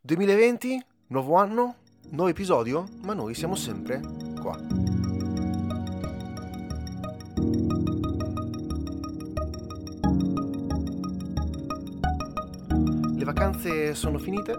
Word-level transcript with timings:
2020, 0.00 0.80
nuovo 1.08 1.34
anno, 1.34 1.74
nuovo 2.10 2.30
episodio, 2.30 2.86
ma 3.02 3.14
noi 3.14 3.34
siamo 3.34 3.56
sempre 3.56 4.00
qua. 4.40 4.56
Le 13.16 13.24
vacanze 13.24 13.94
sono 13.94 14.18
finite, 14.18 14.54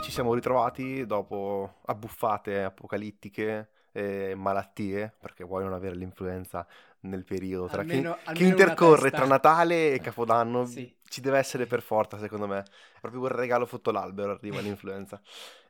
ci 0.00 0.12
siamo 0.12 0.32
ritrovati 0.32 1.04
dopo 1.04 1.80
abbuffate 1.86 2.62
apocalittiche, 2.62 3.70
e 3.96 4.34
malattie, 4.34 5.14
perché 5.20 5.44
vuoi 5.44 5.62
non 5.62 5.72
avere 5.72 5.94
l'influenza 5.94 6.66
nel 7.02 7.24
periodo 7.24 7.68
tra 7.68 7.82
Almeno- 7.82 8.14
chi, 8.14 8.18
almeno 8.24 8.32
che 8.32 8.42
una 8.42 8.50
intercorre 8.50 9.10
tra 9.12 9.24
Natale 9.24 9.92
e 9.92 10.00
Capodanno. 10.00 10.66
Sì. 10.66 10.92
Ci 11.06 11.20
deve 11.20 11.38
essere 11.38 11.66
per 11.66 11.80
forza, 11.80 12.18
secondo 12.18 12.48
me. 12.48 12.58
È 12.58 13.00
proprio 13.00 13.20
un 13.20 13.28
regalo 13.28 13.66
sotto 13.66 13.92
l'albero 13.92 14.32
arriva 14.32 14.58
l'influenza. 14.60 15.20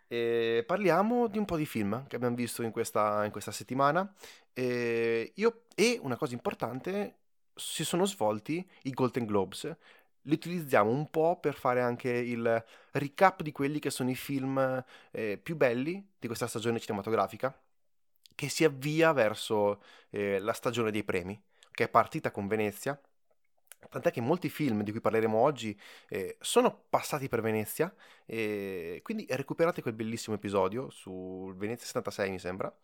E 0.07 0.65
parliamo 0.67 1.27
di 1.27 1.37
un 1.37 1.45
po' 1.45 1.57
di 1.57 1.67
film 1.67 2.07
che 2.07 2.17
abbiamo 2.17 2.35
visto 2.35 2.63
in 2.63 2.71
questa, 2.71 3.27
in 3.27 3.31
questa 3.31 3.51
settimana. 3.51 4.11
E, 4.55 5.33
io, 5.35 5.65
e 5.75 5.99
una 6.01 6.17
cosa 6.17 6.33
importante, 6.33 7.17
si 7.55 7.85
sono 7.85 8.07
svolti 8.07 8.67
i 8.85 8.91
Golden 8.93 9.27
Globes. 9.27 9.77
Li 10.27 10.35
utilizziamo 10.35 10.89
un 10.89 11.11
po' 11.11 11.39
per 11.39 11.55
fare 11.55 11.83
anche 11.83 12.11
il 12.11 12.65
recap 12.93 13.43
di 13.43 13.53
quelli 13.53 13.79
che 13.81 13.91
sono 13.91 14.09
i 14.09 14.15
film 14.15 14.83
eh, 15.11 15.37
più 15.37 15.55
belli 15.57 16.13
di 16.19 16.27
questa 16.27 16.47
stagione 16.47 16.81
cinematografica, 16.81 17.55
che 18.35 18.49
si 18.49 18.65
avvia 18.65 19.13
verso 19.13 19.83
eh, 20.11 20.39
la 20.39 20.53
stagione 20.53 20.91
dei 20.91 21.05
premi, 21.05 21.41
che 21.71 21.85
è 21.85 21.89
partita 21.89 22.31
con 22.31 22.47
Venezia. 22.47 22.99
Tant'è 23.91 24.11
che 24.11 24.21
molti 24.21 24.49
film 24.49 24.83
di 24.83 24.91
cui 24.91 25.01
parleremo 25.01 25.37
oggi 25.37 25.79
eh, 26.09 26.37
sono 26.41 26.85
passati 26.89 27.29
per 27.29 27.43
Venezia, 27.43 27.95
e 28.25 29.01
quindi 29.03 29.27
recuperate 29.29 29.83
quel 29.83 29.95
bellissimo 29.95 30.37
episodio 30.37 30.91
su 30.91 31.53
Venezia 31.57 31.87
76, 31.87 32.31
mi 32.31 32.39
sembra, 32.39 32.75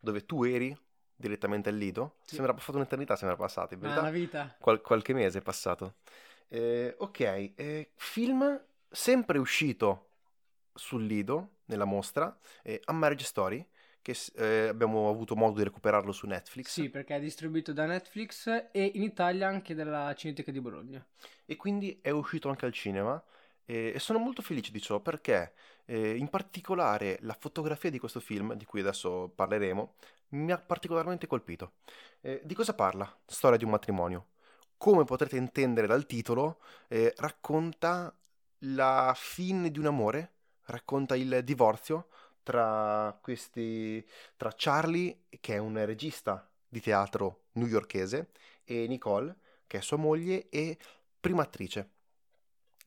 dove 0.00 0.26
tu 0.26 0.42
eri 0.44 0.76
direttamente 1.14 1.68
al 1.68 1.76
Lido. 1.76 2.16
Sì. 2.22 2.34
Sembra 2.36 2.54
passata 2.54 2.76
un'eternità, 2.76 3.16
sembra 3.16 3.36
passata, 3.36 3.74
in 3.74 3.80
verità. 3.80 4.02
la 4.02 4.10
vita. 4.10 4.56
Qual- 4.58 4.80
qualche 4.80 5.12
mese 5.12 5.38
è 5.38 5.42
passato. 5.42 5.94
Eh, 6.48 6.94
ok, 6.98 7.20
eh, 7.20 7.90
film 7.94 8.60
sempre 8.90 9.38
uscito 9.38 10.08
sul 10.74 11.04
Lido, 11.04 11.56
nella 11.66 11.84
mostra, 11.84 12.36
eh, 12.62 12.80
A 12.84 12.92
Marriage 12.92 13.24
Story, 13.24 13.66
che 14.08 14.16
eh, 14.36 14.68
abbiamo 14.68 15.10
avuto 15.10 15.36
modo 15.36 15.58
di 15.58 15.64
recuperarlo 15.64 16.12
su 16.12 16.26
Netflix. 16.26 16.70
Sì, 16.70 16.88
perché 16.88 17.16
è 17.16 17.20
distribuito 17.20 17.74
da 17.74 17.84
Netflix 17.84 18.46
e 18.72 18.90
in 18.94 19.02
Italia 19.02 19.48
anche 19.48 19.74
dalla 19.74 20.14
Cineteca 20.14 20.50
di 20.50 20.60
Bologna. 20.60 21.04
e 21.44 21.56
quindi 21.56 21.98
è 22.00 22.10
uscito 22.10 22.48
anche 22.48 22.64
al 22.64 22.72
cinema 22.72 23.22
e, 23.64 23.92
e 23.94 23.98
sono 23.98 24.18
molto 24.18 24.40
felice 24.40 24.70
di 24.72 24.80
ciò 24.80 25.00
perché 25.00 25.52
eh, 25.84 26.16
in 26.16 26.28
particolare 26.28 27.18
la 27.22 27.36
fotografia 27.38 27.90
di 27.90 27.98
questo 27.98 28.20
film, 28.20 28.54
di 28.54 28.64
cui 28.64 28.80
adesso 28.80 29.30
parleremo, 29.34 29.94
mi 30.30 30.52
ha 30.52 30.58
particolarmente 30.58 31.26
colpito. 31.26 31.72
Eh, 32.20 32.40
di 32.44 32.54
cosa 32.54 32.74
parla? 32.74 33.14
Storia 33.26 33.58
di 33.58 33.64
un 33.64 33.70
matrimonio. 33.70 34.28
Come 34.78 35.04
potrete 35.04 35.36
intendere 35.36 35.86
dal 35.86 36.06
titolo, 36.06 36.60
eh, 36.88 37.12
racconta 37.18 38.14
la 38.60 39.12
fine 39.14 39.70
di 39.70 39.78
un 39.78 39.86
amore, 39.86 40.32
racconta 40.64 41.16
il 41.16 41.42
divorzio 41.44 42.08
tra 42.48 43.14
questi, 43.20 44.02
tra 44.38 44.50
Charlie, 44.56 45.24
che 45.38 45.56
è 45.56 45.58
un 45.58 45.84
regista 45.84 46.50
di 46.66 46.80
teatro 46.80 47.48
newyorkese, 47.52 48.30
e 48.64 48.86
Nicole, 48.86 49.36
che 49.66 49.76
è 49.76 49.80
sua 49.82 49.98
moglie 49.98 50.48
e 50.48 50.78
prima 51.20 51.42
attrice. 51.42 51.90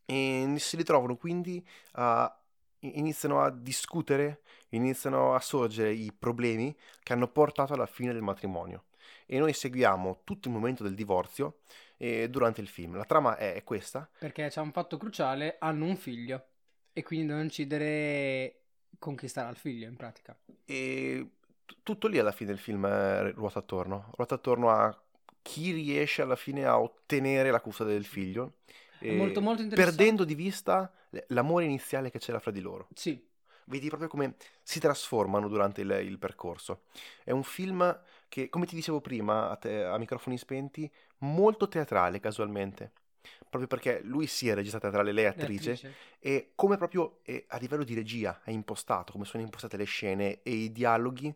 E 0.04 0.56
si 0.58 0.76
ritrovano 0.78 1.16
quindi 1.16 1.64
a 1.92 2.36
iniziano 2.80 3.44
a 3.44 3.52
discutere, 3.52 4.42
iniziano 4.70 5.36
a 5.36 5.40
sorgere 5.40 5.92
i 5.92 6.12
problemi 6.12 6.76
che 7.04 7.14
hanno 7.14 7.28
portato 7.28 7.74
alla 7.74 7.86
fine 7.86 8.14
del 8.14 8.24
matrimonio. 8.24 8.86
E 9.28 9.38
noi 9.38 9.54
seguiamo 9.54 10.22
tutto 10.24 10.48
il 10.48 10.56
momento 10.56 10.82
del 10.82 10.96
divorzio 10.96 11.60
eh, 11.98 12.28
durante 12.32 12.62
il 12.62 12.68
film. 12.68 12.96
La 12.96 13.06
trama 13.06 13.38
è, 13.38 13.64
questa. 13.64 14.10
Perché 14.18 14.48
c'è 14.48 14.60
un 14.60 14.72
fatto 14.72 14.98
cruciale, 14.98 15.58
hanno 15.60 15.86
un 15.86 15.98
figlio 15.98 16.46
e 16.94 17.04
quindi 17.04 17.28
devono 17.28 17.46
decidere 17.46 18.61
conquistare 19.00 19.50
il 19.50 19.58
figlio 19.58 19.88
in 19.88 19.96
pratica. 19.96 20.36
E 20.66 21.30
tutto 21.84 22.08
lì 22.08 22.20
alla 22.20 22.32
fine 22.32 22.52
del 22.52 22.60
film 22.60 22.86
eh, 22.86 23.32
ruota 23.32 23.60
attorno. 23.60 24.12
Ruota 24.16 24.36
attorno 24.36 24.70
a 24.70 25.02
chi 25.42 25.72
riesce 25.72 26.22
alla 26.22 26.36
fine 26.36 26.66
a 26.66 26.80
ottenere 26.80 27.52
la 27.52 27.62
custodia 27.62 27.94
del 27.94 28.06
figlio. 28.06 28.58
Eh, 29.00 29.16
molto 29.16 29.42
molto 29.42 29.66
perdendo 29.68 30.24
di 30.24 30.36
vista 30.36 30.92
l'amore 31.28 31.66
iniziale 31.66 32.12
che 32.12 32.20
c'era 32.20 32.40
fra 32.40 32.52
di 32.52 32.62
loro. 32.62 32.88
Sì, 32.94 33.28
Vedi 33.66 33.88
proprio 33.88 34.10
come 34.10 34.36
si 34.64 34.80
trasformano 34.80 35.48
durante 35.48 35.82
il, 35.82 35.90
il 36.04 36.18
percorso. 36.18 36.84
È 37.24 37.32
un 37.32 37.44
film 37.44 38.02
che, 38.28 38.50
come 38.50 38.66
ti 38.66 38.76
dicevo 38.76 39.00
prima, 39.02 39.50
a, 39.50 39.56
te- 39.56 39.84
a 39.84 39.98
microfoni 39.98 40.38
spenti, 40.38 40.92
molto 41.20 41.68
teatrale 41.68 42.20
casualmente. 42.20 42.92
Proprio 43.50 43.68
perché 43.68 44.02
lui 44.04 44.28
sì 44.28 44.48
è 44.50 44.54
regista 44.56 44.80
teatrale, 44.80 45.12
lei 45.12 45.26
è 45.26 45.28
attrice, 45.28 45.72
l'attrice. 45.72 45.96
e 46.20 46.52
come 46.56 46.78
proprio 46.78 47.20
eh, 47.24 47.46
a 47.50 47.58
livello 47.58 47.84
di 47.84 47.94
regia 47.94 48.42
è 48.44 48.52
impostato, 48.52 49.12
come 49.12 49.26
sono 49.26 49.44
impostate 49.44 49.78
le 49.78 49.84
scene 49.84 50.42
e 50.44 50.52
i 50.52 50.72
dialoghi, 50.72 51.34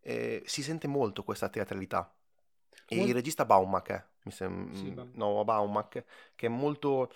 eh, 0.00 0.42
si 0.46 0.62
sente 0.62 0.86
molto 0.86 1.24
questa 1.24 1.48
teatralità. 1.48 2.12
E 2.88 2.96
Mol- 2.96 3.08
il 3.08 3.14
regista 3.14 3.44
Baumack, 3.44 3.90
eh, 3.90 4.04
mi 4.22 4.30
sem- 4.32 4.72
Sì, 4.72 4.90
Baum- 4.90 5.10
no, 5.14 5.44
Baumack, 5.44 6.04
che 6.36 6.46
è 6.46 6.48
molto 6.48 7.10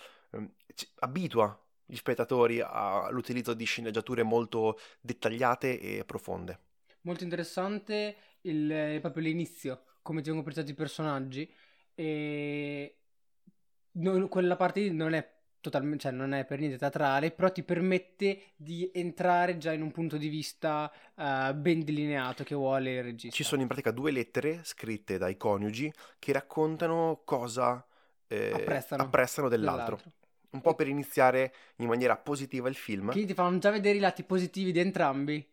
ci- 0.74 0.88
abitua 1.00 1.58
gli 1.84 1.96
spettatori 1.96 2.60
all'utilizzo 2.60 3.54
di 3.54 3.64
sceneggiature 3.64 4.22
molto 4.22 4.78
dettagliate 5.00 5.80
e 5.80 6.04
profonde. 6.04 6.58
Molto 7.02 7.24
interessante 7.24 8.16
il, 8.42 8.98
proprio 9.00 9.22
l'inizio, 9.22 9.84
come 10.02 10.20
ti 10.20 10.26
vengono 10.30 10.44
presentati 10.44 10.72
i 10.72 10.76
personaggi 10.78 11.50
e 11.94 12.99
non- 13.92 14.28
quella 14.28 14.56
parte 14.56 14.80
lì 14.80 14.90
non 14.92 15.12
è 15.12 15.38
totalmente, 15.60 16.04
cioè 16.04 16.12
non 16.12 16.32
è 16.32 16.44
per 16.44 16.58
niente 16.58 16.78
teatrale, 16.78 17.30
però 17.30 17.50
ti 17.52 17.62
permette 17.62 18.52
di 18.56 18.90
entrare 18.94 19.58
già 19.58 19.72
in 19.72 19.82
un 19.82 19.90
punto 19.90 20.16
di 20.16 20.28
vista 20.28 20.90
eh, 21.16 21.52
ben 21.54 21.84
delineato 21.84 22.44
che 22.44 22.54
vuole 22.54 22.94
il 22.94 23.02
regista. 23.02 23.36
Ci 23.36 23.44
sono 23.44 23.60
in 23.62 23.68
pratica 23.68 23.90
due 23.90 24.10
lettere 24.10 24.60
scritte 24.64 25.18
dai 25.18 25.36
coniugi 25.36 25.92
che 26.18 26.32
raccontano 26.32 27.20
cosa 27.24 27.84
eh, 28.28 28.50
Apprezzano 28.52 29.02
apprezzano 29.02 29.48
dell'altro. 29.48 29.96
dell'altro. 29.96 30.18
Un 30.52 30.60
po' 30.62 30.74
per 30.74 30.88
iniziare 30.88 31.54
in 31.76 31.86
maniera 31.86 32.16
positiva 32.16 32.68
il 32.68 32.74
film. 32.74 33.10
Quindi 33.10 33.28
ti 33.28 33.34
fanno 33.34 33.58
già 33.58 33.70
vedere 33.70 33.98
i 33.98 34.00
lati 34.00 34.24
positivi 34.24 34.72
di 34.72 34.80
entrambi. 34.80 35.46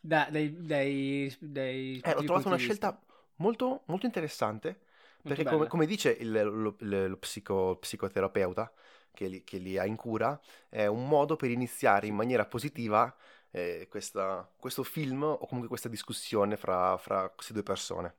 Da- 0.00 0.28
dai, 0.30 0.56
dai, 0.66 1.32
dai 1.38 2.00
Eh, 2.02 2.12
ho 2.12 2.24
trovato 2.24 2.48
una 2.48 2.56
scelta 2.56 2.98
molto, 3.36 3.82
molto 3.86 4.06
interessante 4.06 4.80
perché 5.24 5.44
come, 5.44 5.66
come 5.66 5.86
dice 5.86 6.10
il, 6.10 6.30
lo, 6.32 6.76
il- 6.80 7.08
lo 7.10 7.16
psico- 7.18 7.76
psicoterapeuta 7.78 8.72
che 9.12 9.26
li, 9.28 9.44
che 9.44 9.58
li 9.58 9.78
ha 9.78 9.84
in 9.86 9.96
cura, 9.96 10.38
è 10.68 10.86
un 10.86 11.06
modo 11.08 11.36
per 11.36 11.50
iniziare 11.50 12.06
in 12.06 12.14
maniera 12.14 12.46
positiva 12.46 13.14
eh, 13.50 13.86
questa- 13.90 14.50
questo 14.56 14.82
film 14.82 15.22
o 15.24 15.38
comunque 15.38 15.68
questa 15.68 15.88
discussione 15.88 16.56
fra, 16.56 16.96
fra 16.98 17.28
queste 17.30 17.52
due 17.52 17.62
persone. 17.62 18.16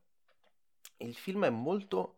Il 0.98 1.16
film 1.16 1.46
è 1.46 1.50
molto, 1.50 2.16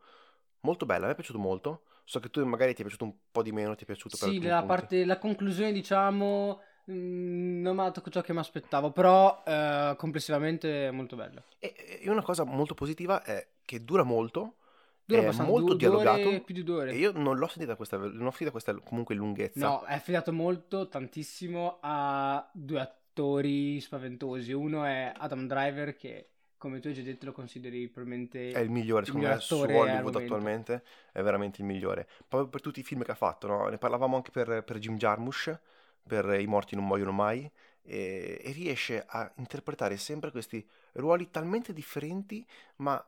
molto 0.61 0.85
bello, 0.85 1.03
a 1.03 1.07
me 1.07 1.13
è 1.13 1.15
piaciuto 1.15 1.39
molto. 1.39 1.83
So 2.05 2.19
che 2.19 2.29
tu 2.29 2.43
magari 2.45 2.73
ti 2.73 2.81
è 2.81 2.83
piaciuto 2.83 3.05
un 3.05 3.15
po' 3.31 3.41
di 3.43 3.51
meno, 3.51 3.75
ti 3.75 3.83
è 3.83 3.85
piaciuto 3.87 4.17
per 4.17 4.29
Sì, 4.29 4.41
la 4.41 4.63
parte, 4.63 5.05
la 5.05 5.17
conclusione, 5.17 5.71
diciamo, 5.71 6.61
mh, 6.85 7.61
non 7.61 7.79
ha 7.79 7.91
ciò 8.09 8.21
che 8.21 8.33
mi 8.33 8.39
aspettavo, 8.39 8.91
però 8.91 9.43
eh, 9.45 9.95
complessivamente 9.97 10.87
è 10.87 10.91
molto 10.91 11.15
bello. 11.15 11.43
E, 11.59 11.99
e 12.01 12.09
una 12.09 12.21
cosa 12.21 12.43
molto 12.43 12.73
positiva 12.73 13.23
è 13.23 13.47
che 13.63 13.83
dura 13.83 14.03
molto, 14.03 14.57
Dura 15.05 15.21
è 15.21 15.31
molto 15.43 15.75
due- 15.75 15.87
due 15.87 15.95
ore, 15.95 16.03
dialogato 16.03 16.43
più 16.43 16.53
di 16.55 16.63
due 16.63 16.75
ore. 16.75 16.91
e 16.91 16.97
io 16.97 17.11
non 17.11 17.37
l'ho 17.37 17.47
sentita 17.47 17.75
questa, 17.75 17.97
non 17.97 18.25
ho 18.25 18.29
sentita 18.29 18.51
questa 18.51 18.73
comunque 18.75 19.13
lunghezza. 19.15 19.67
No, 19.67 19.83
è 19.83 19.93
affidato 19.93 20.33
molto, 20.33 20.87
tantissimo 20.87 21.77
a 21.81 22.49
due 22.51 22.79
attori 22.79 23.79
spaventosi. 23.79 24.51
Uno 24.51 24.83
è 24.83 25.13
Adam 25.15 25.45
Driver, 25.45 25.95
che 25.95 26.29
come 26.57 26.79
tu 26.79 26.87
hai 26.87 26.93
già 26.93 27.03
detto 27.03 27.27
lo 27.27 27.31
consideri 27.31 27.87
probabilmente 27.87 28.49
È 28.49 28.59
il 28.59 28.71
migliore, 28.71 29.01
il 29.01 29.05
secondo 29.05 29.27
miglior 29.27 29.39
me, 29.39 29.45
su 29.45 29.55
Hollywood 29.59 30.15
attualmente 30.15 30.83
è 31.11 31.21
veramente 31.21 31.61
il 31.61 31.67
migliore. 31.67 32.07
Proprio 32.27 32.49
per 32.49 32.61
tutti 32.61 32.79
i 32.79 32.83
film 32.83 33.03
che 33.03 33.11
ha 33.11 33.15
fatto, 33.15 33.45
no? 33.45 33.67
Ne 33.67 33.77
parlavamo 33.77 34.15
anche 34.15 34.31
per, 34.31 34.63
per 34.63 34.79
Jim 34.79 34.97
Jarmusch, 34.97 35.59
per 36.01 36.39
I 36.39 36.47
morti 36.47 36.75
non 36.75 36.85
muoiono 36.85 37.11
mai, 37.11 37.49
e, 37.83 38.41
e 38.43 38.51
riesce 38.51 39.03
a 39.07 39.31
interpretare 39.35 39.97
sempre 39.97 40.31
questi 40.31 40.67
ruoli 40.93 41.29
talmente 41.29 41.71
differenti, 41.73 42.43
ma 42.77 43.05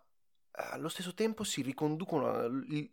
allo 0.57 0.89
stesso 0.89 1.13
tempo 1.13 1.43
si 1.43 1.61
riconducono, 1.61 2.47
li- 2.47 2.91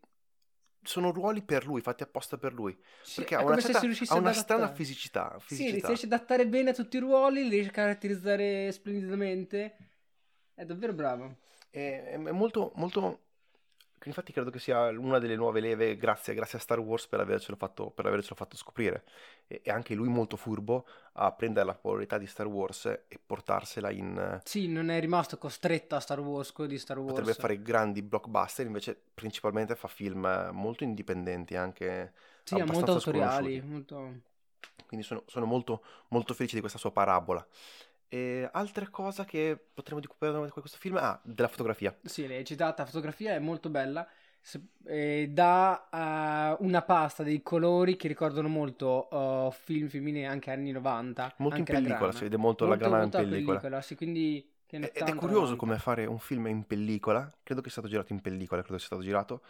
sono 0.83 1.11
ruoli 1.13 1.43
per 1.43 1.65
lui, 1.67 1.81
fatti 1.81 2.03
apposta 2.03 2.37
per 2.37 2.53
lui, 2.53 2.77
Sì, 3.03 3.21
perché 3.21 3.35
ha 3.37 3.43
una, 3.43 3.57
certa- 3.59 3.79
ha 3.81 4.15
una 4.17 4.33
strana 4.33 4.65
adattare. 4.65 4.75
fisicità. 4.77 5.37
Sì, 5.41 5.55
fisicità. 5.57 5.87
riesce 5.89 6.07
ad 6.07 6.13
adattare 6.13 6.47
bene 6.47 6.71
a 6.71 6.75
tutti 6.75 6.97
i 6.97 7.01
ruoli, 7.01 7.45
li 7.45 7.49
riesce 7.49 7.71
a 7.71 7.73
caratterizzare 7.73 8.71
splendidamente. 8.71 9.77
È 10.55 10.65
davvero 10.65 10.93
bravo. 10.93 11.39
È, 11.71 12.13
è 12.13 12.17
molto, 12.17 12.73
molto... 12.77 13.21
Infatti 14.05 14.33
credo 14.35 14.51
che 14.51 14.59
sia 14.59 14.89
una 14.89 15.19
delle 15.19 15.35
nuove 15.35 15.61
leve 15.61 15.97
grazie, 15.97 16.35
grazie 16.35 16.59
a 16.59 16.61
Star 16.61 16.79
Wars 16.79 17.07
per 17.07 17.21
avercelo 17.21 17.57
fatto, 17.57 17.91
per 17.91 18.05
avercelo 18.05 18.35
fatto 18.35 18.55
scoprire. 18.55 19.05
E, 19.47 19.61
e 19.65 19.71
anche 19.71 19.95
lui 19.95 20.09
molto 20.09 20.37
furbo 20.37 20.87
a 21.15 21.33
prendere 21.33 21.67
la 21.67 21.75
popolarità 21.75 22.19
di 22.19 22.27
Star 22.27 22.47
Wars 22.47 22.87
e 22.87 23.21
portarsela 23.25 23.91
in... 23.91 24.41
Sì, 24.45 24.69
non 24.69 24.91
è 24.91 24.99
rimasto 25.01 25.39
costretto 25.39 25.95
a 25.95 26.01
Star 26.01 26.21
Wars, 26.21 26.53
quello 26.53 26.71
di 26.71 26.79
Star 26.79 26.99
Wars. 26.99 27.11
Potrebbe 27.11 27.35
fare 27.35 27.63
grandi 27.63 28.03
blockbuster, 28.03 28.67
invece 28.67 29.01
principalmente 29.15 29.75
fa 29.75 29.89
film 29.89 30.51
molto 30.53 30.85
indipendenti, 30.85 31.57
anche 31.57 32.13
sì, 32.43 32.61
molto 32.63 32.93
autoriali. 32.93 33.61
Molto... 33.61 34.21
Quindi 34.87 35.05
sono, 35.05 35.23
sono 35.27 35.47
molto, 35.47 35.83
molto 36.09 36.35
felice 36.35 36.55
di 36.55 36.61
questa 36.61 36.79
sua 36.79 36.93
parabola. 36.93 37.47
E 38.09 38.49
altre 38.53 38.91
cose 38.91 39.25
che 39.25 39.59
potremmo 39.75 40.01
recuperare 40.01 40.41
da 40.41 40.51
questo 40.53 40.79
film? 40.79 40.97
Ah, 40.99 41.19
della 41.25 41.49
fotografia. 41.49 41.97
Sì, 42.05 42.29
l'hai 42.29 42.45
citata, 42.45 42.83
la 42.83 42.89
fotografia 42.89 43.35
è 43.35 43.39
molto 43.41 43.71
bella. 43.71 44.07
Eh, 44.87 45.31
dà 45.31 45.89
uh, 46.59 46.65
una 46.65 46.83
pasta 46.83 47.23
dei 47.23 47.43
colori 47.43 47.97
che 47.97 48.09
ricordano 48.09 48.49
molto 48.49 49.09
uh, 49.11 49.51
film 49.51 49.89
femminili 49.89 50.27
anche 50.27 50.51
anni 50.51 50.71
90. 50.73 51.35
Molto 51.39 51.57
anche 51.57 51.73
in 51.73 51.83
pellicola, 51.83 52.13
si 52.13 52.23
vede 52.25 52.37
molto, 52.37 52.67
molto 52.67 52.83
la 52.83 52.89
grana 52.89 53.03
molto 53.03 53.19
in 53.19 53.29
pellicola. 53.29 53.59
pellicola 53.59 53.83
sì, 53.83 53.95
quindi 53.97 54.53
ed 54.67 55.09
è 55.09 55.15
curioso 55.15 55.57
come 55.57 55.79
fare 55.79 56.05
un 56.07 56.19
film 56.19 56.47
in 56.47 56.67
pellicola, 56.67 57.31
credo 57.43 57.61
che 57.61 57.71
sia 57.71 57.81
stato 57.81 57.89
girato 57.89 58.13
in 58.13 58.21
pellicola, 58.21 58.63
credo 58.63 58.79
sia 58.79 58.87
stato 58.87 59.03
girato, 59.03 59.43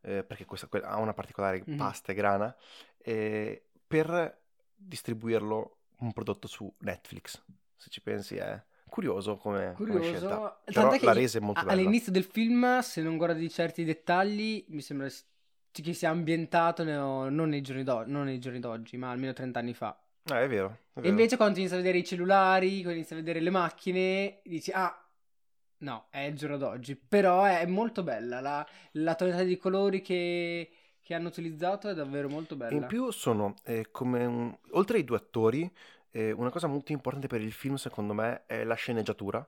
eh, 0.00 0.24
perché 0.24 0.44
questa, 0.44 0.68
ha 0.82 0.98
una 0.98 1.12
particolare 1.12 1.62
mm-hmm. 1.62 1.78
pasta 1.78 2.12
e 2.12 2.14
grana, 2.14 2.56
eh, 2.98 3.62
per 3.86 4.40
distribuirlo 4.74 5.76
un 5.98 6.12
prodotto 6.12 6.48
su 6.48 6.72
Netflix. 6.78 7.40
Se 7.76 7.90
ci 7.90 8.00
pensi 8.00 8.36
è 8.36 8.60
curioso 8.92 9.38
come, 9.38 9.72
curioso. 9.74 10.00
come 10.00 10.18
scelta. 10.18 10.60
Però 10.64 10.90
che 10.90 11.04
la 11.06 11.14
resa 11.14 11.38
è 11.38 11.40
molto 11.40 11.62
bella. 11.62 11.72
All'inizio 11.72 12.12
del 12.12 12.24
film, 12.24 12.80
se 12.80 13.00
non 13.00 13.16
guardi 13.16 13.48
certi 13.48 13.84
dettagli, 13.84 14.66
mi 14.68 14.82
sembra 14.82 15.08
che 15.70 15.92
sia 15.94 16.10
ambientato 16.10 16.84
non 16.84 17.48
nei 17.48 17.62
giorni, 17.62 17.84
do- 17.84 18.04
non 18.06 18.26
nei 18.26 18.38
giorni 18.38 18.60
d'oggi, 18.60 18.98
ma 18.98 19.10
almeno 19.10 19.32
30 19.32 19.58
anni 19.58 19.72
fa. 19.72 19.98
Ah, 20.24 20.42
è 20.42 20.46
vero, 20.46 20.66
è 20.92 21.00
vero. 21.00 21.06
E 21.06 21.08
invece 21.08 21.38
quando 21.38 21.58
inizi 21.58 21.72
a 21.72 21.78
vedere 21.78 21.98
i 21.98 22.04
cellulari, 22.04 22.82
quando 22.82 22.98
inizi 22.98 23.14
a 23.14 23.16
vedere 23.16 23.40
le 23.40 23.48
macchine, 23.48 24.40
dici, 24.44 24.70
ah, 24.74 24.94
no, 25.78 26.08
è 26.10 26.20
il 26.20 26.36
giorno 26.36 26.58
d'oggi. 26.58 26.94
Però 26.94 27.44
è 27.44 27.64
molto 27.64 28.02
bella, 28.02 28.40
la, 28.40 28.66
la 28.92 29.14
tonalità 29.14 29.42
di 29.42 29.56
colori 29.56 30.02
che, 30.02 30.70
che, 31.00 31.14
hanno 31.14 31.28
utilizzato 31.28 31.88
è 31.88 31.94
davvero 31.94 32.28
molto 32.28 32.56
bella. 32.56 32.76
In 32.76 32.84
più 32.86 33.10
sono 33.10 33.54
eh, 33.64 33.88
come, 33.90 34.26
un... 34.26 34.54
oltre 34.72 34.98
ai 34.98 35.04
due 35.04 35.16
attori, 35.16 35.72
eh, 36.12 36.30
una 36.32 36.50
cosa 36.50 36.66
molto 36.66 36.92
importante 36.92 37.26
per 37.26 37.40
il 37.40 37.52
film, 37.52 37.74
secondo 37.74 38.12
me, 38.12 38.44
è 38.46 38.64
la 38.64 38.74
sceneggiatura. 38.74 39.46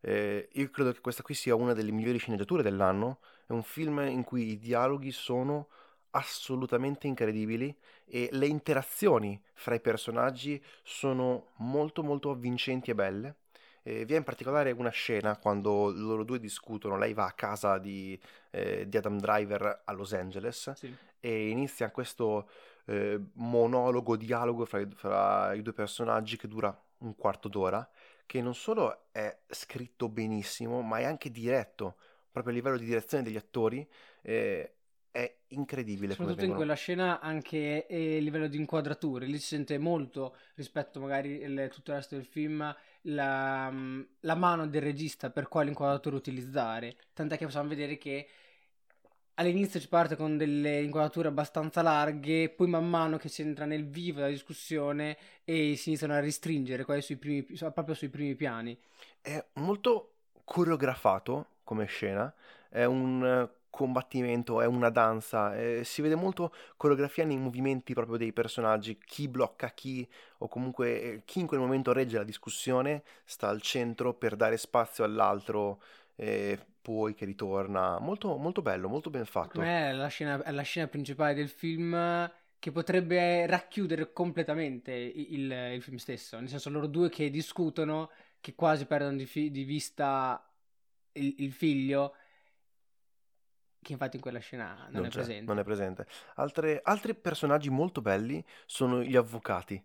Eh, 0.00 0.48
io 0.52 0.70
credo 0.70 0.92
che 0.92 1.00
questa 1.00 1.22
qui 1.22 1.34
sia 1.34 1.54
una 1.54 1.72
delle 1.72 1.90
migliori 1.90 2.18
sceneggiature 2.18 2.62
dell'anno. 2.62 3.18
È 3.46 3.52
un 3.52 3.62
film 3.62 3.98
in 4.00 4.24
cui 4.24 4.52
i 4.52 4.58
dialoghi 4.58 5.10
sono 5.10 5.68
assolutamente 6.10 7.06
incredibili 7.06 7.76
e 8.04 8.28
le 8.32 8.46
interazioni 8.46 9.40
fra 9.54 9.74
i 9.74 9.80
personaggi 9.80 10.62
sono 10.82 11.52
molto 11.56 12.02
molto 12.02 12.30
avvincenti 12.30 12.90
e 12.90 12.94
belle. 12.94 13.36
Eh, 13.82 14.04
vi 14.04 14.14
è 14.14 14.16
in 14.16 14.22
particolare 14.22 14.70
una 14.70 14.90
scena 14.90 15.36
quando 15.36 15.90
loro 15.90 16.24
due 16.24 16.38
discutono, 16.38 16.96
lei 16.96 17.12
va 17.12 17.26
a 17.26 17.32
casa 17.32 17.78
di, 17.78 18.18
eh, 18.50 18.88
di 18.88 18.96
Adam 18.96 19.18
Driver 19.18 19.82
a 19.84 19.92
Los 19.92 20.14
Angeles 20.14 20.72
sì. 20.72 20.94
e 21.20 21.48
inizia 21.48 21.90
questo 21.90 22.48
eh, 22.86 23.20
monologo, 23.34 24.16
dialogo 24.16 24.64
fra, 24.64 24.86
fra 24.94 25.54
i 25.54 25.62
due 25.62 25.72
personaggi 25.72 26.36
che 26.36 26.48
dura 26.48 26.76
un 26.98 27.14
quarto 27.16 27.48
d'ora, 27.48 27.88
che 28.26 28.40
non 28.40 28.54
solo 28.54 29.06
è 29.12 29.40
scritto 29.48 30.08
benissimo, 30.08 30.80
ma 30.82 30.98
è 30.98 31.04
anche 31.04 31.30
diretto, 31.30 31.96
proprio 32.30 32.52
a 32.52 32.56
livello 32.56 32.78
di 32.78 32.86
direzione 32.86 33.22
degli 33.22 33.36
attori. 33.36 33.86
Eh, 34.22 34.74
è 35.14 35.32
incredibile. 35.50 36.14
Soprattutto 36.14 36.44
in 36.44 36.54
quella 36.54 36.74
scena 36.74 37.20
anche 37.20 37.86
a 37.88 37.94
livello 37.94 38.48
di 38.48 38.56
inquadrature, 38.56 39.26
lì 39.26 39.38
si 39.38 39.46
sente 39.46 39.78
molto 39.78 40.36
rispetto 40.56 40.98
magari 40.98 41.44
a 41.44 41.68
tutto 41.68 41.92
il 41.92 41.98
resto 41.98 42.16
del 42.16 42.24
film 42.24 42.74
la, 43.02 43.72
la, 44.20 44.34
mano 44.34 44.66
del 44.66 44.82
regista 44.82 45.30
per 45.30 45.46
quale 45.46 45.68
inquadratura 45.68 46.16
utilizzare. 46.16 46.96
Tant'è 47.12 47.36
che 47.36 47.44
possiamo 47.44 47.68
vedere 47.68 47.96
che 47.96 48.26
all'inizio 49.34 49.80
ci 49.80 49.88
parte 49.88 50.16
con 50.16 50.36
delle 50.36 50.82
inquadrature 50.82 51.28
abbastanza 51.28 51.82
larghe, 51.82 52.48
poi 52.50 52.68
man 52.68 52.88
mano 52.88 53.16
che 53.16 53.28
si 53.28 53.42
entra 53.42 53.64
nel 53.64 53.86
vivo 53.86 54.18
della 54.18 54.30
discussione 54.30 55.16
e 55.44 55.76
si 55.76 55.88
iniziano 55.90 56.14
a 56.14 56.20
restringere 56.20 56.84
sui 57.00 57.16
primi, 57.16 57.42
proprio 57.42 57.94
sui 57.94 58.08
primi 58.08 58.34
piani. 58.34 58.76
È 59.20 59.44
molto 59.54 60.12
coreografato 60.44 61.46
come 61.64 61.86
scena, 61.86 62.32
è 62.68 62.84
un 62.84 63.48
combattimento, 63.74 64.60
è 64.60 64.66
una 64.66 64.88
danza, 64.88 65.56
eh, 65.56 65.82
si 65.82 66.00
vede 66.00 66.14
molto 66.14 66.54
coreografia 66.76 67.24
nei 67.24 67.38
movimenti 67.38 67.92
proprio 67.92 68.16
dei 68.16 68.32
personaggi, 68.32 68.96
chi 69.04 69.26
blocca 69.26 69.70
chi 69.70 70.08
o 70.38 70.48
comunque 70.48 71.02
eh, 71.02 71.22
chi 71.24 71.40
in 71.40 71.48
quel 71.48 71.58
momento 71.58 71.92
regge 71.92 72.18
la 72.18 72.22
discussione 72.22 73.02
sta 73.24 73.48
al 73.48 73.60
centro 73.60 74.14
per 74.14 74.36
dare 74.36 74.58
spazio 74.58 75.02
all'altro 75.02 75.82
e 76.14 76.56
poi 76.84 77.14
che 77.14 77.24
ritorna. 77.24 77.98
Molto, 77.98 78.36
molto 78.36 78.60
bello, 78.60 78.90
molto 78.90 79.08
ben 79.08 79.24
fatto. 79.24 79.62
È 79.62 79.92
la, 79.92 80.08
scena, 80.08 80.42
è 80.42 80.50
la 80.50 80.60
scena 80.60 80.86
principale 80.86 81.32
del 81.32 81.48
film 81.48 82.30
che 82.58 82.72
potrebbe 82.72 83.46
racchiudere 83.46 84.12
completamente 84.12 84.92
il, 84.92 85.50
il, 85.50 85.82
film 85.82 85.96
stesso. 85.96 86.38
Nel 86.38 86.50
senso, 86.50 86.68
loro 86.68 86.86
due 86.86 87.08
che 87.08 87.30
discutono, 87.30 88.10
che 88.38 88.54
quasi 88.54 88.84
perdono 88.84 89.16
di, 89.16 89.24
fi- 89.24 89.50
di 89.50 89.64
vista 89.64 90.46
il, 91.12 91.36
il, 91.38 91.52
figlio. 91.52 92.14
Che 93.80 93.92
infatti 93.92 94.16
in 94.16 94.22
quella 94.22 94.40
scena 94.40 94.74
non, 94.90 94.92
non 94.92 95.04
è 95.06 95.08
presente. 95.08 95.44
Non 95.44 95.58
è 95.58 95.64
presente. 95.64 96.06
Altre, 96.34 96.82
altri 96.84 97.14
personaggi 97.14 97.70
molto 97.70 98.02
belli 98.02 98.44
sono 98.66 99.02
gli 99.02 99.16
avvocati. 99.16 99.82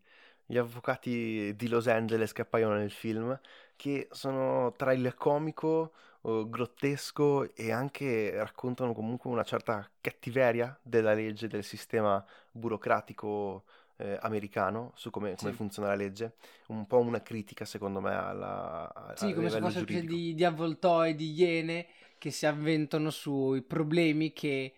Gli 0.52 0.58
avvocati 0.58 1.56
di 1.56 1.68
Los 1.68 1.88
Angeles 1.88 2.32
che 2.32 2.42
appaiono 2.42 2.74
nel 2.74 2.90
film, 2.90 3.40
che 3.76 4.08
sono 4.10 4.74
tra 4.76 4.94
il 4.94 5.14
comico 5.14 5.94
uh, 6.22 6.50
grottesco 6.50 7.54
e 7.54 7.72
anche 7.72 8.32
raccontano 8.36 8.96
comunque 8.96 9.30
una 9.30 9.44
certa 9.44 9.88
cattiveria 10.02 10.76
della 10.82 11.14
legge, 11.14 11.48
del 11.48 11.64
sistema 11.64 12.26
burocratico 12.52 13.64
eh, 13.98 14.18
americano 14.22 14.92
su 14.96 15.12
come, 15.12 15.36
come 15.36 15.52
sì. 15.52 15.56
funziona 15.56 15.90
la 15.90 15.96
legge, 15.96 16.34
un 16.70 16.88
po' 16.88 16.98
una 16.98 17.22
critica 17.22 17.64
secondo 17.64 18.00
me 18.00 18.16
alla... 18.16 18.92
A, 18.92 19.16
sì, 19.16 19.32
come 19.34 19.52
se 19.52 19.60
fosse 19.60 19.86
di, 19.86 20.34
di 20.34 20.44
avvoltoi, 20.44 21.14
di 21.14 21.32
iene 21.32 21.86
che 22.18 22.32
si 22.32 22.48
avventano 22.48 23.12
sui 23.12 23.62
problemi 23.62 24.34
che 24.34 24.74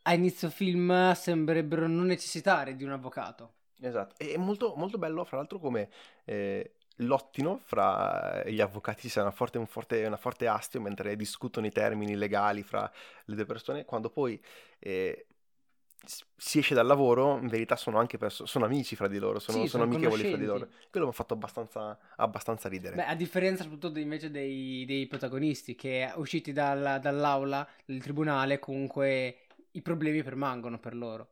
a 0.00 0.14
inizio 0.14 0.48
film 0.48 1.12
sembrerebbero 1.12 1.86
non 1.86 2.06
necessitare 2.06 2.74
di 2.74 2.84
un 2.84 2.92
avvocato. 2.92 3.52
Esatto, 3.84 4.14
e 4.18 4.34
è 4.34 4.36
molto, 4.36 4.74
molto 4.76 4.96
bello 4.96 5.24
fra 5.24 5.38
l'altro 5.38 5.58
come 5.58 5.88
eh, 6.24 6.74
lottino 6.96 7.60
fra 7.64 8.42
gli 8.46 8.60
avvocati, 8.60 9.08
c'è 9.08 9.20
una 9.20 9.32
forte, 9.32 9.58
un 9.58 9.66
forte, 9.66 10.04
una 10.06 10.16
forte 10.16 10.46
astio 10.46 10.80
mentre 10.80 11.16
discutono 11.16 11.66
i 11.66 11.72
termini 11.72 12.14
legali 12.14 12.62
fra 12.62 12.90
le 13.24 13.34
due 13.34 13.44
persone, 13.44 13.84
quando 13.84 14.08
poi 14.08 14.40
eh, 14.78 15.26
si 16.36 16.58
esce 16.58 16.74
dal 16.74 16.86
lavoro, 16.86 17.38
in 17.38 17.48
verità 17.48 17.74
sono 17.76 17.98
anche 17.98 18.18
perso- 18.18 18.46
sono 18.46 18.66
amici 18.66 18.94
fra 18.94 19.08
di 19.08 19.18
loro, 19.18 19.40
sono, 19.40 19.58
sì, 19.58 19.68
sono, 19.68 19.84
sono 19.84 19.94
amichevoli 19.94 20.24
fra 20.24 20.36
di 20.36 20.46
loro. 20.46 20.68
Quello 20.90 21.06
mi 21.06 21.12
ha 21.12 21.14
fatto 21.14 21.34
abbastanza, 21.34 21.98
abbastanza 22.16 22.68
ridere. 22.68 22.96
Beh, 22.96 23.06
a 23.06 23.14
differenza 23.14 23.62
soprattutto 23.64 23.98
invece 23.98 24.30
dei, 24.30 24.84
dei 24.84 25.06
protagonisti 25.06 25.74
che 25.74 26.12
usciti 26.16 26.52
dal, 26.52 26.98
dall'aula 27.00 27.66
del 27.84 28.00
tribunale 28.00 28.58
comunque 28.58 29.38
i 29.72 29.82
problemi 29.82 30.22
permangono 30.22 30.78
per 30.78 30.94
loro. 30.94 31.31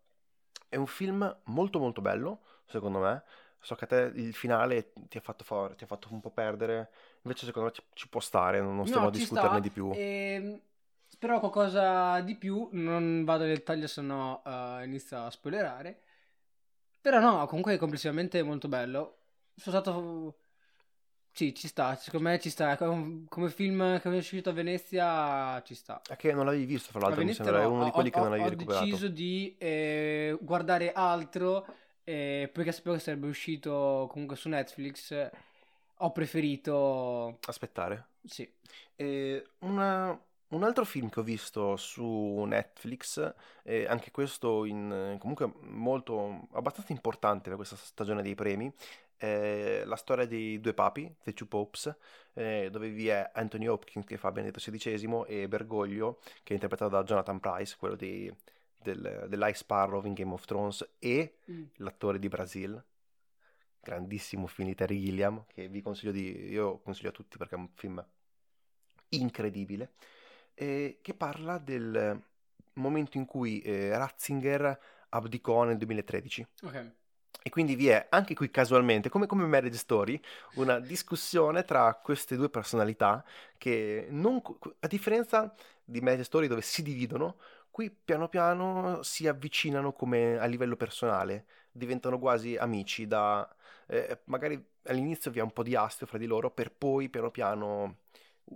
È 0.71 0.77
un 0.77 0.87
film 0.87 1.37
molto 1.45 1.79
molto 1.79 2.01
bello, 2.01 2.41
secondo 2.65 3.01
me, 3.01 3.23
So 3.63 3.75
che 3.75 3.85
a 3.85 3.87
te 3.87 4.11
il 4.15 4.33
finale 4.33 4.93
ti 5.09 5.19
ha 5.19 5.21
fatto, 5.21 5.45
for- 5.45 5.75
ti 5.75 5.85
ha 5.85 5.87
fatto 5.87 6.09
un 6.11 6.21
po' 6.21 6.31
perdere, 6.31 6.91
invece 7.23 7.45
secondo 7.45 7.69
me 7.69 7.75
ci, 7.75 7.83
ci 7.93 8.09
può 8.09 8.21
stare, 8.21 8.59
non, 8.61 8.87
stiamo 8.87 9.05
no, 9.05 9.13
a 9.13 9.13
discuterne 9.13 9.49
sta, 9.49 9.61
di 9.61 9.69
più. 9.69 9.91
E... 9.93 10.63
Spero 11.07 11.41
qualcosa 11.41 12.21
di 12.21 12.37
più, 12.37 12.69
non 12.73 13.25
vado 13.25 13.45
nel 13.45 13.57
dettaglio 13.57 13.87
se 13.89 14.01
no 14.01 14.41
uh, 14.45 14.83
inizio 14.85 15.19
a 15.19 15.31
spoilerare. 15.31 16.01
Però 17.03 17.19
no, 17.19 17.45
comunque 17.47 17.75
è 17.75 17.79
complessivamente 17.79 18.43
molto 18.43 18.69
bello. 18.69 19.19
Sono 19.55 19.81
stato... 19.81 20.39
Sì, 21.41 21.55
ci 21.55 21.69
sta, 21.69 21.95
secondo 21.95 22.29
me 22.29 22.39
ci 22.39 22.51
sta. 22.51 22.77
Come 22.77 23.49
film 23.49 23.99
che 23.99 24.11
è 24.11 24.15
uscito 24.15 24.51
a 24.51 24.53
Venezia 24.53 25.63
ci 25.63 25.75
sta. 25.75 26.03
È 26.07 26.15
che 26.15 26.35
non 26.35 26.45
l'avevi 26.45 26.67
visto, 26.67 26.91
fra 26.91 27.01
l'altro, 27.01 27.25
mi 27.25 27.33
sembra, 27.33 27.63
è 27.63 27.65
uno 27.65 27.85
di 27.85 27.91
quelli 27.91 28.11
ho, 28.11 28.13
che 28.13 28.19
non 28.19 28.27
avevi 28.27 28.43
ho 28.43 28.51
recuperato. 28.51 28.85
Ho 28.85 28.87
deciso 28.87 29.09
di 29.09 29.57
eh, 29.57 30.37
guardare 30.39 30.93
altro 30.93 31.65
e 32.05 32.51
poiché 32.53 32.73
sapevo 32.73 32.97
che 32.97 33.01
sarebbe 33.01 33.27
uscito 33.27 34.07
comunque 34.11 34.37
su 34.37 34.51
Netflix, 34.51 35.31
ho 35.97 36.13
preferito 36.13 37.39
aspettare. 37.47 38.09
Sì. 38.23 38.47
E 38.95 39.47
una, 39.61 40.23
un 40.49 40.63
altro 40.63 40.85
film 40.85 41.09
che 41.09 41.21
ho 41.21 41.23
visto 41.23 41.75
su 41.77 42.45
Netflix, 42.47 43.35
eh, 43.63 43.87
anche 43.87 44.11
questo 44.11 44.67
in, 44.67 45.17
comunque 45.19 45.51
molto 45.61 46.49
abbastanza 46.53 46.93
importante 46.93 47.49
per 47.49 47.57
questa 47.57 47.77
stagione 47.77 48.21
dei 48.21 48.35
premi, 48.35 48.71
è 49.21 49.83
la 49.85 49.97
storia 49.97 50.25
dei 50.27 50.61
due 50.61 50.73
papi, 50.73 51.15
The 51.23 51.33
Two 51.35 51.47
Popes, 51.47 51.95
eh, 52.33 52.69
dove 52.71 52.89
vi 52.89 53.09
è 53.09 53.31
Anthony 53.35 53.67
Hopkins 53.67 54.07
che 54.07 54.17
fa 54.17 54.33
Benedetto 54.33 54.59
XVI 54.61 55.25
e 55.27 55.47
Bergoglio 55.49 56.21
che 56.43 56.51
è 56.51 56.53
interpretato 56.55 56.91
da 56.91 57.03
Jonathan 57.05 57.39
Price, 57.41 57.77
quello 57.79 57.97
dei 57.97 58.33
del, 58.83 59.27
dell'Ice 59.29 59.59
Sparrow 59.59 60.03
in 60.07 60.15
Game 60.15 60.33
of 60.33 60.45
Thrones 60.47 60.89
e 60.99 61.35
Mm. 61.51 61.65
l'attore 61.77 62.19
di 62.19 62.29
Brasil, 62.29 62.83
grandissimo 63.81 64.47
film 64.47 64.69
di 64.69 64.75
Terry 64.75 65.03
Gilliam, 65.03 65.45
che 65.47 65.69
vi 65.69 65.83
consiglio 65.83 66.13
di... 66.13 66.49
io 66.51 66.79
consiglio 66.79 67.09
a 67.11 67.13
tutti 67.13 67.37
perché 67.37 67.57
è 67.57 67.59
un 67.59 67.69
film 67.75 68.05
incredibile, 69.11 69.93
eh, 70.55 70.99
che 71.03 71.15
parla 71.15 71.59
del 71.59 72.21
momento 72.75 73.19
in 73.19 73.25
cui 73.27 73.61
eh, 73.61 73.97
Ratzinger 73.97 74.79
abdicò 75.11 75.65
nel 75.65 75.77
2013. 75.77 76.47
Ok. 76.63 76.93
E 77.43 77.49
quindi 77.49 77.75
vi 77.75 77.89
è 77.89 78.07
anche 78.11 78.35
qui 78.35 78.51
casualmente, 78.51 79.09
come, 79.09 79.27
come 79.27 79.47
Marriage 79.47 79.79
Story, 79.79 80.21
una 80.55 80.79
discussione 80.79 81.65
tra 81.65 81.95
queste 81.95 82.37
due 82.37 82.51
personalità 82.51 83.25
che, 83.57 84.09
non, 84.11 84.43
a 84.81 84.87
differenza 84.87 85.55
di 85.83 86.01
Marriage 86.01 86.25
Story 86.25 86.49
dove 86.49 86.61
si 86.61 86.83
dividono, 86.83 87.37
qui 87.71 87.91
piano 87.91 88.29
piano 88.29 89.03
si 89.03 89.27
avvicinano 89.27 89.93
come 89.93 90.39
a 90.39 90.45
livello 90.45 90.77
personale, 90.77 91.47
diventano 91.73 92.19
quasi 92.19 92.57
amici, 92.57 93.07
da, 93.07 93.49
eh, 93.87 94.21
magari 94.25 94.63
all'inizio 94.85 95.31
vi 95.31 95.39
è 95.39 95.43
un 95.43 95.53
po' 95.53 95.63
di 95.63 95.75
astio 95.75 96.07
fra 96.07 96.19
di 96.19 96.27
loro 96.27 96.51
per 96.51 96.73
poi 96.73 97.09
piano 97.09 97.31
piano 97.31 97.97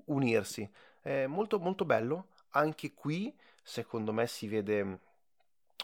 unirsi. 0.06 0.68
È 1.00 1.26
molto 1.26 1.58
molto 1.58 1.84
bello, 1.84 2.28
anche 2.50 2.92
qui 2.94 3.34
secondo 3.62 4.12
me 4.12 4.26
si 4.26 4.46
vede 4.46 4.98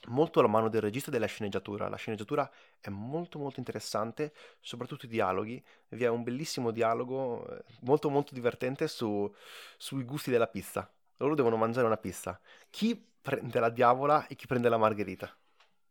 molto 0.09 0.40
la 0.40 0.49
mano 0.49 0.69
del 0.69 0.80
regista 0.80 1.09
e 1.09 1.12
della 1.12 1.26
sceneggiatura. 1.26 1.88
La 1.88 1.97
sceneggiatura 1.97 2.50
è 2.80 2.88
molto 2.88 3.38
molto 3.38 3.59
interessante, 3.59 4.33
soprattutto 4.61 5.07
i 5.07 5.09
dialoghi. 5.09 5.62
Vi 5.88 6.04
è 6.04 6.09
un 6.09 6.23
bellissimo 6.23 6.71
dialogo 6.71 7.47
eh, 7.49 7.64
molto 7.80 8.11
molto 8.11 8.35
divertente 8.35 8.88
su, 8.88 9.33
sui 9.76 10.04
gusti 10.04 10.30
della 10.30 10.47
pizza. 10.47 10.90
Loro 11.19 11.35
devono 11.35 11.57
mangiare 11.57 11.87
una 11.87 11.97
pizza. 11.97 12.40
Chi 12.71 12.97
prende 13.21 13.61
la 13.61 13.69
diavola 13.69 14.26
e 14.26 14.35
chi 14.35 14.47
prende 14.47 14.69
la 14.69 14.78
margherita? 14.78 15.35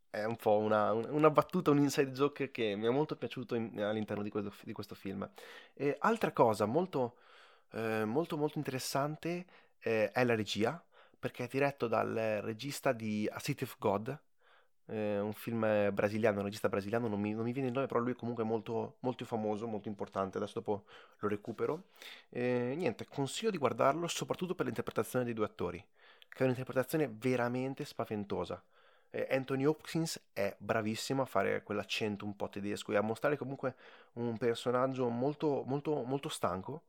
È 0.10 0.24
un 0.24 0.38
po' 0.38 0.58
una, 0.58 0.92
una 0.92 1.30
battuta, 1.30 1.70
un 1.70 1.78
inside 1.78 2.12
joke 2.12 2.50
che 2.50 2.76
mi 2.76 2.88
è 2.88 2.90
molto 2.90 3.16
piaciuto 3.16 3.54
in, 3.54 3.80
all'interno 3.80 4.24
di 4.24 4.32
questo, 4.32 4.52
di 4.64 4.74
questo, 4.74 4.96
film. 4.96 5.30
E 5.74 5.96
altra 6.00 6.32
cosa 6.32 6.66
molto, 6.66 7.18
eh, 7.74 8.06
molto 8.06 8.36
molto 8.36 8.58
interessante 8.58 9.46
eh, 9.80 10.12
è 10.12 10.24
la 10.24 10.36
regia 10.36 10.84
perché 11.20 11.44
è 11.46 11.48
diretto 11.48 11.88
dal 11.88 12.40
regista 12.42 12.92
di 12.94 13.28
A 13.32 13.40
City 13.40 13.64
of 13.64 13.76
God, 13.78 14.20
eh, 14.90 15.20
un 15.20 15.34
film 15.34 15.92
brasiliano, 15.94 16.40
un 16.40 16.46
regista 16.46 16.70
brasiliano, 16.70 17.08
non 17.08 17.20
mi, 17.20 17.34
non 17.34 17.44
mi, 17.44 17.52
viene 17.52 17.68
il 17.68 17.74
nome, 17.74 17.88
però 17.88 18.00
lui 18.00 18.14
è 18.14 18.16
comunque 18.16 18.44
molto, 18.44 18.98
molto 19.02 19.26
famoso, 19.26 19.68
molto 19.68 19.88
importante, 19.88 20.38
adesso 20.38 20.56
dopo 20.56 20.86
lo 21.20 21.28
recupero. 21.28 21.90
Eh, 22.30 22.74
niente, 22.76 23.06
consiglio 23.06 23.52
di 23.52 23.58
guardarlo 23.58 24.08
soprattutto 24.08 24.56
per 24.56 24.66
l'interpretazione 24.66 25.26
dei 25.26 25.34
due 25.34 25.46
attori, 25.46 25.84
che 26.30 26.40
è 26.40 26.44
un'interpretazione 26.44 27.08
veramente 27.08 27.86
spaventosa. 27.86 28.62
Eh, 29.12 29.28
Anthony 29.32 29.66
Hopkins 29.66 30.22
è 30.34 30.56
bravissimo 30.58 31.22
a 31.24 31.26
fare 31.26 31.64
quell'accento 31.64 32.26
un 32.26 32.36
po' 32.36 32.50
tedesco 32.50 32.92
e 32.92 32.96
a 32.96 33.02
mostrare 33.02 33.38
comunque 33.38 33.76
un 34.14 34.38
personaggio 34.38 35.10
molto, 35.10 35.64
molto, 35.66 36.04
molto 36.04 36.30
stanco, 36.30 36.84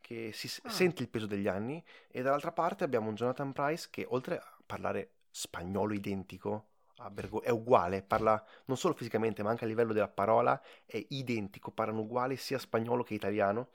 che 0.00 0.30
si 0.32 0.50
ah. 0.62 0.70
sente 0.70 1.02
il 1.02 1.08
peso 1.08 1.26
degli 1.26 1.48
anni 1.48 1.82
e 2.08 2.22
dall'altra 2.22 2.52
parte 2.52 2.84
abbiamo 2.84 3.08
un 3.08 3.14
Jonathan 3.14 3.52
Price 3.52 3.88
che 3.90 4.06
oltre 4.08 4.38
a 4.38 4.56
parlare 4.64 5.10
spagnolo 5.30 5.92
identico 5.92 6.66
a 6.98 7.10
Bergo- 7.10 7.42
è 7.42 7.50
uguale, 7.50 8.02
parla 8.02 8.42
non 8.66 8.76
solo 8.76 8.94
fisicamente 8.94 9.42
ma 9.42 9.50
anche 9.50 9.64
a 9.64 9.68
livello 9.68 9.92
della 9.92 10.08
parola 10.08 10.60
è 10.84 11.02
identico, 11.10 11.70
parlano 11.70 12.00
uguale 12.00 12.36
sia 12.36 12.58
spagnolo 12.58 13.02
che 13.02 13.14
italiano 13.14 13.68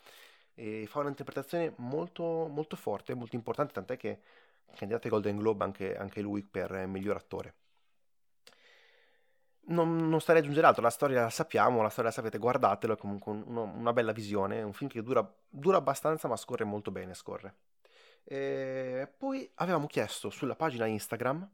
e 0.56 0.86
fa 0.88 1.00
un'interpretazione 1.00 1.74
molto, 1.77 2.48
molto 2.48 2.75
forte, 2.75 3.13
molto 3.13 3.36
importante, 3.36 3.74
tant'è 3.74 3.98
che 3.98 4.20
candidato 4.75 5.08
ai 5.08 5.12
Golden 5.12 5.38
Globe 5.38 5.63
anche, 5.63 5.96
anche 5.96 6.22
lui 6.22 6.44
per 6.44 6.86
miglior 6.88 7.15
attore 7.15 7.56
non, 9.65 10.10
non 10.10 10.20
starei 10.20 10.41
aggiungere 10.41 10.67
altro, 10.67 10.82
la 10.82 10.89
storia 10.89 11.22
la 11.22 11.29
sappiamo, 11.29 11.82
la 11.82 11.89
storia 11.89 12.10
la 12.10 12.15
sapete, 12.15 12.38
guardatelo, 12.38 12.93
è 12.93 12.98
comunque 12.98 13.32
un, 13.32 13.43
uno, 13.46 13.63
una 13.63 13.93
bella 13.93 14.12
visione, 14.12 14.60
è 14.60 14.63
un 14.63 14.74
film 14.74 14.89
che 14.89 15.01
dura, 15.01 15.27
dura, 15.50 15.77
abbastanza 15.77 16.27
ma 16.27 16.36
scorre 16.36 16.63
molto 16.63 16.91
bene, 16.91 17.13
scorre. 17.13 17.55
E 18.24 19.12
poi 19.17 19.50
avevamo 19.55 19.88
chiesto 19.88 20.29
sulla 20.29 20.55
pagina 20.55 20.86
Instagram, 20.86 21.50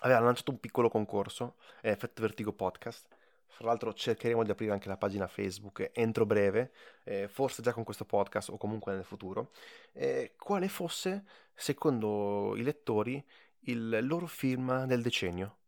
avevamo 0.00 0.26
lanciato 0.26 0.50
un 0.50 0.60
piccolo 0.60 0.88
concorso, 0.88 1.56
Effetto 1.80 2.22
Vertigo 2.22 2.52
Podcast, 2.52 3.06
fra 3.46 3.66
l'altro 3.66 3.92
cercheremo 3.92 4.42
di 4.42 4.50
aprire 4.50 4.72
anche 4.72 4.88
la 4.88 4.96
pagina 4.96 5.28
Facebook 5.28 5.90
entro 5.94 6.26
breve, 6.26 6.72
eh, 7.04 7.28
forse 7.28 7.62
già 7.62 7.72
con 7.72 7.84
questo 7.84 8.04
podcast 8.04 8.48
o 8.48 8.56
comunque 8.56 8.92
nel 8.94 9.04
futuro, 9.04 9.52
eh, 9.92 10.34
quale 10.36 10.68
fosse, 10.68 11.24
secondo 11.54 12.56
i 12.56 12.62
lettori, 12.62 13.24
il 13.66 14.04
loro 14.06 14.26
film 14.26 14.84
del 14.86 15.02
decennio. 15.02 15.58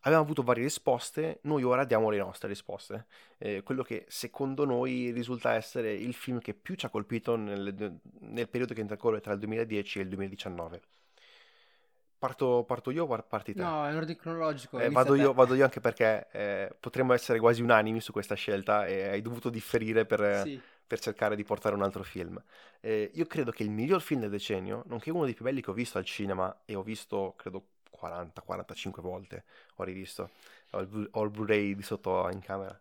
Abbiamo 0.00 0.24
avuto 0.24 0.42
varie 0.42 0.62
risposte, 0.62 1.40
noi 1.42 1.62
ora 1.62 1.84
diamo 1.84 2.08
le 2.08 2.16
nostre 2.16 2.48
risposte. 2.48 3.06
Eh, 3.36 3.62
quello 3.62 3.82
che 3.82 4.06
secondo 4.08 4.64
noi 4.64 5.10
risulta 5.10 5.54
essere 5.54 5.92
il 5.92 6.14
film 6.14 6.38
che 6.38 6.54
più 6.54 6.74
ci 6.74 6.86
ha 6.86 6.88
colpito 6.88 7.36
nel, 7.36 8.00
nel 8.20 8.48
periodo 8.48 8.72
che 8.72 8.80
intercorre 8.80 9.20
tra 9.20 9.32
il 9.32 9.38
2010 9.38 9.98
e 9.98 10.02
il 10.02 10.08
2019. 10.08 10.80
Parto, 12.20 12.64
parto, 12.64 12.90
io 12.90 13.06
o 13.06 13.22
parti 13.22 13.54
te? 13.54 13.62
No, 13.62 13.86
è 13.86 13.90
in 13.90 13.96
ordine 13.96 14.18
cronologico. 14.18 14.78
Eh, 14.78 14.90
vado, 14.90 15.14
io, 15.14 15.32
vado, 15.32 15.54
io, 15.54 15.64
anche 15.64 15.80
perché 15.80 16.28
eh, 16.32 16.76
potremmo 16.78 17.14
essere 17.14 17.38
quasi 17.38 17.62
unanimi 17.62 17.98
su 18.00 18.12
questa 18.12 18.34
scelta 18.34 18.84
e 18.86 19.08
hai 19.08 19.22
dovuto 19.22 19.48
differire 19.48 20.04
per, 20.04 20.42
sì. 20.44 20.60
per 20.86 21.00
cercare 21.00 21.34
di 21.34 21.44
portare 21.44 21.74
un 21.74 21.82
altro 21.82 22.02
film. 22.02 22.38
Eh, 22.80 23.10
io 23.14 23.24
credo 23.24 23.50
che 23.50 23.62
il 23.62 23.70
miglior 23.70 24.02
film 24.02 24.20
del 24.20 24.28
decennio, 24.28 24.82
nonché 24.88 25.10
uno 25.10 25.24
dei 25.24 25.32
più 25.32 25.46
belli 25.46 25.62
che 25.62 25.70
ho 25.70 25.72
visto 25.72 25.96
al 25.96 26.04
cinema 26.04 26.54
e 26.66 26.74
ho 26.74 26.82
visto, 26.82 27.32
credo, 27.38 27.68
40-45 28.00 29.00
volte 29.00 29.44
ho 29.76 29.84
rivisto, 29.84 30.30
ho 30.70 30.80
il, 30.80 31.30
Blu-ray 31.30 31.74
di 31.74 31.82
sotto 31.82 32.28
in 32.30 32.40
camera, 32.40 32.78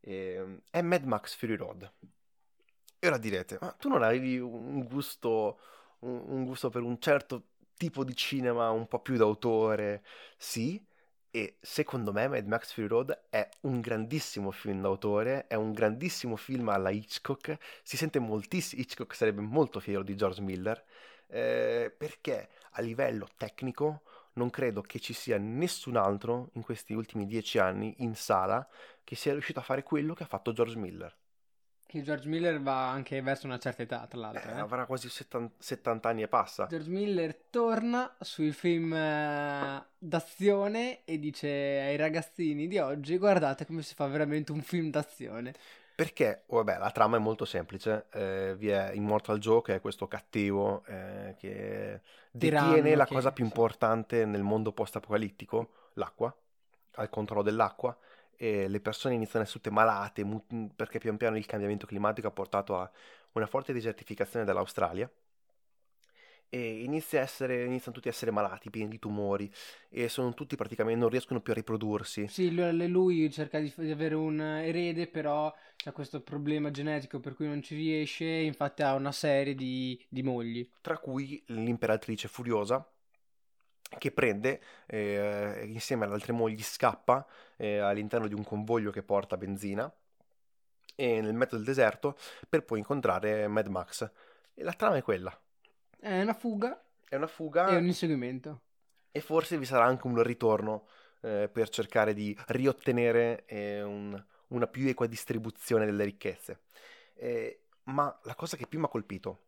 e, 0.00 0.34
ehm, 0.34 0.60
è 0.70 0.82
Mad 0.82 1.04
Max 1.04 1.34
Fury 1.34 1.56
Road. 1.56 1.90
E 2.98 3.06
ora 3.06 3.18
direte, 3.18 3.58
ma 3.60 3.72
tu 3.72 3.88
non 3.88 4.02
avevi 4.02 4.38
un 4.38 4.84
gusto, 4.84 5.58
un, 6.00 6.22
un 6.26 6.44
gusto 6.44 6.70
per 6.70 6.82
un 6.82 7.00
certo 7.00 7.48
tipo 7.76 8.04
di 8.04 8.14
cinema 8.14 8.70
un 8.70 8.86
po' 8.86 9.00
più 9.00 9.16
d'autore? 9.16 10.04
Sì, 10.36 10.80
e 11.34 11.56
secondo 11.60 12.12
me 12.12 12.28
Mad 12.28 12.46
Max 12.46 12.72
Fury 12.72 12.86
Road 12.86 13.22
è 13.30 13.48
un 13.62 13.80
grandissimo 13.80 14.50
film 14.50 14.82
d'autore, 14.82 15.46
è 15.46 15.54
un 15.54 15.72
grandissimo 15.72 16.36
film 16.36 16.68
alla 16.68 16.90
Hitchcock, 16.90 17.56
si 17.82 17.96
sente 17.96 18.18
moltissimo, 18.18 18.82
Hitchcock 18.82 19.14
sarebbe 19.14 19.40
molto 19.40 19.80
fiero 19.80 20.02
di 20.02 20.14
George 20.14 20.42
Miller, 20.42 20.84
eh, 21.28 21.92
perché 21.96 22.50
a 22.72 22.82
livello 22.82 23.28
tecnico 23.36 24.02
non 24.34 24.50
credo 24.50 24.80
che 24.80 24.98
ci 24.98 25.12
sia 25.12 25.38
nessun 25.38 25.96
altro 25.96 26.50
in 26.54 26.62
questi 26.62 26.94
ultimi 26.94 27.26
dieci 27.26 27.58
anni 27.58 27.94
in 27.98 28.14
sala 28.14 28.66
che 29.04 29.16
sia 29.16 29.32
riuscito 29.32 29.58
a 29.58 29.62
fare 29.62 29.82
quello 29.82 30.14
che 30.14 30.22
ha 30.22 30.26
fatto 30.26 30.52
George 30.52 30.76
Miller. 30.76 31.14
Che 31.86 32.00
George 32.00 32.26
Miller 32.26 32.58
va 32.62 32.88
anche 32.88 33.20
verso 33.20 33.46
una 33.46 33.58
certa 33.58 33.82
età, 33.82 34.06
tra 34.06 34.18
l'altro. 34.18 34.50
Eh, 34.50 34.54
eh. 34.54 34.60
Avrà 34.60 34.86
quasi 34.86 35.10
70, 35.10 35.56
70, 35.58 36.08
anni 36.08 36.22
e 36.22 36.28
passa. 36.28 36.66
George 36.66 36.88
Miller 36.88 37.36
torna 37.50 38.16
sui 38.20 38.52
film 38.52 38.94
eh, 38.94 39.84
d'azione 39.98 41.04
e 41.04 41.18
dice 41.18 41.48
ai 41.48 41.96
ragazzini 41.96 42.66
di 42.66 42.78
oggi 42.78 43.18
guardate 43.18 43.66
come 43.66 43.82
si 43.82 43.94
fa 43.94 44.06
veramente 44.06 44.52
un 44.52 44.62
film 44.62 44.88
d'azione. 44.88 45.52
Perché, 45.94 46.44
oh, 46.46 46.56
vabbè, 46.56 46.78
la 46.78 46.90
trama 46.90 47.16
è 47.16 47.20
molto 47.20 47.44
semplice, 47.44 48.06
eh, 48.12 48.54
vi 48.56 48.68
è 48.68 48.92
Immortal 48.92 49.38
Joe 49.38 49.62
che 49.62 49.74
è 49.74 49.80
questo 49.80 50.08
cattivo 50.08 50.84
eh, 50.86 51.34
che 51.38 52.00
detiene 52.30 52.72
Tiranno, 52.72 52.96
la 52.96 53.04
che... 53.04 53.14
cosa 53.14 53.32
più 53.32 53.44
importante 53.44 54.24
nel 54.24 54.42
mondo 54.42 54.72
post-apocalittico, 54.72 55.70
l'acqua, 55.94 56.34
al 56.94 57.10
controllo 57.10 57.42
dell'acqua, 57.42 57.96
e 58.36 58.68
le 58.68 58.80
persone 58.80 59.14
iniziano 59.14 59.44
a 59.44 59.48
essere 59.48 59.62
tutte 59.62 59.74
malate 59.74 60.24
mut- 60.24 60.74
perché 60.74 60.98
pian 60.98 61.16
piano 61.16 61.36
il 61.36 61.46
cambiamento 61.46 61.86
climatico 61.86 62.26
ha 62.26 62.32
portato 62.32 62.78
a 62.78 62.90
una 63.32 63.46
forte 63.46 63.72
desertificazione 63.72 64.44
dell'Australia 64.44 65.08
e 66.54 66.82
inizia 66.82 67.22
essere, 67.22 67.64
iniziano 67.64 67.96
tutti 67.96 68.08
a 68.08 68.10
essere 68.10 68.30
malati, 68.30 68.68
pieni 68.68 68.90
di 68.90 68.98
tumori 68.98 69.50
e 69.88 70.10
sono 70.10 70.34
tutti 70.34 70.54
praticamente 70.54 71.00
non 71.00 71.08
riescono 71.08 71.40
più 71.40 71.52
a 71.52 71.54
riprodursi. 71.54 72.28
Sì, 72.28 72.54
lui 72.54 73.30
cerca 73.30 73.58
di, 73.58 73.72
di 73.74 73.90
avere 73.90 74.16
un 74.16 74.38
erede, 74.38 75.06
però 75.06 75.50
c'è 75.76 75.92
questo 75.92 76.20
problema 76.20 76.70
genetico 76.70 77.20
per 77.20 77.36
cui 77.36 77.46
non 77.46 77.62
ci 77.62 77.74
riesce, 77.74 78.26
infatti 78.26 78.82
ha 78.82 78.92
una 78.92 79.12
serie 79.12 79.54
di, 79.54 79.98
di 80.10 80.22
mogli. 80.22 80.68
Tra 80.82 80.98
cui 80.98 81.42
l'imperatrice 81.46 82.28
furiosa 82.28 82.86
che 83.96 84.12
prende 84.12 84.60
eh, 84.88 85.62
insieme 85.64 86.04
alle 86.04 86.14
altre 86.14 86.34
mogli 86.34 86.62
scappa 86.62 87.26
eh, 87.56 87.78
all'interno 87.78 88.28
di 88.28 88.34
un 88.34 88.44
convoglio 88.44 88.90
che 88.90 89.02
porta 89.02 89.38
benzina 89.38 89.90
e 90.94 91.20
nel 91.22 91.32
mezzo 91.32 91.56
del 91.56 91.64
deserto 91.64 92.18
per 92.46 92.62
poi 92.62 92.80
incontrare 92.80 93.48
Mad 93.48 93.68
Max. 93.68 94.10
E 94.52 94.62
la 94.62 94.74
trama 94.74 94.96
è 94.96 95.02
quella 95.02 95.34
è 96.02 96.20
una 96.20 96.34
fuga. 96.34 96.84
È 97.08 97.14
una 97.14 97.28
fuga. 97.28 97.68
E 97.68 97.76
un 97.76 97.86
inseguimento. 97.86 98.62
E 99.12 99.20
forse 99.20 99.56
vi 99.56 99.64
sarà 99.64 99.84
anche 99.84 100.06
un 100.06 100.20
ritorno 100.22 100.88
eh, 101.20 101.48
per 101.52 101.68
cercare 101.68 102.12
di 102.12 102.36
riottenere 102.48 103.44
eh, 103.46 103.82
un, 103.82 104.20
una 104.48 104.66
più 104.66 104.88
equa 104.88 105.06
distribuzione 105.06 105.84
delle 105.84 106.04
ricchezze. 106.04 106.62
Eh, 107.14 107.66
ma 107.84 108.18
la 108.24 108.34
cosa 108.34 108.56
che 108.56 108.66
più 108.66 108.80
mi 108.80 108.86
ha 108.86 108.88
colpito 108.88 109.44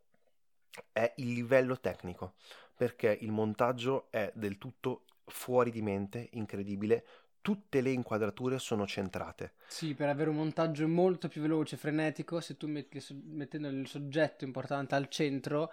è 0.93 1.13
il 1.17 1.33
livello 1.33 1.81
tecnico, 1.81 2.35
perché 2.77 3.17
il 3.21 3.33
montaggio 3.33 4.07
è 4.11 4.31
del 4.35 4.59
tutto 4.59 5.05
fuori 5.25 5.71
di 5.71 5.83
mente, 5.83 6.29
incredibile. 6.33 7.05
Tutte 7.41 7.81
le 7.81 7.91
inquadrature 7.91 8.59
sono 8.59 8.87
centrate. 8.87 9.55
Sì, 9.67 9.95
per 9.95 10.09
avere 10.09 10.31
un 10.31 10.37
montaggio 10.37 10.87
molto 10.89 11.29
più 11.29 11.43
veloce, 11.43 11.77
frenetico, 11.77 12.41
se 12.41 12.57
tu 12.57 12.69
metti, 12.69 13.03
mettendo 13.25 13.69
il 13.69 13.87
soggetto 13.87 14.45
importante 14.45 14.95
al 14.95 15.09
centro, 15.09 15.71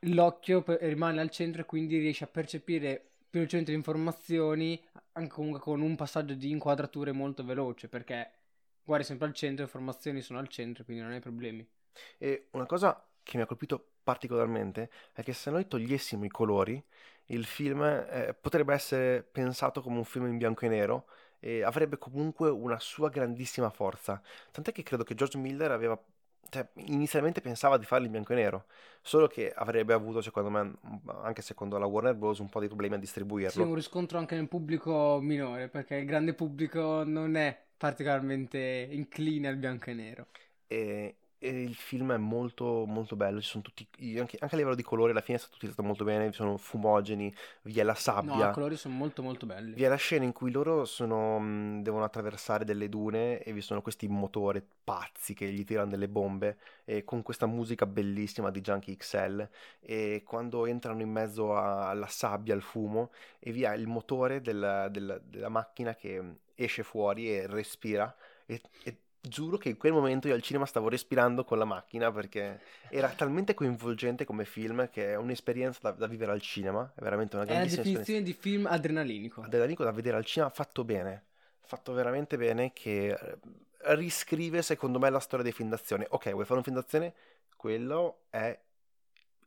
l'occhio 0.00 0.64
rimane 0.66 1.20
al 1.20 1.30
centro 1.30 1.62
e 1.62 1.64
quindi 1.64 1.98
riesci 1.98 2.22
a 2.22 2.28
percepire 2.28 3.10
più 3.30 3.38
velocemente 3.40 3.70
le 3.70 3.76
informazioni, 3.76 4.82
anche 5.12 5.30
comunque 5.30 5.60
con 5.60 5.80
un 5.80 5.94
passaggio 5.94 6.34
di 6.34 6.50
inquadrature 6.50 7.12
molto 7.12 7.44
veloce, 7.44 7.88
perché 7.88 8.30
guardi 8.82 9.04
sempre 9.04 9.28
al 9.28 9.34
centro, 9.34 9.58
le 9.58 9.70
informazioni 9.70 10.20
sono 10.20 10.38
al 10.38 10.48
centro, 10.48 10.84
quindi 10.84 11.02
non 11.02 11.12
hai 11.12 11.20
problemi. 11.20 11.66
E 12.18 12.48
una 12.52 12.66
cosa 12.66 13.06
che 13.22 13.36
mi 13.36 13.42
ha 13.42 13.46
colpito 13.46 13.92
particolarmente 14.02 14.90
è 15.12 15.22
che 15.22 15.32
se 15.32 15.50
noi 15.50 15.68
togliessimo 15.68 16.24
i 16.24 16.28
colori, 16.28 16.82
il 17.26 17.44
film 17.44 17.82
eh, 17.82 18.36
potrebbe 18.38 18.74
essere 18.74 19.22
pensato 19.22 19.80
come 19.80 19.98
un 19.98 20.04
film 20.04 20.26
in 20.26 20.36
bianco 20.36 20.64
e 20.64 20.68
nero 20.68 21.06
e 21.38 21.62
avrebbe 21.62 21.96
comunque 21.96 22.50
una 22.50 22.78
sua 22.80 23.08
grandissima 23.08 23.70
forza. 23.70 24.20
Tant'è 24.50 24.72
che 24.72 24.82
credo 24.82 25.04
che 25.04 25.14
George 25.14 25.38
Miller 25.38 25.70
aveva 25.70 26.02
cioè, 26.50 26.68
inizialmente 26.74 27.40
pensava 27.40 27.78
di 27.78 27.86
farlo 27.86 28.04
in 28.06 28.12
bianco 28.12 28.32
e 28.32 28.36
nero, 28.36 28.66
solo 29.00 29.26
che 29.26 29.50
avrebbe 29.50 29.94
avuto, 29.94 30.20
secondo 30.20 30.50
me, 30.50 30.72
anche 31.22 31.40
secondo 31.40 31.78
la 31.78 31.86
Warner 31.86 32.14
Bros., 32.14 32.40
un 32.40 32.48
po' 32.48 32.60
di 32.60 32.66
problemi 32.66 32.96
a 32.96 32.98
distribuirlo. 32.98 33.50
Sì, 33.50 33.60
un 33.60 33.74
riscontro 33.74 34.18
anche 34.18 34.34
nel 34.34 34.48
pubblico 34.48 35.18
minore, 35.22 35.68
perché 35.68 35.96
il 35.96 36.04
grande 36.04 36.34
pubblico 36.34 37.04
non 37.04 37.36
è 37.36 37.58
particolarmente 37.76 38.88
incline 38.90 39.48
al 39.48 39.56
bianco 39.56 39.90
e 39.90 39.94
nero. 39.94 40.26
E 40.66 41.14
il 41.40 41.74
film 41.74 42.12
è 42.12 42.16
molto 42.18 42.84
molto 42.86 43.16
bello, 43.16 43.40
ci 43.40 43.48
sono 43.48 43.62
tutti, 43.62 43.86
anche, 44.18 44.36
anche, 44.40 44.54
a 44.54 44.56
livello 44.58 44.74
di 44.74 44.82
colore 44.82 45.12
alla 45.12 45.22
fine 45.22 45.38
è 45.38 45.40
stato 45.40 45.56
utilizzato 45.56 45.82
molto 45.82 46.04
bene, 46.04 46.32
sono 46.32 46.56
fumogeni, 46.58 47.34
vi 47.62 47.80
è 47.80 47.82
la 47.82 47.94
sabbia. 47.94 48.34
No, 48.34 48.50
i 48.50 48.52
colori 48.52 48.76
sono 48.76 48.94
molto 48.94 49.22
molto 49.22 49.46
belli. 49.46 49.72
Vi 49.72 49.82
è 49.82 49.88
la 49.88 49.96
scena 49.96 50.24
in 50.24 50.32
cui 50.32 50.50
loro 50.50 50.84
sono, 50.84 51.80
devono 51.80 52.04
attraversare 52.04 52.64
delle 52.64 52.88
dune 52.88 53.42
e 53.42 53.52
vi 53.52 53.62
sono 53.62 53.80
questi 53.80 54.06
motori 54.08 54.62
pazzi 54.84 55.34
che 55.34 55.50
gli 55.50 55.64
tirano 55.64 55.88
delle 55.88 56.08
bombe 56.08 56.58
e 56.84 57.04
con 57.04 57.22
questa 57.22 57.46
musica 57.46 57.86
bellissima 57.86 58.50
di 58.50 58.60
Junkie 58.60 58.96
XL 58.96 59.48
e 59.80 60.22
quando 60.26 60.66
entrano 60.66 61.00
in 61.00 61.10
mezzo 61.10 61.56
alla 61.56 62.08
sabbia, 62.08 62.54
al 62.54 62.62
fumo 62.62 63.10
e 63.38 63.52
via 63.52 63.72
il 63.74 63.86
motore 63.86 64.42
del, 64.42 64.88
del, 64.90 65.22
della 65.24 65.48
macchina 65.48 65.94
che 65.94 66.22
esce 66.54 66.82
fuori 66.82 67.34
e 67.34 67.46
respira 67.46 68.14
e, 68.44 68.60
e 68.82 68.96
giuro 69.20 69.58
che 69.58 69.68
in 69.70 69.76
quel 69.76 69.92
momento 69.92 70.28
io 70.28 70.34
al 70.34 70.42
cinema 70.42 70.64
stavo 70.64 70.88
respirando 70.88 71.44
con 71.44 71.58
la 71.58 71.64
macchina 71.64 72.10
perché 72.10 72.60
era 72.88 73.08
talmente 73.10 73.54
coinvolgente 73.54 74.24
come 74.24 74.44
film 74.44 74.88
che 74.88 75.12
è 75.12 75.16
un'esperienza 75.16 75.78
da, 75.82 75.90
da 75.92 76.06
vivere 76.06 76.32
al 76.32 76.40
cinema, 76.40 76.90
è 76.94 77.02
veramente 77.02 77.36
una 77.36 77.44
grandissima 77.44 77.82
È 77.82 77.84
la 77.84 77.90
definizione 77.90 78.22
di 78.22 78.32
film 78.32 78.66
adrenalinico. 78.66 79.42
Adrenalinico 79.42 79.84
da 79.84 79.92
vedere 79.92 80.16
al 80.16 80.24
cinema 80.24 80.50
fatto 80.50 80.84
bene, 80.84 81.24
fatto 81.60 81.92
veramente 81.92 82.36
bene 82.36 82.72
che 82.72 83.08
eh, 83.08 83.38
riscrive 83.94 84.62
secondo 84.62 84.98
me 84.98 85.10
la 85.10 85.20
storia 85.20 85.44
dei 85.44 85.52
film 85.52 85.68
d'azione. 85.68 86.06
Ok, 86.08 86.30
vuoi 86.32 86.44
fare 86.44 86.58
un 86.58 86.64
film 86.64 86.76
d'azione? 86.76 87.14
Quello 87.56 88.22
è 88.30 88.58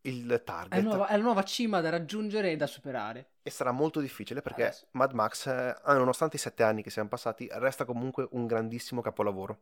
il 0.02 0.42
target. 0.44 0.80
È, 0.80 0.82
nuova, 0.82 1.08
è, 1.08 1.18
la 1.18 1.24
nuova 1.24 1.44
cima 1.44 1.82
da 1.82 1.90
raggiungere 1.90 2.52
e 2.52 2.56
da 2.56 2.68
superare. 2.68 3.30
E 3.46 3.50
sarà 3.50 3.72
molto 3.72 4.00
difficile 4.00 4.42
perché 4.42 4.64
Adesso. 4.64 4.88
Mad 4.92 5.12
Max, 5.12 5.48
eh, 5.48 5.76
nonostante 5.86 6.38
i 6.38 6.40
sette 6.40 6.64
anni 6.64 6.82
che 6.82 6.90
siamo 6.90 7.10
passati, 7.10 7.48
resta 7.52 7.84
comunque 7.84 8.26
un 8.32 8.48
grandissimo 8.48 9.02
capolavoro. 9.02 9.60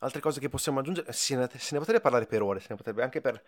Altre 0.00 0.20
cose 0.20 0.40
che 0.40 0.48
possiamo 0.48 0.80
aggiungere, 0.80 1.10
se 1.12 1.36
ne, 1.36 1.48
se 1.54 1.70
ne 1.72 1.78
potrebbe 1.78 2.00
parlare 2.00 2.26
per 2.26 2.42
ore, 2.42 2.60
se 2.60 2.68
ne 2.70 2.76
potrebbe 2.76 3.02
anche 3.02 3.20
per 3.20 3.42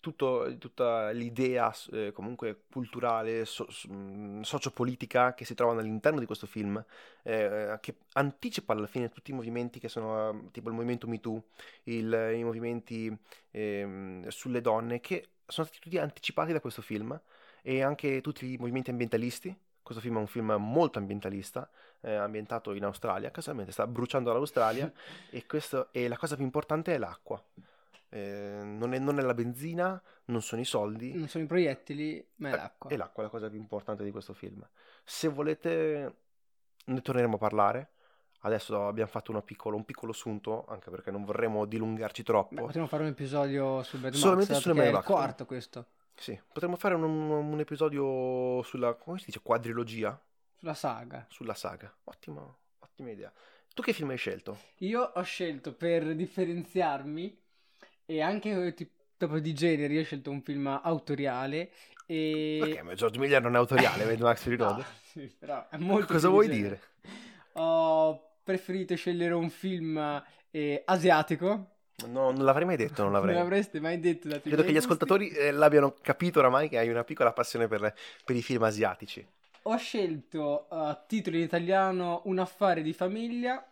tutto, 0.00 0.54
tutta 0.58 1.10
l'idea 1.10 1.74
eh, 1.92 2.12
comunque 2.12 2.64
culturale, 2.70 3.44
so, 3.44 3.66
mm, 3.90 4.40
sociopolitica 4.42 5.34
che 5.34 5.44
si 5.44 5.54
trovano 5.54 5.80
all'interno 5.80 6.18
di 6.18 6.26
questo 6.26 6.46
film, 6.46 6.82
eh, 7.22 7.78
che 7.80 7.96
anticipa 8.12 8.72
alla 8.72 8.86
fine 8.86 9.10
tutti 9.10 9.30
i 9.30 9.34
movimenti 9.34 9.78
che 9.78 9.88
sono 9.88 10.48
tipo 10.52 10.68
il 10.68 10.74
movimento 10.74 11.06
MeToo, 11.06 11.42
i 11.84 12.42
movimenti 12.42 13.14
eh, 13.50 14.24
sulle 14.28 14.60
donne, 14.60 15.00
che 15.00 15.28
sono 15.46 15.66
stati 15.66 15.82
tutti 15.82 15.98
anticipati 15.98 16.52
da 16.52 16.60
questo 16.60 16.82
film 16.82 17.18
e 17.66 17.82
anche 17.82 18.20
tutti 18.20 18.52
i 18.52 18.56
movimenti 18.58 18.90
ambientalisti 18.90 19.56
questo 19.84 20.02
film 20.02 20.16
è 20.16 20.20
un 20.20 20.26
film 20.26 20.56
molto 20.58 20.98
ambientalista, 20.98 21.68
eh, 22.00 22.14
ambientato 22.14 22.72
in 22.72 22.84
Australia, 22.84 23.30
casualmente 23.30 23.70
sta 23.70 23.86
bruciando 23.86 24.32
l'Australia 24.32 24.90
e, 25.30 25.44
questo, 25.44 25.92
e 25.92 26.08
la 26.08 26.16
cosa 26.16 26.36
più 26.36 26.44
importante 26.44 26.94
è 26.94 26.98
l'acqua. 26.98 27.40
Eh, 28.08 28.60
non, 28.62 28.94
è, 28.94 28.98
non, 28.98 29.18
è, 29.18 29.22
la 29.22 29.34
benzina, 29.34 30.00
non 30.26 30.40
sono 30.40 30.62
i 30.62 30.64
soldi. 30.64 31.12
Non 31.12 31.28
sono 31.28 31.44
i 31.44 31.46
proiettili, 31.46 32.26
ma 32.36 32.48
è 32.48 32.52
eh, 32.52 32.56
l'acqua. 32.56 32.90
È 32.90 32.96
l'acqua 32.96 33.22
la 33.24 33.28
cosa 33.28 33.50
più 33.50 33.58
importante 33.58 34.04
di 34.04 34.10
questo 34.10 34.32
film. 34.32 34.66
Se 35.04 35.28
volete, 35.28 36.14
ne 36.86 37.00
torneremo 37.02 37.34
a 37.34 37.38
parlare. 37.38 37.90
Adesso 38.40 38.86
abbiamo 38.86 39.10
fatto 39.10 39.38
piccolo, 39.42 39.76
un 39.76 39.84
piccolo 39.84 40.12
sunto, 40.12 40.64
anche 40.66 40.90
perché 40.90 41.10
non 41.10 41.24
vorremmo 41.24 41.66
dilungarci 41.66 42.22
troppo. 42.22 42.54
Beh, 42.54 42.60
potremmo 42.62 42.86
fare 42.86 43.02
un 43.02 43.10
episodio 43.10 43.82
su 43.82 43.98
Solamente 44.12 44.52
Max, 44.52 44.62
su 44.62 44.68
Bad 44.72 44.76
Max. 44.76 44.94
È 44.94 44.96
il 44.96 45.04
quarto 45.04 45.44
questo. 45.44 45.86
Sì, 46.16 46.38
potremmo 46.52 46.76
fare 46.76 46.94
un, 46.94 47.02
un, 47.02 47.60
episodio 47.60 48.62
sulla, 48.62 48.94
come 48.94 49.18
si 49.18 49.26
dice, 49.26 49.40
quadrilogia? 49.42 50.18
Sulla 50.56 50.74
saga. 50.74 51.26
Sulla 51.28 51.54
saga, 51.54 51.94
ottima, 52.04 52.40
ottima 52.78 53.10
idea. 53.10 53.32
Tu 53.74 53.82
che 53.82 53.92
film 53.92 54.10
hai 54.10 54.16
scelto? 54.16 54.58
Io 54.78 55.02
ho 55.02 55.22
scelto 55.22 55.74
per 55.74 56.14
differenziarmi 56.14 57.36
e 58.06 58.20
anche 58.22 58.74
tipo, 58.74 58.92
dopo 59.16 59.38
di 59.38 59.52
genere, 59.52 59.92
io 59.92 60.00
ho 60.00 60.04
scelto 60.04 60.30
un 60.30 60.42
film 60.42 60.68
autoriale 60.68 61.72
e... 62.06 62.60
Ok, 62.62 62.80
ma 62.82 62.94
George 62.94 63.18
Miller 63.18 63.42
non 63.42 63.54
è 63.54 63.58
autoriale, 63.58 64.04
vedo 64.04 64.24
Max 64.26 64.42
Fury 64.42 64.56
Road. 64.56 64.78
No, 64.78 64.84
sì, 65.02 65.34
però 65.38 65.68
è 65.68 65.76
molto 65.76 66.12
Cosa 66.12 66.28
vuoi 66.28 66.48
dire? 66.48 66.80
Ho 67.54 68.38
preferito 68.42 68.94
scegliere 68.94 69.34
un 69.34 69.50
film 69.50 70.22
eh, 70.50 70.82
asiatico 70.84 71.73
No, 72.06 72.30
non 72.30 72.44
l'avrei 72.44 72.66
mai 72.66 72.76
detto, 72.76 73.02
non 73.02 73.12
l'avrei. 73.12 73.34
Non 73.34 73.44
l'avreste 73.44 73.80
mai 73.80 74.00
detto. 74.00 74.28
Credo 74.40 74.62
che 74.62 74.72
gli 74.72 74.76
ascoltatori 74.76 75.28
eh, 75.30 75.52
l'abbiano 75.52 75.94
capito 76.00 76.40
oramai 76.40 76.68
che 76.68 76.78
hai 76.78 76.88
una 76.88 77.04
piccola 77.04 77.32
passione 77.32 77.68
per, 77.68 77.94
per 78.24 78.36
i 78.36 78.42
film 78.42 78.62
asiatici. 78.64 79.26
Ho 79.66 79.76
scelto 79.76 80.66
a 80.68 80.90
uh, 80.90 81.06
titolo 81.06 81.36
in 81.36 81.42
italiano 81.42 82.20
Un 82.24 82.38
affare 82.38 82.82
di 82.82 82.92
famiglia 82.92 83.66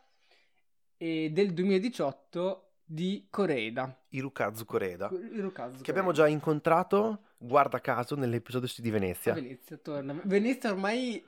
e 0.97 1.31
del 1.31 1.53
2018 1.53 2.69
di 2.85 3.27
Koreeda. 3.29 3.95
Hirukazu 4.09 4.65
Koreeda. 4.65 5.11
Hirukazu 5.11 5.83
che 5.83 5.91
abbiamo 5.91 6.13
già 6.13 6.27
incontrato, 6.29 7.25
guarda 7.37 7.81
caso, 7.81 8.15
nell'episodio 8.15 8.69
di 8.75 8.91
Venezia. 8.91 9.35
Venezia, 9.35 9.77
torna. 9.77 10.19
Venezia 10.25 10.71
ormai 10.71 11.23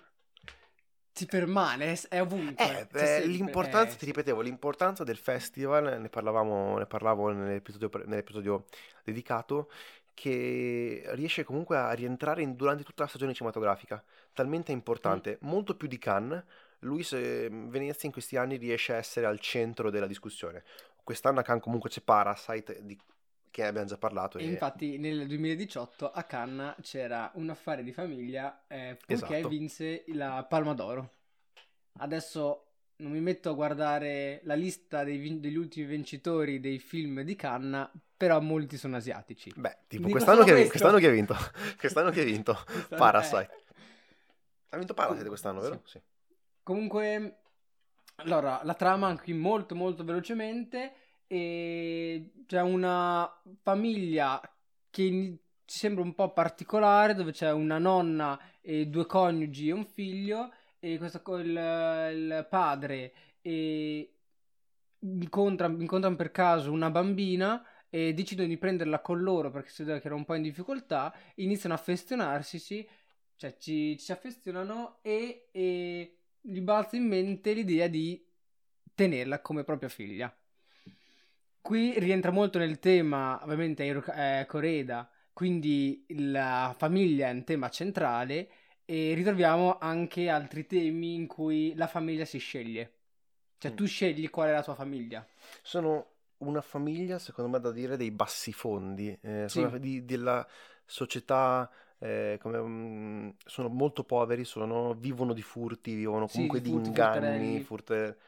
ti 1.14 1.26
permane, 1.26 1.96
è 2.08 2.20
ovunque. 2.20 2.80
Eh, 2.80 2.86
beh, 2.90 3.26
l'importanza, 3.26 3.94
eh. 3.94 3.98
ti 3.98 4.04
ripetevo, 4.04 4.40
l'importanza 4.40 5.04
del 5.04 5.16
festival, 5.16 6.00
ne, 6.00 6.08
parlavamo, 6.08 6.76
ne 6.76 6.86
parlavo 6.86 7.30
nell'episodio, 7.30 7.88
nell'episodio, 8.04 8.64
dedicato, 9.04 9.70
che 10.12 11.04
riesce 11.10 11.44
comunque 11.44 11.76
a 11.76 11.92
rientrare 11.92 12.42
in, 12.42 12.56
durante 12.56 12.82
tutta 12.82 13.04
la 13.04 13.08
stagione 13.08 13.32
cinematografica, 13.32 14.02
talmente 14.32 14.72
importante, 14.72 15.38
mm. 15.42 15.48
molto 15.48 15.76
più 15.76 15.86
di 15.86 15.98
Cannes. 15.98 16.42
Lui, 16.80 17.06
Venezia 17.08 18.06
in 18.06 18.12
questi 18.12 18.36
anni 18.36 18.56
riesce 18.56 18.92
a 18.92 18.96
essere 18.96 19.26
al 19.26 19.38
centro 19.38 19.90
della 19.90 20.08
discussione. 20.08 20.64
Quest'anno 21.04 21.38
a 21.38 21.42
Cannes 21.42 21.62
comunque 21.62 21.90
c'è 21.90 22.00
Parasite, 22.00 22.80
di 22.82 22.98
che 23.54 23.64
abbiamo 23.64 23.86
già 23.86 23.96
parlato. 23.96 24.38
E, 24.38 24.46
infatti 24.46 24.98
nel 24.98 25.28
2018 25.28 26.10
a 26.10 26.24
Cannes 26.24 26.74
c'era 26.82 27.30
un 27.34 27.50
affare 27.50 27.84
di 27.84 27.92
famiglia 27.92 28.64
eh, 28.66 28.98
perché 29.06 29.36
esatto. 29.36 29.48
vinse 29.48 30.02
la 30.08 30.44
Palma 30.48 30.74
d'Oro. 30.74 31.12
Adesso 31.98 32.64
non 32.96 33.12
mi 33.12 33.20
metto 33.20 33.50
a 33.50 33.52
guardare 33.52 34.40
la 34.42 34.54
lista 34.54 35.04
vin- 35.04 35.40
degli 35.40 35.54
ultimi 35.54 35.86
vincitori 35.86 36.58
dei 36.58 36.80
film 36.80 37.20
di 37.20 37.36
Cannes, 37.36 37.90
però 38.16 38.40
molti 38.40 38.76
sono 38.76 38.96
asiatici. 38.96 39.52
Beh, 39.54 39.84
tipo 39.86 40.08
quest'anno 40.08 40.42
che, 40.42 40.66
quest'anno 40.66 40.98
che, 40.98 41.06
ha 41.06 41.10
vinto, 41.10 41.36
quest'anno 41.78 42.10
che 42.10 42.22
ha 42.22 42.24
vinto, 42.24 42.58
Parasite. 42.88 43.42
Eh. 43.42 43.74
Ha 44.70 44.78
vinto 44.78 44.94
Parasite 44.94 45.28
quest'anno, 45.28 45.60
vero? 45.60 45.80
Sì. 45.84 45.92
sì. 45.92 46.00
Comunque, 46.64 47.36
allora, 48.16 48.62
la 48.64 48.74
trama 48.74 49.16
qui 49.16 49.32
molto 49.32 49.76
molto 49.76 50.02
velocemente 50.02 51.03
e 51.34 52.30
c'è 52.46 52.60
una 52.60 53.28
famiglia 53.60 54.40
che 54.88 55.38
ci 55.64 55.78
sembra 55.78 56.04
un 56.04 56.14
po' 56.14 56.32
particolare 56.32 57.14
dove 57.14 57.32
c'è 57.32 57.50
una 57.50 57.78
nonna 57.78 58.38
e 58.60 58.86
due 58.86 59.04
coniugi 59.04 59.68
e 59.68 59.72
un 59.72 59.84
figlio 59.84 60.52
e 60.78 60.96
questo 60.96 61.20
il, 61.38 61.48
il 61.48 62.46
padre 62.48 63.14
e 63.40 64.14
incontrano, 65.00 65.80
incontrano 65.80 66.14
per 66.14 66.30
caso 66.30 66.70
una 66.70 66.90
bambina 66.90 67.66
e 67.90 68.14
decidono 68.14 68.46
di 68.46 68.56
prenderla 68.56 69.00
con 69.00 69.20
loro 69.20 69.50
perché 69.50 69.70
si 69.70 69.82
vede 69.82 69.98
che 69.98 70.06
era 70.06 70.14
un 70.14 70.24
po' 70.24 70.34
in 70.34 70.42
difficoltà 70.42 71.12
iniziano 71.36 71.74
a 71.74 71.78
affezionarsi 71.78 72.86
cioè 73.34 73.56
ci, 73.58 73.98
ci 73.98 74.12
affezionano 74.12 74.98
e, 75.02 75.48
e 75.50 76.18
gli 76.40 76.60
balza 76.60 76.94
in 76.94 77.08
mente 77.08 77.52
l'idea 77.54 77.88
di 77.88 78.24
tenerla 78.94 79.40
come 79.40 79.64
propria 79.64 79.88
figlia 79.88 80.32
Qui 81.64 81.98
rientra 81.98 82.30
molto 82.30 82.58
nel 82.58 82.78
tema, 82.78 83.40
ovviamente, 83.42 83.88
è 84.12 84.44
Coreda, 84.46 85.10
quindi 85.32 86.04
la 86.08 86.74
famiglia 86.76 87.28
è 87.28 87.32
un 87.32 87.42
tema 87.44 87.70
centrale 87.70 88.50
E 88.84 89.14
ritroviamo 89.14 89.78
anche 89.78 90.28
altri 90.28 90.66
temi 90.66 91.14
in 91.14 91.26
cui 91.26 91.74
la 91.74 91.86
famiglia 91.86 92.26
si 92.26 92.36
sceglie. 92.38 92.92
Cioè 93.56 93.72
Mm. 93.72 93.76
tu 93.76 93.86
scegli 93.86 94.28
qual 94.28 94.48
è 94.48 94.52
la 94.52 94.62
tua 94.62 94.74
famiglia. 94.74 95.26
Sono 95.62 96.12
una 96.38 96.60
famiglia, 96.60 97.18
secondo 97.18 97.50
me, 97.50 97.60
da 97.60 97.70
dire 97.72 97.96
dei 97.96 98.10
bassi 98.10 98.52
fondi, 98.52 99.16
eh, 99.22 99.48
Sì. 99.48 99.66
di- 99.78 100.04
della 100.04 100.46
società, 100.84 101.70
eh, 101.98 102.38
come, 102.40 102.58
mm, 102.60 103.30
sono 103.44 103.68
molto 103.68 104.04
poveri, 104.04 104.44
sono- 104.44 104.94
vivono 104.94 105.32
di 105.32 105.42
furti, 105.42 105.94
vivono 105.94 106.26
Sì, 106.26 106.32
comunque 106.32 106.60
di 106.60 106.70
di 106.70 106.70
furti, 106.70 106.88
inganni, 106.88 107.60
furte... 107.60 108.18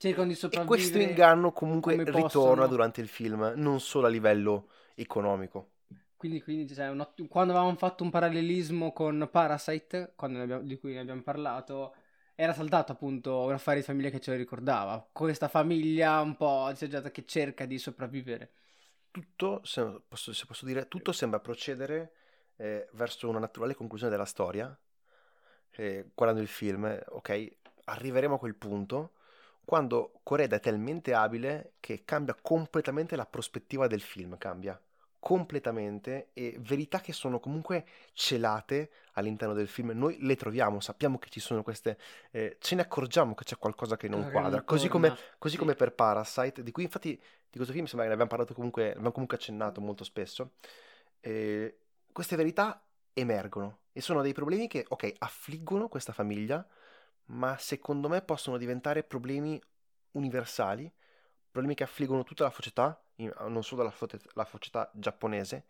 Cercano 0.00 0.26
di 0.28 0.34
E 0.48 0.64
questo 0.64 0.98
sopravvivere 0.98 1.04
inganno 1.10 1.52
comunque 1.52 2.00
ritorna 2.04 2.66
possono. 2.66 2.66
durante 2.66 3.00
il 3.00 3.08
film, 3.08 3.52
non 3.56 3.80
solo 3.80 4.06
a 4.06 4.10
livello 4.10 4.68
economico. 4.94 5.70
Quindi, 6.16 6.42
quindi 6.42 6.74
cioè, 6.74 6.90
ottimo- 6.90 7.28
quando 7.28 7.52
avevamo 7.54 7.76
fatto 7.76 8.04
un 8.04 8.10
parallelismo 8.10 8.92
con 8.92 9.28
Parasite, 9.30 10.12
abbiamo- 10.16 10.62
di 10.62 10.78
cui 10.78 10.92
ne 10.92 11.00
abbiamo 11.00 11.22
parlato, 11.22 11.94
era 12.34 12.52
saltato 12.52 12.92
appunto 12.92 13.40
un 13.44 13.52
affare 13.52 13.78
di 13.78 13.84
famiglia 13.84 14.10
che 14.10 14.20
ce 14.20 14.32
lo 14.32 14.36
ricordava. 14.36 15.08
Questa 15.12 15.48
famiglia 15.48 16.20
un 16.20 16.36
po' 16.36 16.68
disagiata 16.70 17.10
che 17.10 17.24
cerca 17.24 17.64
di 17.66 17.78
sopravvivere. 17.78 18.52
Tutto, 19.10 19.60
se 19.64 20.02
posso, 20.06 20.32
se 20.32 20.46
posso 20.46 20.64
dire, 20.64 20.86
tutto 20.86 21.10
sembra 21.12 21.40
procedere 21.40 22.12
eh, 22.56 22.88
verso 22.92 23.28
una 23.28 23.40
naturale 23.40 23.74
conclusione 23.74 24.12
della 24.12 24.24
storia, 24.24 24.76
eh, 25.70 26.10
guardando 26.14 26.42
il 26.42 26.48
film, 26.48 26.98
ok, 27.08 27.56
arriveremo 27.84 28.34
a 28.34 28.38
quel 28.38 28.54
punto 28.54 29.12
quando 29.70 30.18
Coreda 30.24 30.56
è 30.56 30.58
talmente 30.58 31.14
abile 31.14 31.74
che 31.78 32.02
cambia 32.04 32.34
completamente 32.34 33.14
la 33.14 33.24
prospettiva 33.24 33.86
del 33.86 34.00
film, 34.00 34.36
cambia 34.36 34.76
completamente 35.20 36.30
e 36.32 36.56
verità 36.58 36.98
che 36.98 37.12
sono 37.12 37.38
comunque 37.38 37.86
celate 38.12 38.90
all'interno 39.12 39.54
del 39.54 39.68
film, 39.68 39.90
noi 39.90 40.16
le 40.22 40.34
troviamo, 40.34 40.80
sappiamo 40.80 41.20
che 41.20 41.28
ci 41.30 41.38
sono 41.38 41.62
queste, 41.62 41.98
eh, 42.32 42.56
ce 42.58 42.74
ne 42.74 42.82
accorgiamo 42.82 43.32
che 43.36 43.44
c'è 43.44 43.58
qualcosa 43.58 43.96
che 43.96 44.08
non 44.08 44.28
quadra, 44.28 44.62
così 44.62 44.88
come, 44.88 45.16
così 45.38 45.52
Sì. 45.54 45.60
come 45.60 45.74
per 45.76 45.92
Parasite, 45.92 46.64
di 46.64 46.72
cui 46.72 46.82
infatti 46.82 47.10
di 47.10 47.56
questo 47.56 47.72
film 47.72 47.84
sembra 47.84 48.08
che 48.08 48.08
ne 48.08 48.14
abbiamo 48.14 48.28
parlato 48.30 48.54
comunque, 48.54 48.86
l'abbiamo 48.88 49.12
comunque 49.12 49.36
accennato 49.36 49.80
molto 49.80 50.02
spesso, 50.02 50.54
eh, 51.20 51.78
queste 52.10 52.34
verità 52.34 52.82
emergono 53.12 53.82
e 53.92 54.00
sono 54.00 54.20
dei 54.20 54.32
problemi 54.32 54.66
che, 54.66 54.84
ok, 54.88 55.12
affliggono 55.18 55.86
questa 55.86 56.12
famiglia, 56.12 56.66
ma 57.30 57.56
secondo 57.58 58.08
me 58.08 58.22
possono 58.22 58.56
diventare 58.56 59.02
problemi 59.02 59.60
universali, 60.12 60.90
problemi 61.50 61.76
che 61.76 61.84
affliggono 61.84 62.24
tutta 62.24 62.44
la 62.44 62.50
società, 62.50 63.00
non 63.48 63.62
solo 63.62 63.82
la, 63.82 63.94
la 64.34 64.44
società 64.44 64.90
giapponese, 64.94 65.64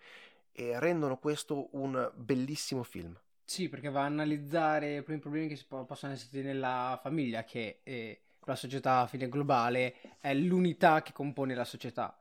e 0.52 0.78
rendono 0.78 1.18
questo 1.18 1.68
un 1.72 2.10
bellissimo 2.14 2.82
film. 2.82 3.18
Sì, 3.44 3.68
perché 3.68 3.90
va 3.90 4.02
a 4.02 4.06
analizzare 4.06 4.96
i 4.96 5.02
problemi 5.02 5.48
che 5.48 5.60
possono 5.68 6.12
essere 6.12 6.42
nella 6.42 6.98
famiglia, 7.02 7.44
che 7.44 7.80
eh, 7.82 8.20
la 8.44 8.56
società 8.56 9.00
a 9.00 9.06
fine 9.06 9.28
globale 9.28 10.18
è 10.20 10.32
l'unità 10.34 11.02
che 11.02 11.12
compone 11.12 11.54
la 11.54 11.64
società. 11.64 12.16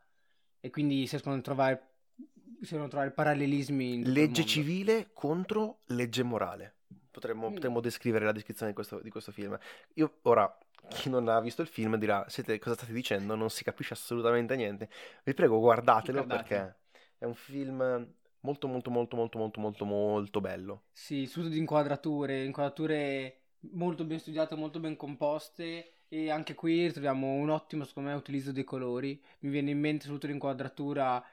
E 0.59 0.69
quindi 0.69 1.05
si 1.05 1.11
riescono 1.11 1.35
a 1.35 1.41
trovare, 1.41 1.87
si 2.15 2.57
riescono 2.59 2.85
a 2.85 2.89
trovare 2.89 3.11
parallelismi 3.11 4.03
Legge 4.03 4.45
civile 4.45 5.11
contro 5.13 5.81
legge 5.85 6.23
morale. 6.23 6.78
Potremmo, 7.11 7.49
Mm. 7.49 7.53
potremmo 7.53 7.79
descrivere 7.81 8.25
la 8.25 8.31
descrizione 8.31 8.69
di 8.71 8.75
questo, 8.75 8.99
di 9.01 9.09
questo 9.09 9.31
film. 9.31 9.57
Io 9.95 10.19
ora, 10.23 10.55
chi 10.89 11.09
non 11.09 11.27
ha 11.27 11.39
visto 11.41 11.61
il 11.61 11.67
film 11.67 11.95
dirà, 11.97 12.25
siete, 12.29 12.57
cosa 12.59 12.75
state 12.75 12.93
dicendo? 12.93 13.35
Non 13.35 13.49
si 13.49 13.63
capisce 13.63 13.93
assolutamente 13.93 14.55
niente. 14.55 14.89
Vi 15.23 15.33
prego, 15.33 15.59
guardatelo 15.59 16.23
Guardatelo. 16.23 16.57
perché 16.59 16.77
è 17.17 17.25
un 17.25 17.35
film 17.35 18.07
molto 18.41 18.67
molto 18.67 18.89
molto 18.89 19.15
molto 19.17 19.37
molto 19.37 19.59
molto 19.59 19.85
molto 19.85 20.41
bello. 20.41 20.83
Sì, 20.93 21.25
studio 21.25 21.49
di 21.49 21.57
inquadrature, 21.57 22.43
inquadrature 22.43 23.41
molto 23.71 24.05
ben 24.05 24.19
studiate, 24.19 24.55
molto 24.55 24.79
ben 24.79 24.95
composte 24.95 25.93
e 26.07 26.29
anche 26.31 26.55
qui 26.55 26.85
ritroviamo 26.87 27.27
un 27.33 27.49
ottimo, 27.49 27.83
secondo 27.83 28.09
me, 28.09 28.15
utilizzo 28.15 28.51
dei 28.51 28.63
colori. 28.63 29.21
Mi 29.39 29.49
viene 29.49 29.71
in 29.71 29.79
mente 29.79 30.03
soprattutto 30.05 30.27
l'inquadratura 30.31 31.23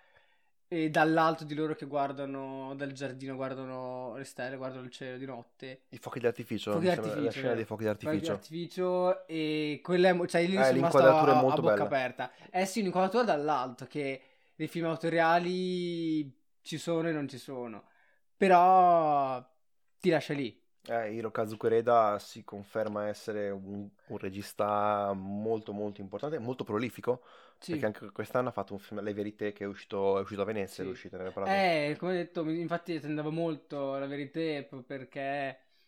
e 0.68 0.90
dall'alto 0.90 1.44
di 1.44 1.54
loro 1.54 1.74
che 1.74 1.86
guardano 1.86 2.74
dal 2.74 2.92
giardino, 2.92 3.34
guardano 3.36 4.16
le 4.16 4.24
stelle, 4.24 4.56
guardano 4.56 4.84
il 4.84 4.90
cielo 4.90 5.16
di 5.18 5.24
notte. 5.26 5.80
I 5.90 5.98
fuochi 5.98 6.20
d'artificio, 6.20 6.70
Fuochi 6.70 6.86
sembra, 6.86 7.20
la 7.20 7.30
d'artificio, 7.30 7.30
scena 7.30 7.54
dei 7.54 7.64
fuochi 7.64 7.84
Fuochi 7.98 8.20
d'artificio. 8.20 8.32
d'artificio 8.32 9.26
e 9.26 9.80
quella 9.82 10.08
è, 10.10 10.26
cioè 10.26 10.46
lì 10.46 10.52
Eh, 10.56 10.62
sono 10.62 10.72
rimasto 10.72 11.02
l'inquadratura 11.02 11.32
è 11.32 11.34
a, 11.34 11.38
a 11.38 11.42
molto 11.42 11.62
bocca 11.62 11.82
bella. 11.82 11.84
aperta. 11.84 12.32
Eh 12.50 12.66
sì, 12.66 12.80
un'inquadratura 12.80 13.24
dall'alto 13.24 13.86
che 13.86 14.22
nei 14.56 14.68
film 14.68 14.86
autoriali 14.86 16.34
ci 16.62 16.78
sono 16.78 17.08
e 17.08 17.12
non 17.12 17.28
ci 17.28 17.38
sono. 17.38 17.84
Però 18.36 19.44
ti 19.98 20.10
lascia 20.10 20.34
lì. 20.34 20.64
Eh, 20.88 21.12
Hirokazu 21.14 21.56
Koreda 21.56 22.18
si 22.20 22.44
conferma 22.44 23.08
essere 23.08 23.50
un, 23.50 23.88
un 24.06 24.18
regista 24.18 25.12
molto 25.14 25.72
molto 25.72 26.00
importante, 26.00 26.38
molto 26.38 26.62
prolifico, 26.64 27.22
Sì. 27.60 27.72
perché 27.72 27.86
anche 27.86 28.10
quest'anno 28.12 28.48
ha 28.48 28.52
fatto 28.52 28.72
un 28.72 28.78
film, 28.78 29.00
Le 29.02 29.12
Verité, 29.12 29.52
che 29.52 29.64
è 29.64 29.66
uscito, 29.66 30.18
è 30.18 30.20
uscito 30.22 30.42
a 30.42 30.44
Venezia, 30.44 30.84
Sì. 30.84 30.88
è 30.88 30.92
uscito, 30.92 31.16
ne 31.16 31.22
abbiamo 31.26 31.46
parlato. 31.46 31.64
Eh, 31.64 31.96
come 31.98 32.12
detto, 32.14 32.48
infatti 32.50 32.96
attendevo 32.96 33.30
molto 33.30 33.96
la 33.98 34.06
verità 34.06 34.40
p- 34.68 34.82
perché 34.82 35.20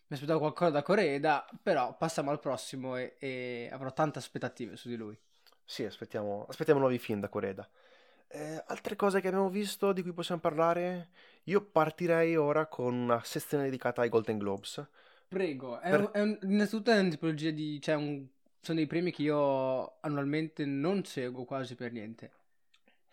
mi 0.07 0.15
aspettavo 0.15 0.39
qualcosa 0.39 0.71
da 0.71 0.81
Coreda, 0.83 1.45
però 1.61 1.95
passiamo 1.97 2.31
al 2.31 2.39
prossimo 2.39 2.95
e, 2.97 3.15
e 3.19 3.69
avrò 3.71 3.91
tante 3.93 4.19
aspettative 4.19 4.75
su 4.77 4.87
di 4.89 4.95
lui. 4.95 5.17
Sì, 5.63 5.85
aspettiamo, 5.85 6.45
aspettiamo 6.49 6.79
nuovi 6.81 6.97
film 6.99 7.19
da 7.21 7.29
Koreda. 7.29 7.69
Eh, 8.31 8.63
altre 8.67 8.95
cose 8.95 9.21
che 9.21 9.27
abbiamo 9.27 9.49
visto 9.49 9.91
di 9.91 10.01
cui 10.03 10.13
possiamo 10.13 10.39
parlare? 10.41 11.09
Io 11.45 11.61
partirei 11.63 12.35
ora 12.35 12.67
con 12.67 12.93
una 12.93 13.21
sezione 13.23 13.63
dedicata 13.65 14.01
ai 14.01 14.09
Golden 14.09 14.37
Globes. 14.37 14.87
Prego, 15.27 15.79
è, 15.79 15.91
Per- 15.91 15.95
un- 15.95 16.09
è 16.11 16.21
un- 16.21 16.37
innanzitutto 16.43 16.91
è 16.91 16.99
una 16.99 17.09
tipologia 17.09 17.51
di... 17.51 17.79
cioè 17.81 17.95
un- 17.95 18.27
sono 18.61 18.77
dei 18.77 18.87
premi 18.87 19.11
che 19.11 19.21
io 19.23 19.99
annualmente 20.01 20.65
non 20.65 21.03
seguo 21.05 21.45
quasi 21.45 21.75
per 21.75 21.91
niente. 21.91 22.31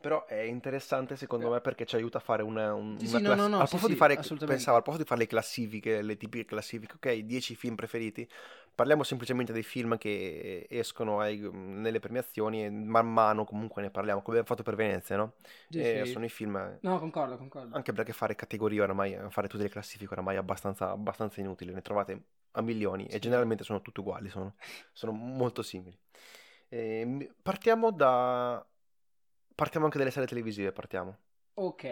Però 0.01 0.25
è 0.27 0.41
interessante 0.41 1.17
secondo 1.17 1.47
Però- 1.47 1.57
me 1.57 1.63
perché 1.63 1.85
ci 1.87 1.97
aiuta 1.97 2.19
a 2.19 2.21
fare 2.21 2.43
una, 2.43 2.75
un- 2.75 2.97
Sì, 2.99 3.07
una 3.09 3.19
sì, 3.19 3.23
class- 3.23 3.39
no, 3.39 3.49
no, 3.49 3.61
al 3.61 3.67
sì, 3.67 3.73
posto 3.73 3.89
di 3.89 3.95
sì, 3.95 3.99
fare, 3.99 4.15
assolutamente. 4.15 4.45
pensavo, 4.55 4.77
al 4.77 4.83
posto 4.83 5.03
di 5.03 5.09
fare 5.09 5.21
le 5.21 5.27
classifiche, 5.27 6.03
le 6.03 6.17
tipiche 6.17 6.45
classifiche, 6.45 6.95
ok, 6.97 7.13
10 7.25 7.55
film 7.57 7.75
preferiti, 7.75 8.29
parliamo 8.75 9.03
semplicemente 9.03 9.53
dei 9.53 9.63
film 9.63 9.97
che 9.99 10.67
escono 10.71 11.21
ai- 11.21 11.39
nelle 11.53 11.99
premiazioni 11.99 12.65
e 12.65 12.71
man 12.71 13.11
mano 13.13 13.45
comunque 13.45 13.83
ne 13.83 13.91
parliamo, 13.91 14.21
come 14.23 14.39
abbiamo 14.39 14.55
fatto 14.55 14.63
per 14.63 14.77
Venezia, 14.77 15.17
no? 15.17 15.35
Sì, 15.71 15.83
E 15.83 16.03
sì. 16.05 16.13
sono 16.13 16.25
i 16.25 16.29
film, 16.29 16.79
No, 16.83 16.99
concordo, 16.99 17.37
concordo. 17.37 17.75
anche 17.75 17.93
perché 17.93 18.13
fare 18.13 18.35
categorie 18.35 18.81
oramai, 18.81 19.17
fare 19.31 19.49
tutte 19.49 19.63
le 19.65 19.69
classifiche 19.69 20.13
oramai 20.13 20.37
è 20.37 20.39
abbastanza, 20.39 20.91
abbastanza 20.91 21.41
inutile, 21.41 21.73
ne 21.73 21.83
trovate 21.83 22.23
a 22.53 22.63
milioni 22.63 23.07
e 23.07 23.19
generalmente 23.19 23.65
sono 23.65 23.83
tutte 23.83 24.01
uguali, 24.01 24.29
sono, 24.31 24.55
sono 24.93 25.13
molto 25.13 25.63
simili. 25.63 25.99
Ehm, 26.69 27.27
partiamo 27.43 27.91
da... 27.91 28.65
Partiamo 29.57 29.87
anche 29.87 29.99
dalle 29.99 30.13
serie 30.13 30.29
televisive, 30.29 30.71
partiamo 30.71 31.19
Ok, 31.57 31.85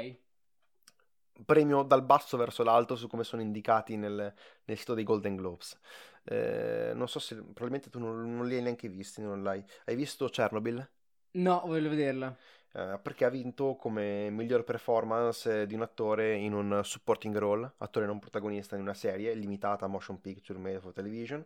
premio 1.44 1.82
dal 1.82 2.02
basso 2.04 2.36
verso 2.36 2.62
l'alto 2.62 2.96
su 2.96 3.06
come 3.08 3.24
sono 3.24 3.42
indicati 3.42 3.96
nel, 3.96 4.32
nel 4.64 4.78
sito 4.78 4.94
dei 4.94 5.04
Golden 5.04 5.36
Globes. 5.36 5.78
Eh, 6.24 6.92
non 6.94 7.08
so 7.08 7.18
se 7.18 7.34
probabilmente 7.36 7.90
tu 7.90 7.98
non, 7.98 8.36
non 8.36 8.46
li 8.46 8.56
hai 8.56 8.62
neanche 8.62 8.88
visti, 8.88 9.20
non 9.20 9.42
l'hai. 9.42 9.62
Hai 9.84 9.96
visto 9.96 10.28
Chernobyl? 10.28 10.88
no, 11.32 11.62
voglio 11.66 11.88
vederla. 11.90 12.36
Eh, 12.72 12.98
perché 13.02 13.24
ha 13.24 13.28
vinto 13.30 13.76
come 13.76 14.30
miglior 14.30 14.64
performance 14.64 15.66
di 15.66 15.74
un 15.74 15.82
attore 15.82 16.34
in 16.34 16.52
un 16.52 16.80
supporting 16.84 17.36
role, 17.36 17.72
attore 17.78 18.06
non 18.06 18.18
protagonista 18.18 18.74
in 18.74 18.82
una 18.82 18.94
serie 18.94 19.32
limitata 19.34 19.86
motion 19.86 20.20
picture 20.20 20.58
made 20.58 20.80
for 20.80 20.92
television. 20.92 21.44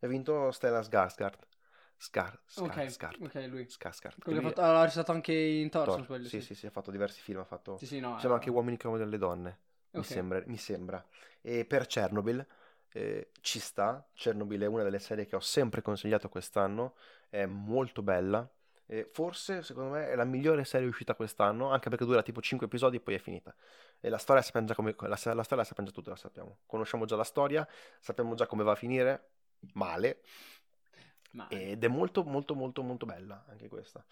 Ha 0.00 0.06
vinto 0.06 0.50
Stellan 0.50 0.82
Skarsgård. 0.82 1.38
Scar, 2.00 2.40
Scar, 2.46 2.64
Ok, 2.64 2.74
Skarsgård. 2.88 3.20
ok, 3.20 3.34
lui. 3.48 3.66
Skarsgård. 3.66 4.18
Quello 4.22 4.38
che 4.40 4.44
ha 4.46 4.48
Lui 4.48 4.54
fatto, 4.54 4.62
ha 4.62 4.82
recitato 4.82 5.12
anche 5.12 5.32
in 5.34 5.68
Thor, 5.70 5.84
Thor. 5.84 5.96
non 5.96 6.04
sbaglio, 6.04 6.28
Sì, 6.28 6.40
sì, 6.40 6.54
sì, 6.54 6.66
ha 6.66 6.70
fatto 6.70 6.90
diversi 6.90 7.20
film, 7.20 7.40
ha 7.40 7.44
fatto... 7.44 7.76
Sì, 7.76 7.86
sì, 7.86 8.00
no. 8.00 8.18
Siamo 8.18 8.34
eh, 8.34 8.38
anche 8.38 8.50
Uomini 8.50 8.76
che 8.76 8.86
amano 8.86 9.02
delle 9.04 9.18
donne. 9.18 9.58
Mi 9.92 10.00
ok. 10.00 10.06
sembra, 10.06 10.42
mi 10.46 10.56
sembra. 10.56 11.04
E 11.42 11.64
per 11.66 11.86
Chernobyl 11.86 12.46
eh, 12.92 13.30
ci 13.40 13.58
sta. 13.60 14.06
Chernobyl 14.14 14.62
è 14.62 14.66
una 14.66 14.82
delle 14.82 14.98
serie 14.98 15.26
che 15.26 15.36
ho 15.36 15.40
sempre 15.40 15.82
consigliato 15.82 16.28
quest'anno. 16.28 16.94
È 17.28 17.44
molto 17.46 18.02
bella. 18.02 18.48
E 18.86 19.08
forse, 19.12 19.62
secondo 19.62 19.90
me, 19.90 20.08
è 20.08 20.14
la 20.16 20.24
migliore 20.24 20.64
serie 20.64 20.88
uscita 20.88 21.14
quest'anno, 21.14 21.70
anche 21.70 21.88
perché 21.90 22.04
dura 22.04 22.22
tipo 22.22 22.40
5 22.40 22.66
episodi 22.66 22.96
e 22.96 23.00
poi 23.00 23.14
è 23.14 23.18
finita. 23.18 23.54
E 24.00 24.08
la 24.08 24.18
storia 24.18 24.42
sappiamo 24.42 24.66
già 24.66 24.74
come. 24.74 24.94
La, 24.98 25.08
la 25.08 25.16
storia 25.16 25.34
la 25.56 25.64
sappiamo 25.64 25.88
già 25.88 25.94
tutta, 25.94 26.10
la 26.10 26.16
sappiamo. 26.16 26.58
Conosciamo 26.66 27.04
già 27.04 27.16
la 27.16 27.24
storia, 27.24 27.66
sappiamo 28.00 28.34
già 28.34 28.46
come 28.46 28.62
va 28.64 28.72
a 28.72 28.74
finire. 28.76 29.28
Male. 29.74 30.20
Ed 31.48 31.84
è 31.84 31.88
molto, 31.88 32.24
molto, 32.24 32.54
molto, 32.54 32.82
molto 32.82 33.06
bella 33.06 33.44
anche 33.48 33.68
questa. 33.68 34.04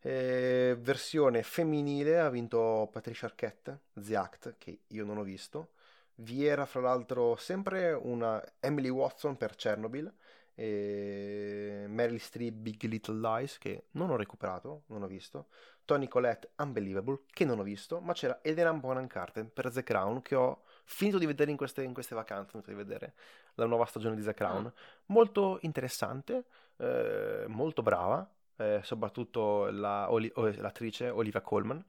Eh, 0.00 0.76
versione 0.78 1.42
femminile 1.42 2.18
ha 2.18 2.28
vinto 2.28 2.88
Patricia 2.92 3.26
Arquette, 3.26 3.80
The 3.94 4.16
Act, 4.16 4.54
che 4.58 4.80
io 4.88 5.04
non 5.04 5.18
ho 5.18 5.22
visto. 5.22 5.70
Vi 6.16 6.44
era 6.44 6.66
fra 6.66 6.80
l'altro 6.80 7.36
sempre 7.36 7.92
una 7.92 8.42
Emily 8.60 8.90
Watson 8.90 9.36
per 9.36 9.54
Chernobyl 9.56 10.12
e 10.54 11.86
Meryl 11.88 12.20
Streep 12.20 12.54
Big 12.54 12.82
Little 12.84 13.18
Lies 13.18 13.56
che 13.56 13.86
non 13.92 14.10
ho 14.10 14.16
recuperato, 14.16 14.82
non 14.86 15.02
ho 15.02 15.06
visto. 15.06 15.46
Tony 15.84 16.06
Collette 16.06 16.50
Unbelievable 16.58 17.22
che 17.32 17.44
non 17.44 17.58
ho 17.58 17.62
visto, 17.62 18.00
ma 18.00 18.12
c'era 18.12 18.40
Elena 18.42 18.72
Bonham 18.74 19.06
Carter 19.06 19.46
per 19.46 19.72
The 19.72 19.82
Crown 19.82 20.22
che 20.22 20.34
ho 20.34 20.62
finito 20.84 21.18
di 21.18 21.26
vedere 21.26 21.50
in 21.50 21.56
queste, 21.56 21.82
in 21.82 21.94
queste 21.94 22.14
vacanze, 22.14 22.56
ho 22.56 22.60
finito 22.60 22.70
di 22.70 22.76
vedere 22.76 23.14
la 23.54 23.66
nuova 23.66 23.84
stagione 23.84 24.16
di 24.16 24.22
The 24.22 24.34
Crown. 24.34 24.66
Ah. 24.66 24.72
Molto 25.06 25.58
interessante, 25.62 26.44
eh, 26.76 27.44
molto 27.48 27.82
brava, 27.82 28.28
eh, 28.56 28.80
soprattutto 28.82 29.70
la, 29.70 30.10
Oli- 30.10 30.32
l'attrice 30.34 31.08
Olivia 31.08 31.40
Colman, 31.40 31.84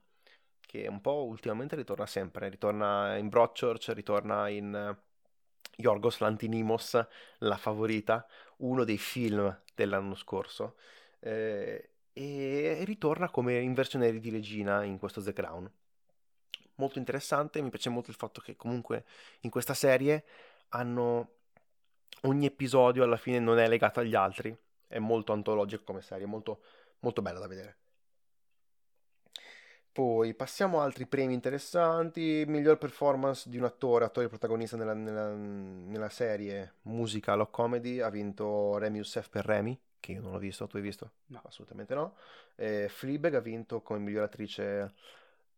che 0.60 0.86
un 0.88 1.00
po' 1.00 1.24
ultimamente 1.24 1.76
ritorna 1.76 2.06
sempre, 2.06 2.48
ritorna 2.48 3.16
in 3.16 3.28
Broadchurch, 3.28 3.92
ritorna 3.94 4.48
in 4.48 4.96
Yorgos 5.76 6.18
Lantinimos, 6.18 7.06
La 7.38 7.56
Favorita, 7.56 8.26
uno 8.58 8.84
dei 8.84 8.98
film 8.98 9.62
dell'anno 9.74 10.14
scorso, 10.14 10.76
eh, 11.20 11.90
e 12.12 12.82
ritorna 12.84 13.28
come 13.28 13.58
in 13.58 13.74
versione 13.74 14.18
di 14.18 14.30
regina 14.30 14.84
in 14.84 14.98
questo 14.98 15.20
The 15.20 15.32
Crown. 15.32 15.70
Molto 16.76 16.98
interessante, 16.98 17.60
mi 17.60 17.70
piace 17.70 17.88
molto 17.88 18.10
il 18.10 18.16
fatto 18.16 18.40
che 18.40 18.56
comunque 18.56 19.04
in 19.40 19.50
questa 19.50 19.74
serie 19.74 20.24
hanno 20.70 21.30
ogni 22.22 22.46
episodio 22.46 23.04
alla 23.04 23.16
fine 23.16 23.38
non 23.38 23.58
è 23.58 23.68
legato 23.68 24.00
agli 24.00 24.14
altri, 24.14 24.56
è 24.86 24.98
molto 24.98 25.32
antologico 25.32 25.84
come 25.84 26.02
serie, 26.02 26.26
molto, 26.26 26.62
molto 27.00 27.22
bella 27.22 27.38
da 27.38 27.46
vedere. 27.46 27.76
Poi 29.94 30.34
passiamo 30.34 30.80
a 30.80 30.82
altri 30.82 31.06
premi 31.06 31.34
interessanti. 31.34 32.42
Miglior 32.48 32.78
performance 32.78 33.48
di 33.48 33.58
un 33.58 33.62
attore, 33.62 34.04
attore 34.04 34.26
protagonista 34.26 34.76
nella, 34.76 34.92
nella, 34.92 35.32
nella 35.32 36.08
serie 36.08 36.78
musical 36.82 37.38
o 37.42 37.48
comedy. 37.48 38.00
Ha 38.00 38.08
vinto 38.08 38.76
Remy 38.76 38.96
Youssef 38.96 39.28
per 39.28 39.44
Remy, 39.44 39.78
che 40.00 40.10
io 40.10 40.20
non 40.20 40.34
ho 40.34 40.38
visto. 40.38 40.66
Tu 40.66 40.78
hai 40.78 40.82
visto? 40.82 41.12
No. 41.26 41.42
Assolutamente 41.44 41.94
no. 41.94 42.16
E 42.56 42.88
Fleabag 42.88 43.34
ha 43.34 43.40
vinto 43.40 43.82
come 43.82 44.00
miglior 44.00 44.24
attrice 44.24 44.94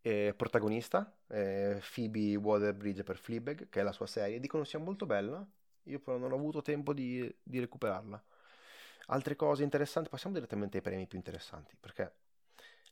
eh, 0.03 0.35
protagonista. 0.37 1.17
Eh, 1.29 1.81
Phoebe 1.95 2.37
Waterbridge 2.37 3.05
per 3.05 3.17
Fleabag, 3.17 3.71
che 3.71 3.81
è 3.81 3.83
la 3.83 3.93
sua 3.93 4.07
serie. 4.07 4.39
Dicono 4.39 4.65
sia 4.65 4.79
molto 4.79 5.07
bella. 5.07 5.47
Io 5.87 6.01
però 6.01 6.17
non 6.17 6.33
ho 6.33 6.37
avuto 6.37 6.63
tempo 6.63 6.93
di, 6.93 7.33
di 7.43 7.59
recuperarla. 7.59 8.23
Altre 9.09 9.37
cose 9.37 9.63
interessanti. 9.63 10.09
Passiamo 10.09 10.35
direttamente 10.35 10.79
ai 10.79 10.83
premi 10.83 11.07
più 11.07 11.17
interessanti, 11.17 11.77
perché 11.79 12.13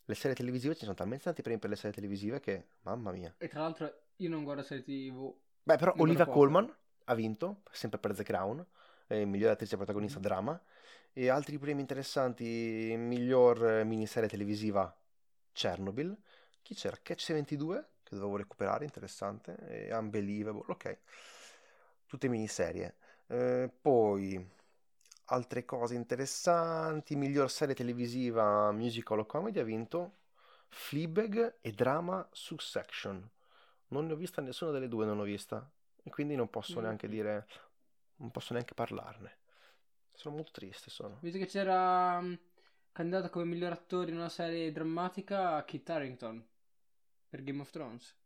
le 0.05 0.15
serie 0.15 0.37
televisive, 0.37 0.75
ci 0.75 0.83
sono 0.85 0.95
talmente 0.95 1.25
tanti 1.25 1.43
premi 1.43 1.59
per 1.59 1.71
le 1.71 1.77
serie 1.77 1.93
televisive 1.93 2.41
che, 2.41 2.67
mamma 2.83 3.11
mia. 3.11 3.35
E 3.39 3.49
tra 3.49 3.61
l'altro 3.61 3.93
io 4.17 4.29
non 4.29 4.45
guardo 4.45 4.63
serie 4.63 4.83
tv. 4.83 5.35
Beh, 5.63 5.77
però 5.77 5.95
Olivia 5.97 6.27
Colman 6.27 6.73
ha 7.05 7.15
vinto, 7.15 7.63
sempre 7.71 7.99
per 7.99 8.15
The 8.15 8.23
Crown, 8.23 8.65
eh, 9.07 9.25
miglior 9.25 9.53
attrice 9.53 9.77
protagonista 9.77 10.19
mm-hmm. 10.19 10.29
drama. 10.29 10.63
E 11.13 11.29
altri 11.29 11.59
premi 11.59 11.81
interessanti, 11.81 12.95
miglior 12.97 13.85
miniserie 13.85 14.29
televisiva 14.29 14.95
Chernobyl. 15.53 16.17
Chi 16.61 16.75
c'era? 16.75 16.99
Catch 17.01 17.33
22, 17.33 17.89
che 18.03 18.17
dovevo 18.17 18.37
recuperare, 18.37 18.85
interessante. 18.85 19.57
E 19.69 19.95
Unbelievable, 19.95 20.65
ok. 20.67 20.99
Tutte 22.15 22.29
miniserie. 22.29 22.95
Eh, 23.27 23.69
poi 23.81 24.49
altre 25.25 25.65
cose 25.65 25.97
interessanti, 25.97 27.17
miglior 27.17 27.51
serie 27.51 27.75
televisiva 27.75 28.71
musical 28.71 29.19
o 29.19 29.27
comedy 29.27 29.59
ha 29.59 29.65
vinto 29.65 30.19
Fleabag 30.69 31.57
e 31.61 31.73
drama 31.73 32.25
Succession. 32.31 33.29
Non 33.89 34.07
ne 34.07 34.13
ho 34.13 34.15
vista 34.15 34.41
nessuna 34.41 34.71
delle 34.71 34.87
due, 34.87 35.07
non 35.07 35.17
l'ho 35.17 35.25
vista 35.25 35.69
e 36.05 36.09
quindi 36.11 36.37
non 36.37 36.49
posso 36.49 36.79
mm. 36.79 36.83
neanche 36.85 37.09
dire, 37.09 37.49
non 38.19 38.31
posso 38.31 38.53
neanche 38.53 38.75
parlarne. 38.75 39.39
Sono 40.13 40.37
molto 40.37 40.53
triste, 40.53 40.91
sono. 40.91 41.19
Visto 41.21 41.39
che 41.39 41.47
c'era 41.47 42.19
um, 42.19 42.39
candidato 42.93 43.29
come 43.29 43.45
miglior 43.45 43.73
attore 43.73 44.13
in 44.13 44.19
una 44.19 44.29
serie 44.29 44.71
drammatica 44.71 45.65
Kit 45.65 45.91
Harington 45.91 46.47
per 47.29 47.43
Game 47.43 47.61
of 47.61 47.71
Thrones. 47.71 48.17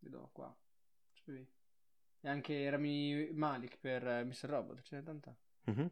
Vedo 0.00 0.30
qua. 0.32 0.52
E 2.24 2.28
anche 2.30 2.70
Rami 2.70 3.28
Malik 3.32 3.76
per 3.78 4.06
eh, 4.08 4.24
Mr. 4.24 4.48
Robot, 4.48 4.80
ce 4.80 4.96
n'è 4.96 5.02
tanta. 5.02 5.36
Mm-hmm. 5.70 5.86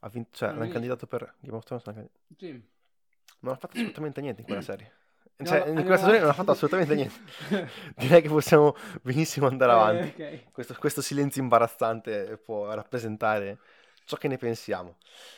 Ha 0.00 0.08
vinto, 0.08 0.30
cioè, 0.32 0.48
l'hanno 0.48 0.68
candidato 0.68 1.06
per 1.06 1.36
Game 1.38 1.56
of 1.56 1.62
Thrones. 1.62 2.08
Sì. 2.36 2.50
Non 3.38 3.52
ha 3.52 3.56
fatto 3.56 3.76
assolutamente 3.76 4.20
niente 4.20 4.40
in 4.40 4.46
quella 4.48 4.62
serie. 4.66 4.92
Cioè, 5.44 5.60
no, 5.60 5.78
in 5.78 5.82
quella 5.82 5.96
stagione 5.96 6.18
non 6.18 6.30
ha 6.30 6.32
fatto 6.32 6.50
assolutamente 6.50 6.94
niente. 6.96 7.70
Direi 7.94 8.20
che 8.20 8.28
possiamo 8.28 8.74
benissimo 9.00 9.46
andare 9.46 9.70
eh, 9.70 9.74
avanti. 9.74 10.22
Eh, 10.22 10.26
okay. 10.26 10.48
questo, 10.50 10.74
questo, 10.74 11.00
silenzio 11.00 11.40
imbarazzante 11.40 12.36
può 12.38 12.74
rappresentare 12.74 13.60
ciò 14.06 14.16
che 14.16 14.26
ne 14.26 14.38
pensiamo. 14.38 14.96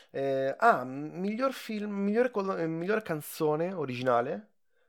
Eh, 0.09 0.55
ah, 0.57 0.83
miglior 0.83 1.53
film, 1.53 1.91
migliore, 1.91 2.31
eh, 2.57 2.65
migliore 2.65 3.03
canzone 3.03 3.71
originale 3.71 4.47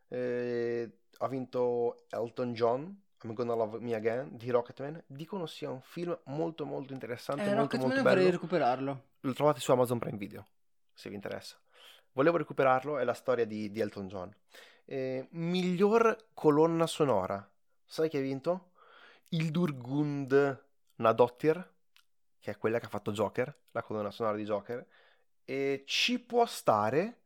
eh, 0.08 0.90
ha 1.18 1.28
vinto 1.28 2.06
Elton 2.08 2.54
John 2.54 3.08
I'm 3.22 3.35
Gonna 3.35 3.54
Love 3.54 3.80
Me 3.80 3.94
Again 3.94 4.37
di 4.37 4.50
Rocketman 4.50 5.02
dicono 5.06 5.46
sia 5.46 5.70
un 5.70 5.80
film 5.80 6.18
molto 6.24 6.64
molto 6.64 6.92
interessante 6.92 7.42
eh, 7.42 7.46
molto 7.46 7.61
Rocketman 7.61 7.87
molto 7.88 8.02
bello. 8.02 8.14
vorrei 8.16 8.30
recuperarlo. 8.30 9.04
Lo 9.20 9.33
trovate 9.33 9.61
su 9.61 9.72
Amazon 9.72 9.98
Prime 9.98 10.16
Video 10.16 10.46
se 10.92 11.09
vi 11.09 11.14
interessa. 11.14 11.56
Volevo 12.12 12.37
recuperarlo 12.37 12.98
è 12.98 13.04
la 13.04 13.14
storia 13.14 13.44
di, 13.44 13.70
di 13.70 13.80
Elton 13.80 14.09
John. 14.09 14.35
Eh, 14.85 15.28
miglior 15.33 16.28
colonna 16.35 16.87
sonora. 16.87 17.48
Sai 17.85 18.09
chi 18.09 18.16
ha 18.16 18.20
vinto? 18.20 18.72
Il 19.28 19.50
Durgund 19.50 20.64
Nadottir 20.96 21.72
che 22.40 22.52
è 22.52 22.56
quella 22.56 22.78
che 22.78 22.87
ha 22.87 22.88
fatto 22.90 23.12
Joker 23.12 23.54
la 23.72 23.83
colonna 23.83 24.11
sonora 24.11 24.37
di 24.37 24.44
Joker. 24.44 24.87
E 25.44 25.85
ci 25.87 26.18
può 26.18 26.46
stare 26.46 27.18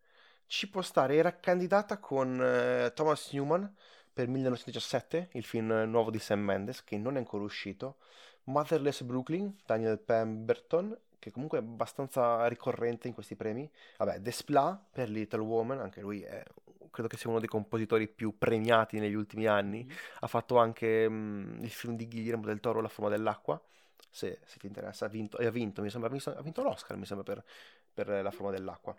ci 0.46 0.68
può 0.68 0.82
stare 0.82 1.16
era 1.16 1.38
candidata 1.38 1.98
con 1.98 2.40
eh, 2.40 2.92
Thomas 2.94 3.32
Newman 3.32 3.74
per 4.14 4.28
1917, 4.28 5.30
il 5.32 5.44
film 5.44 5.72
nuovo 5.88 6.10
di 6.12 6.20
Sam 6.20 6.40
Mendes, 6.40 6.84
che 6.84 6.96
non 6.96 7.16
è 7.16 7.18
ancora 7.18 7.42
uscito, 7.42 7.96
Motherless 8.44 9.02
Brooklyn, 9.02 9.56
Daniel 9.66 9.98
Pemberton, 9.98 10.96
che 11.18 11.32
comunque 11.32 11.58
è 11.58 11.62
abbastanza 11.62 12.46
ricorrente 12.46 13.08
in 13.08 13.14
questi 13.14 13.34
premi, 13.34 13.68
vabbè, 13.96 14.20
Desplat 14.20 14.84
per 14.92 15.08
Little 15.08 15.40
Woman, 15.40 15.80
anche 15.80 16.00
lui 16.00 16.22
è, 16.22 16.44
credo 16.90 17.08
che 17.08 17.16
sia 17.16 17.28
uno 17.28 17.40
dei 17.40 17.48
compositori 17.48 18.06
più 18.06 18.38
premiati 18.38 19.00
negli 19.00 19.14
ultimi 19.14 19.46
anni, 19.46 19.84
mm-hmm. 19.84 19.96
ha 20.20 20.26
fatto 20.28 20.58
anche 20.58 21.08
mh, 21.08 21.58
il 21.62 21.70
film 21.70 21.96
di 21.96 22.06
Guillermo 22.06 22.44
del 22.44 22.60
Toro, 22.60 22.80
La 22.80 22.88
forma 22.88 23.10
dell'acqua, 23.10 23.60
se, 24.08 24.38
se 24.44 24.58
ti 24.58 24.66
interessa, 24.66 25.06
ha 25.06 25.08
vinto, 25.08 25.38
e 25.38 25.46
ha 25.46 25.50
vinto, 25.50 25.82
mi 25.82 25.90
sembra, 25.90 26.08
ha 26.08 26.42
vinto 26.42 26.62
l'Oscar, 26.62 26.96
mi 26.96 27.06
sembra, 27.06 27.24
per, 27.24 27.44
per 27.92 28.22
La 28.22 28.30
forma 28.30 28.52
dell'acqua. 28.52 28.94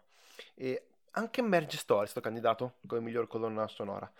E 0.56 0.88
anche 1.12 1.42
Merge 1.42 1.78
Story 1.78 2.04
è 2.04 2.08
stato 2.08 2.26
candidato 2.26 2.74
come 2.86 3.00
miglior 3.00 3.28
colonna 3.28 3.68
sonora 3.70 4.12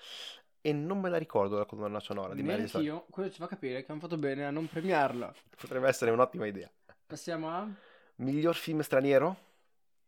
e 0.66 0.74
non 0.74 1.00
me 1.00 1.10
la 1.10 1.18
ricordo 1.18 1.60
la 1.60 1.66
colonna 1.66 2.00
sonora 2.00 2.34
di 2.34 2.42
Neanche 2.42 2.80
io, 2.80 3.06
quello 3.12 3.30
ci 3.30 3.38
fa 3.38 3.46
capire 3.46 3.86
che 3.86 3.92
hanno 3.92 4.02
fatto 4.02 4.18
bene 4.18 4.48
a 4.48 4.50
non 4.50 4.68
premiarla. 4.68 5.32
Potrebbe 5.56 5.88
essere 5.88 6.10
un'ottima 6.10 6.48
idea. 6.48 6.68
Passiamo 7.06 7.52
a... 7.52 7.70
Miglior 8.16 8.56
film 8.56 8.80
straniero? 8.80 9.38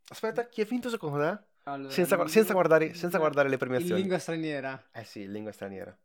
Aspetta, 0.07 0.47
chi 0.47 0.61
ha 0.61 0.65
vinto 0.65 0.89
secondo 0.89 1.19
te? 1.19 1.37
Allora, 1.65 1.91
senza, 1.91 2.15
miglior... 2.15 2.31
senza, 2.31 2.53
guardare, 2.53 2.95
senza 2.95 3.19
guardare 3.19 3.49
le 3.49 3.57
premiazioni. 3.57 3.93
In 3.93 3.99
lingua 3.99 4.17
straniera. 4.17 4.83
Eh 4.91 5.03
sì, 5.03 5.21
in 5.21 5.31
lingua 5.31 5.51
straniera. 5.51 5.95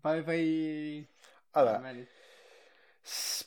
Poi, 0.00 0.22
poi... 0.24 1.08
Allora, 1.52 1.80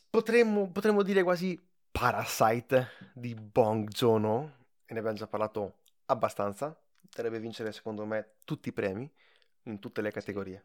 potremmo, 0.10 0.72
potremmo 0.72 1.04
dire 1.04 1.22
quasi 1.24 1.62
Parasite 1.92 2.92
di 3.14 3.36
Bong 3.36 3.90
Joon-ho, 3.90 4.52
e 4.86 4.94
ne 4.94 5.00
abbiamo 5.00 5.18
già 5.18 5.28
parlato 5.28 5.80
abbastanza. 6.06 6.74
Dovrebbe 7.14 7.40
vincere 7.40 7.74
secondo 7.74 8.06
me 8.06 8.36
tutti 8.46 8.70
i 8.70 8.72
premi 8.72 9.12
in 9.66 9.80
tutte 9.80 10.02
le 10.02 10.12
categorie. 10.12 10.64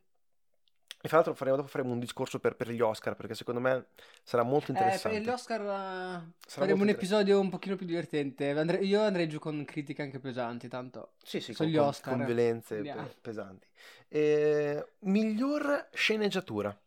E 1.02 1.08
fra 1.08 1.16
l'altro 1.16 1.34
faremo, 1.34 1.56
dopo 1.56 1.68
faremo 1.68 1.92
un 1.92 1.98
discorso 1.98 2.38
per, 2.38 2.56
per, 2.56 2.68
gli 2.68 2.80
Oscar, 2.82 3.16
perché 3.16 3.34
secondo 3.34 3.58
me 3.58 3.86
sarà 4.22 4.42
molto 4.42 4.70
interessante. 4.70 5.16
Eh, 5.16 5.20
per 5.20 5.28
gli 5.28 5.32
Oscar 5.32 5.60
uh, 5.62 6.32
faremo 6.46 6.82
un 6.82 6.90
episodio 6.90 7.40
un 7.40 7.48
pochino 7.48 7.74
più 7.74 7.86
divertente. 7.86 8.50
Andre- 8.50 8.84
io 8.84 9.00
andrei 9.00 9.26
giù 9.26 9.38
con 9.38 9.64
critiche 9.64 10.02
anche 10.02 10.18
pesanti, 10.18 10.68
tanto 10.68 11.12
sì, 11.22 11.40
sì, 11.40 11.54
con, 11.54 11.74
Oscar. 11.74 12.14
Con 12.14 12.26
violenze 12.26 12.82
pe- 12.82 13.16
pesanti. 13.18 13.66
E, 14.08 14.88
miglior 15.00 15.88
sceneggiatura. 15.90 16.78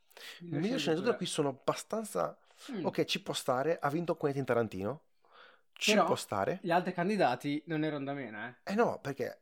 Miglior, 0.42 0.62
miglior 0.62 0.80
sceneggiatura 0.80 1.16
qui 1.16 1.26
sono 1.26 1.50
abbastanza... 1.50 2.38
Mm. 2.72 2.86
Ok, 2.86 3.04
ci 3.06 3.22
può 3.22 3.34
stare, 3.34 3.80
ha 3.82 3.90
vinto 3.90 4.16
Quentin 4.16 4.46
Tarantino. 4.46 5.02
Ci 5.74 5.94
Però, 5.94 6.06
può 6.06 6.16
stare. 6.16 6.60
Gli 6.62 6.72
altri 6.72 6.94
candidati 6.94 7.62
non 7.66 7.84
erano 7.84 8.06
da 8.06 8.14
meno, 8.14 8.46
eh. 8.46 8.72
Eh 8.72 8.76
no, 8.76 9.00
perché 9.02 9.40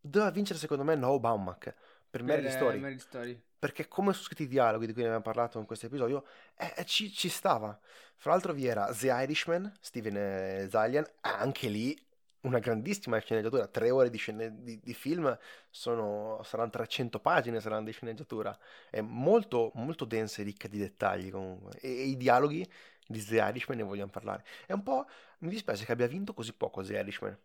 doveva 0.00 0.30
vincere 0.32 0.58
secondo 0.58 0.82
me 0.82 0.96
Noah 0.96 1.20
Baumbach 1.20 1.72
per 2.12 2.22
Mary 2.22 2.50
Story. 2.50 2.78
Mary 2.78 2.98
Story. 2.98 3.42
Perché 3.58 3.88
come 3.88 4.12
sono 4.12 4.24
scritti 4.24 4.42
i 4.42 4.48
dialoghi 4.48 4.84
di 4.84 4.92
cui 4.92 5.00
ne 5.00 5.08
abbiamo 5.08 5.24
parlato 5.24 5.58
in 5.58 5.64
questo 5.64 5.86
episodio, 5.86 6.26
eh, 6.56 6.74
eh, 6.76 6.84
ci, 6.84 7.10
ci, 7.10 7.30
stava. 7.30 7.78
Fra 8.16 8.32
l'altro 8.32 8.52
vi 8.52 8.66
era 8.66 8.92
The 8.92 9.08
Irishman, 9.08 9.72
Steven 9.80 10.16
eh, 10.16 10.68
Zalian, 10.68 11.06
anche 11.20 11.68
lì 11.68 11.98
una 12.42 12.58
grandissima 12.58 13.18
sceneggiatura, 13.18 13.66
tre 13.66 13.90
ore 13.90 14.10
di, 14.10 14.18
scene, 14.18 14.62
di, 14.62 14.78
di, 14.82 14.92
film, 14.92 15.36
sono, 15.70 16.42
saranno 16.44 16.70
300 16.70 17.18
pagine, 17.20 17.60
saranno 17.60 17.84
di 17.84 17.92
sceneggiatura, 17.92 18.56
è 18.90 19.00
molto, 19.00 19.70
molto 19.76 20.04
densa 20.04 20.42
e 20.42 20.44
ricca 20.44 20.68
di 20.68 20.78
dettagli 20.78 21.30
comunque, 21.30 21.78
e, 21.80 21.88
e, 21.88 22.02
i 22.02 22.16
dialoghi 22.18 22.68
di 23.06 23.24
The 23.24 23.36
Irishman 23.36 23.78
ne 23.78 23.84
vogliamo 23.84 24.10
parlare. 24.10 24.44
È 24.66 24.72
un 24.72 24.82
po', 24.82 25.06
mi 25.38 25.48
dispiace 25.48 25.86
che 25.86 25.92
abbia 25.92 26.08
vinto 26.08 26.34
così 26.34 26.52
poco 26.52 26.82
The 26.82 26.98
Irishman, 26.98 27.38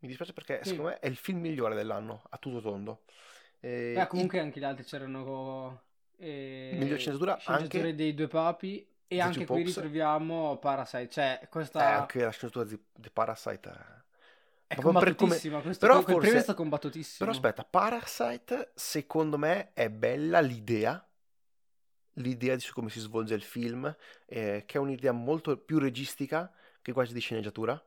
mi 0.00 0.08
dispiace 0.08 0.34
perché 0.34 0.58
sì. 0.64 0.70
secondo 0.70 0.90
me 0.90 0.98
è 0.98 1.06
il 1.06 1.16
film 1.16 1.40
migliore 1.40 1.74
dell'anno, 1.74 2.24
a 2.28 2.36
tutto 2.36 2.60
tondo. 2.60 3.04
Eh, 3.66 3.92
Beh, 3.94 4.06
comunque 4.06 4.38
in... 4.38 4.44
anche 4.44 4.60
gli 4.60 4.64
altri 4.64 4.84
c'erano 4.84 5.82
E... 6.18 6.70
Miglior 6.78 6.98
sceneggiatura 6.98 7.36
Sceneggiature 7.38 7.82
anche 7.88 7.94
dei 7.94 8.14
due 8.14 8.28
papi. 8.28 8.78
E 9.08 9.16
The 9.16 9.20
anche 9.20 9.44
qui 9.46 9.62
Jukebox. 9.62 9.74
ritroviamo 9.76 10.58
Parasite. 10.58 11.08
Cioè, 11.10 11.40
Eh, 11.42 11.48
questa 11.48 11.80
anche 12.00 12.22
la 12.24 12.30
sceneggiatura 12.30 12.64
di, 12.64 12.80
di 12.94 13.10
Parasite. 13.10 13.68
è- 14.68 14.74
è 14.74 14.74
proprio 14.74 14.92
per 14.98 15.14
come- 15.14 15.14
combattutissima. 15.14 15.60
Questo, 15.60 15.86
Però 15.86 16.02
quel 16.02 16.16
forse- 16.16 16.36
è 16.36 16.40
stato 16.40 16.58
combattutissimo. 16.58 17.16
Però 17.18 17.30
aspetta, 17.30 17.64
Parasite 17.64 18.72
secondo 18.74 19.38
me 19.38 19.72
è 19.74 19.88
bella 19.90 20.40
l'idea, 20.40 21.08
l'idea 22.14 22.54
di 22.54 22.60
su 22.60 22.72
come 22.72 22.90
si 22.90 22.98
svolge 23.00 23.34
il 23.34 23.42
film, 23.42 23.94
eh, 24.26 24.64
che 24.66 24.78
è 24.78 24.80
un'idea 24.80 25.12
molto 25.12 25.56
più 25.56 25.78
registica 25.78 26.50
che 26.82 26.92
quasi 26.92 27.12
di 27.12 27.20
sceneggiatura. 27.20 27.80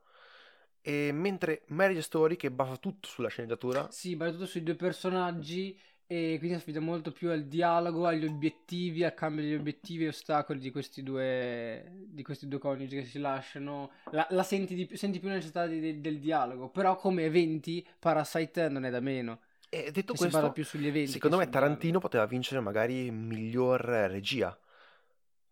E 0.81 1.11
mentre 1.13 1.63
Marriage 1.67 2.01
Story, 2.01 2.35
che 2.35 2.51
basa 2.51 2.77
tutto 2.77 3.07
sulla 3.07 3.29
sceneggiatura, 3.29 3.87
Sì, 3.91 4.15
va 4.15 4.29
tutto 4.31 4.45
sui 4.45 4.63
due 4.63 4.75
personaggi 4.75 5.77
e 6.05 6.35
quindi 6.39 6.55
affida 6.57 6.79
molto 6.79 7.11
più 7.11 7.29
al 7.29 7.45
dialogo, 7.45 8.05
agli 8.07 8.25
obiettivi, 8.25 9.03
al 9.03 9.13
cambio 9.13 9.43
degli 9.43 9.53
obiettivi 9.53 10.05
e 10.05 10.07
ostacoli 10.09 10.59
di 10.59 10.71
questi 10.71 11.03
due, 11.03 11.91
di 12.07 12.23
questi 12.23 12.47
due 12.47 12.59
coniugi 12.59 12.95
che 12.97 13.05
si 13.05 13.19
lasciano. 13.19 13.91
La, 14.11 14.25
la 14.31 14.43
senti, 14.43 14.73
di 14.75 14.85
più, 14.85 14.97
senti 14.97 15.19
più 15.19 15.27
la 15.29 15.35
necessità 15.35 15.65
di- 15.67 15.79
del, 15.79 15.99
del 16.01 16.19
dialogo, 16.19 16.69
però 16.69 16.95
come 16.95 17.25
eventi 17.25 17.85
Parasite 17.99 18.69
non 18.69 18.85
è 18.85 18.89
da 18.89 18.99
meno. 18.99 19.39
e 19.69 19.91
detto 19.91 20.13
Che 20.13 20.17
si 20.17 20.29
basa 20.29 20.49
questo, 20.49 20.51
più 20.51 20.63
sugli 20.65 20.87
eventi. 20.87 21.11
secondo 21.11 21.37
me 21.37 21.49
Tarantino 21.49 21.99
poteva 21.99 22.25
vincere 22.25 22.59
magari 22.61 23.11
miglior 23.11 23.81
regia. 23.81 24.57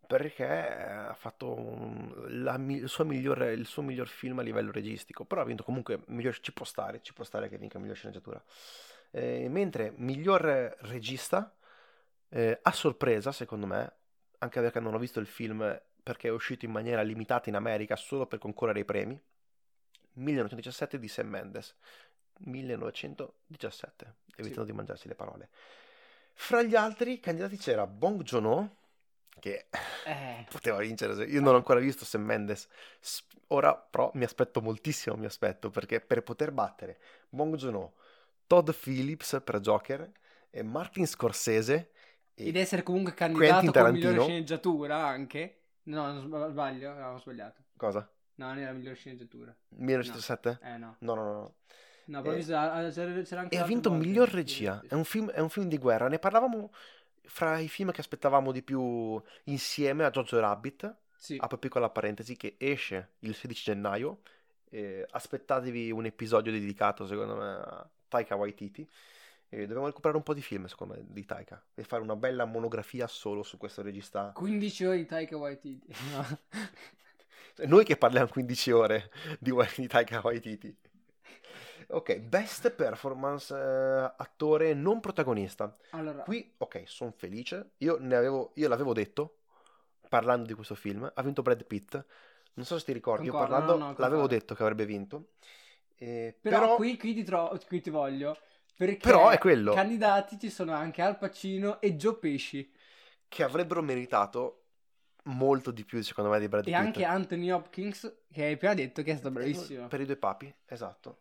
Perché 0.08 0.46
ha 0.46 1.14
fatto 1.14 2.24
la 2.28 2.54
il, 2.54 2.88
suo 2.88 3.04
miglior, 3.04 3.42
il 3.42 3.66
suo 3.66 3.82
miglior 3.82 4.08
film 4.08 4.38
a 4.38 4.42
livello 4.42 4.72
registico. 4.72 5.26
Però 5.26 5.42
ha 5.42 5.44
vinto 5.44 5.62
comunque 5.62 6.00
miglior, 6.06 6.40
ci 6.40 6.52
può 6.52 6.64
stare, 6.64 7.02
ci 7.02 7.12
può 7.12 7.24
stare 7.24 7.48
che 7.50 7.58
vinca 7.58 7.78
miglior 7.78 7.96
sceneggiatura. 7.96 8.42
Eh, 9.10 9.48
mentre 9.50 9.92
miglior 9.96 10.40
regista, 10.80 11.54
eh, 12.30 12.58
a 12.62 12.72
sorpresa, 12.72 13.32
secondo 13.32 13.66
me, 13.66 13.92
anche 14.38 14.60
perché 14.60 14.80
non 14.80 14.94
ho 14.94 14.98
visto 14.98 15.20
il 15.20 15.26
film 15.26 15.78
perché 16.02 16.28
è 16.28 16.32
uscito 16.32 16.64
in 16.64 16.70
maniera 16.70 17.02
limitata 17.02 17.50
in 17.50 17.56
America 17.56 17.94
solo 17.94 18.26
per 18.26 18.38
concorrere 18.38 18.78
ai 18.78 18.84
premi, 18.86 19.20
1917 20.14 20.98
di 20.98 21.06
Sam 21.06 21.28
Mendes. 21.28 21.76
1917, 22.38 24.14
evitando 24.36 24.64
di 24.64 24.72
mangiarsi 24.72 25.08
le 25.08 25.14
parole. 25.14 25.48
Fra 26.34 26.62
gli 26.62 26.76
altri 26.76 27.18
candidati 27.18 27.56
c'era 27.56 27.86
Bong 27.86 28.22
Joon-ho, 28.22 28.76
che 29.38 29.68
Eh, 30.04 30.46
poteva 30.50 30.78
vincere, 30.78 31.14
se- 31.14 31.24
io 31.24 31.40
non 31.40 31.54
ho 31.54 31.56
ancora 31.56 31.80
visto 31.80 32.04
Sam 32.04 32.22
Mendes, 32.22 32.68
ora 33.48 33.74
però 33.76 34.10
mi 34.14 34.24
aspetto 34.24 34.60
moltissimo, 34.60 35.16
mi 35.16 35.26
aspetto, 35.26 35.70
perché 35.70 36.00
per 36.00 36.22
poter 36.22 36.52
battere 36.52 36.98
Bong 37.28 37.56
Joon-ho, 37.56 37.94
Todd 38.46 38.70
Phillips 38.70 39.40
per 39.44 39.60
Joker, 39.60 40.10
e 40.50 40.62
Martin 40.62 41.06
Scorsese, 41.06 41.90
e 42.34 42.48
ed 42.48 42.56
essere 42.56 42.82
comunque 42.82 43.14
candidato 43.14 43.70
con 43.72 43.92
migliore 43.92 44.20
sceneggiatura 44.20 45.06
anche. 45.06 45.54
No, 45.84 46.12
non 46.12 46.20
sb- 46.22 46.50
sbaglio, 46.50 46.92
no, 46.94 47.12
ho 47.14 47.18
sbagliato. 47.18 47.62
cosa? 47.76 48.08
No, 48.36 48.46
non 48.46 48.58
era 48.58 48.72
migliore 48.72 48.94
sceneggiatura. 48.94 49.54
1917? 49.70 50.58
Eh 50.62 50.76
no. 50.78 50.96
No, 51.00 51.14
no, 51.14 51.24
no, 51.24 51.32
no. 51.32 51.54
No, 52.06 52.22
però 52.22 52.32
Eh, 52.32 52.36
visto- 52.36 52.56
ah, 52.56 52.88
c'era, 52.90 53.22
c'era 53.22 53.40
anche 53.42 53.56
E 53.56 53.58
ha 53.58 53.64
vinto 53.64 53.90
miglior 53.90 54.28
regia. 54.30 54.82
È 54.86 54.94
un, 54.94 55.04
film, 55.04 55.30
è 55.30 55.40
un 55.40 55.48
film 55.50 55.68
di 55.68 55.76
guerra. 55.78 56.08
Ne 56.08 56.18
parlavamo 56.18 56.70
fra 57.28 57.58
i 57.58 57.68
film 57.68 57.90
che 57.92 58.00
aspettavamo 58.00 58.52
di 58.52 58.62
più 58.62 59.20
insieme 59.44 60.04
a 60.04 60.10
Jojo 60.10 60.40
Rabbit. 60.40 60.94
Sì. 61.16 61.36
Apro 61.38 61.58
piccola 61.58 61.90
parentesi 61.90 62.36
che 62.36 62.56
esce 62.58 63.10
il 63.20 63.34
16 63.34 63.62
gennaio. 63.64 64.20
Eh, 64.70 65.06
aspettatevi 65.10 65.90
un 65.90 66.06
episodio 66.06 66.52
dedicato, 66.52 67.06
secondo 67.06 67.36
me, 67.36 67.52
a 67.52 67.88
Taika 68.08 68.34
Waititi. 68.34 68.88
E 69.50 69.60
dobbiamo 69.60 69.86
recuperare 69.86 70.18
un 70.18 70.24
po' 70.24 70.34
di 70.34 70.42
film, 70.42 70.66
secondo 70.66 70.94
me, 70.94 71.04
di 71.06 71.24
Taika. 71.24 71.62
E 71.74 71.82
fare 71.84 72.02
una 72.02 72.16
bella 72.16 72.44
monografia 72.44 73.06
solo 73.06 73.42
su 73.42 73.56
questo 73.56 73.82
regista. 73.82 74.32
15 74.34 74.84
ore 74.84 74.96
di 74.96 75.06
Taika 75.06 75.36
Waititi. 75.36 75.94
No. 76.12 76.38
Noi 77.66 77.84
che 77.84 77.96
parliamo 77.96 78.28
15 78.28 78.70
ore 78.70 79.10
di, 79.38 79.52
di 79.76 79.86
Taika 79.86 80.20
Waititi. 80.22 80.76
Ok, 81.90 82.18
best 82.18 82.70
performance 82.70 83.54
eh, 83.54 84.12
attore 84.16 84.74
non 84.74 85.00
protagonista. 85.00 85.74
Allora, 85.90 86.22
Qui, 86.22 86.54
ok, 86.58 86.82
sono 86.86 87.12
felice. 87.16 87.70
Io, 87.78 87.96
ne 87.98 88.14
avevo, 88.14 88.52
io 88.54 88.68
l'avevo 88.68 88.92
detto 88.92 89.38
parlando 90.08 90.46
di 90.46 90.54
questo 90.54 90.74
film. 90.74 91.10
Ha 91.12 91.22
vinto 91.22 91.42
Brad 91.42 91.64
Pitt. 91.64 92.04
Non 92.54 92.66
so 92.66 92.78
se 92.78 92.84
ti 92.84 92.92
ricordi, 92.92 93.26
io 93.26 93.32
Concordo, 93.32 93.54
parlando 93.54 93.84
no, 93.84 93.90
no, 93.92 93.96
l'avevo 93.98 94.26
detto 94.26 94.54
che 94.54 94.62
avrebbe 94.62 94.84
vinto. 94.84 95.30
Eh, 95.96 96.36
però, 96.40 96.60
però, 96.60 96.76
qui, 96.76 96.96
qui 96.98 97.14
ti 97.14 97.24
tro- 97.24 97.58
qui 97.66 97.80
ti 97.80 97.90
voglio. 97.90 98.36
Perché 98.76 98.98
Però 98.98 99.30
è 99.30 99.38
quello. 99.38 99.72
candidati 99.72 100.38
ci 100.38 100.50
sono 100.50 100.72
anche 100.72 101.02
Al 101.02 101.18
Pacino 101.18 101.80
e 101.80 101.96
Joe 101.96 102.16
Pesci. 102.16 102.70
che 103.28 103.42
avrebbero 103.42 103.82
meritato 103.82 104.64
molto 105.24 105.70
di 105.70 105.84
più, 105.84 106.02
secondo 106.02 106.30
me, 106.30 106.38
di 106.38 106.48
Brad 106.48 106.66
E 106.66 106.70
Pitt. 106.70 106.74
anche 106.74 107.04
Anthony 107.04 107.50
Hopkins, 107.50 108.20
che 108.32 108.44
hai 108.44 108.52
appena 108.54 108.74
detto 108.74 109.02
che 109.02 109.12
è 109.12 109.16
stato 109.16 109.30
bravissimo. 109.32 109.88
Per 109.88 110.00
i 110.00 110.04
due 110.06 110.16
papi, 110.16 110.52
esatto. 110.66 111.18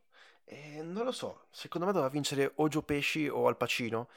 E 0.50 0.82
non 0.82 1.04
lo 1.04 1.12
so, 1.12 1.48
secondo 1.52 1.86
me 1.86 1.92
doveva 1.92 2.10
vincere 2.10 2.52
o 2.56 2.68
Joe 2.70 2.82
Pesci 2.84 3.28
o 3.28 3.48
Al 3.48 3.58
Pacino. 3.58 4.08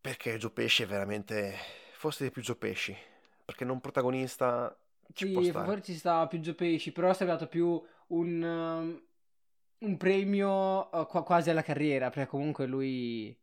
Perché 0.00 0.36
Joe 0.36 0.50
Pesci 0.50 0.82
è 0.82 0.86
veramente... 0.86 1.54
Forse 1.92 2.24
di 2.24 2.30
più 2.30 2.42
Joe 2.42 2.56
Pesci. 2.56 2.96
Perché 3.44 3.64
non 3.64 3.80
protagonista 3.80 4.76
ci 5.14 5.26
Sì, 5.26 5.52
forse 5.52 5.82
ci 5.82 5.96
stava 5.96 6.26
più 6.26 6.38
Joe 6.40 6.54
Pesci, 6.54 6.92
però 6.92 7.12
sarebbe 7.12 7.32
dato 7.32 7.46
più 7.46 7.80
un, 8.08 8.42
um, 8.42 9.02
un 9.78 9.96
premio 9.96 10.88
uh, 10.90 11.06
qua- 11.06 11.22
quasi 11.22 11.50
alla 11.50 11.62
carriera, 11.62 12.10
perché 12.10 12.28
comunque 12.28 12.66
lui... 12.66 13.38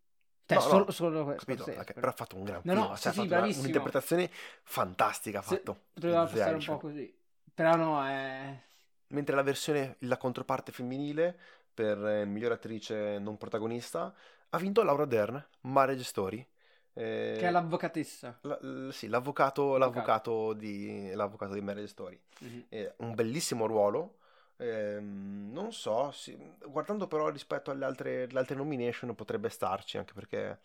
Cioè, 0.45 0.57
No, 0.57 0.63
no, 0.63 0.69
solo, 0.71 0.91
solo 0.91 1.35
Capito? 1.35 1.63
Scorsese, 1.63 1.79
Ok, 1.79 1.93
però. 1.93 2.07
ha 2.07 2.11
fatto 2.11 2.35
un 2.35 2.43
gran 2.43 2.63
No, 2.63 2.73
film, 2.73 2.85
no, 2.87 2.97
cioè, 2.97 3.13
sì, 3.13 3.21
sì, 3.21 3.27
una- 3.27 3.41
un'interpretazione 3.41 4.29
fantastica 4.63 5.39
ha 5.39 5.41
fatto. 5.41 5.77
The 5.93 6.11
passare 6.11 6.55
un 6.55 6.63
po' 6.65 6.77
così. 6.79 7.17
Però 7.53 7.75
no, 7.75 8.05
è... 8.05 8.61
Mentre 9.09 9.35
la 9.35 9.41
versione, 9.43 9.95
la 10.01 10.17
controparte 10.17 10.71
femminile 10.71 11.37
per 11.73 11.97
eh, 12.05 12.25
miglior 12.25 12.51
attrice 12.51 13.17
non 13.19 13.37
protagonista 13.37 14.13
ha 14.49 14.57
vinto 14.57 14.83
Laura 14.83 15.05
Dern, 15.05 15.43
Marriage 15.61 16.03
Story. 16.03 16.45
Eh, 16.93 17.37
che 17.39 17.47
è 17.47 17.51
l'avvocatessa. 17.51 18.37
la- 18.41 18.57
l- 18.61 18.89
sì, 18.91 19.07
l'avvocato, 19.07 19.77
l'avvocato 19.77 20.53
di, 20.53 21.11
l'avvocato 21.13 21.53
di 21.53 21.61
Marriage 21.61 21.89
Story. 21.89 22.19
Mhm. 22.39 22.65
Eh, 22.69 22.93
un 22.97 23.15
bellissimo 23.15 23.65
ruolo. 23.65 24.15
ehm, 24.61 25.51
non 25.53 25.71
so, 25.71 26.11
sì, 26.11 26.37
guardando 26.67 27.07
però 27.07 27.29
rispetto 27.29 27.71
alle 27.71 27.85
altre, 27.85 28.23
alle 28.23 28.39
altre 28.39 28.55
nomination 28.55 29.15
potrebbe 29.15 29.47
starci 29.49 29.97
anche 29.97 30.11
perché 30.13 30.59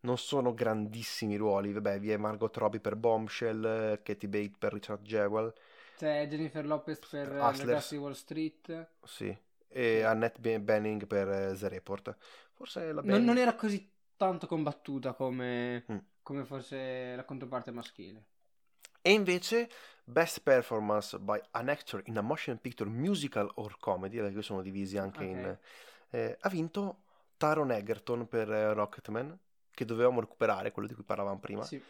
non 0.00 0.16
sono 0.18 0.54
grandissimi 0.54 1.36
ruoli. 1.36 1.72
Vabbè, 1.72 1.98
vi 2.00 2.10
è 2.10 2.16
Margot 2.16 2.56
Robbie 2.56 2.80
per 2.80 2.96
Bombshell, 2.96 4.00
Katie 4.02 4.28
Bates 4.28 4.56
per 4.58 4.72
Richard 4.72 5.02
Jewell, 5.02 5.52
C'è 5.96 6.26
Jennifer 6.28 6.66
Lopez 6.66 6.98
per 7.08 7.32
eh, 7.34 7.40
Hustlers. 7.40 7.90
Wall 7.92 8.12
Street. 8.12 8.88
sì, 9.04 9.36
e 9.68 10.02
Annette 10.02 10.40
Ben- 10.40 10.64
Bening 10.64 11.06
per 11.06 11.28
eh, 11.28 11.56
The 11.56 11.68
Report. 11.68 12.16
Forse 12.52 12.80
la 12.86 12.94
Non, 12.94 13.04
Bening... 13.04 13.24
non 13.26 13.38
era 13.38 13.54
così 13.54 13.90
tanto 14.16 14.46
combattuta 14.46 15.12
come, 15.14 15.84
Mm. 15.90 15.96
come 16.22 16.44
forse 16.44 17.14
la 17.16 17.24
controparte 17.24 17.70
maschile. 17.70 18.24
E 19.02 19.12
invece 19.12 19.68
Best 20.04 20.40
Performance 20.40 21.18
by 21.18 21.38
an 21.52 21.68
Actor 21.68 22.02
in 22.06 22.16
a 22.16 22.22
Motion 22.22 22.58
Picture 22.58 22.88
Musical 22.88 23.50
or 23.56 23.76
Comedy, 23.78 24.18
perché 24.18 24.40
sono 24.42 24.62
divisi 24.62 24.96
anche 24.96 25.24
Ok. 25.24 25.30
in... 25.30 25.58
eh, 26.10 26.36
ha 26.40 26.48
vinto 26.48 27.02
Taron 27.36 27.70
Egerton 27.70 28.26
per 28.28 28.50
eh, 28.50 28.72
Rocketman, 28.72 29.38
che 29.70 29.84
dovevamo 29.84 30.20
recuperare, 30.20 30.72
quello 30.72 30.88
di 30.88 30.94
cui 30.94 31.02
parlavamo 31.04 31.38
prima, 31.38 31.64
Sì. 31.64 31.82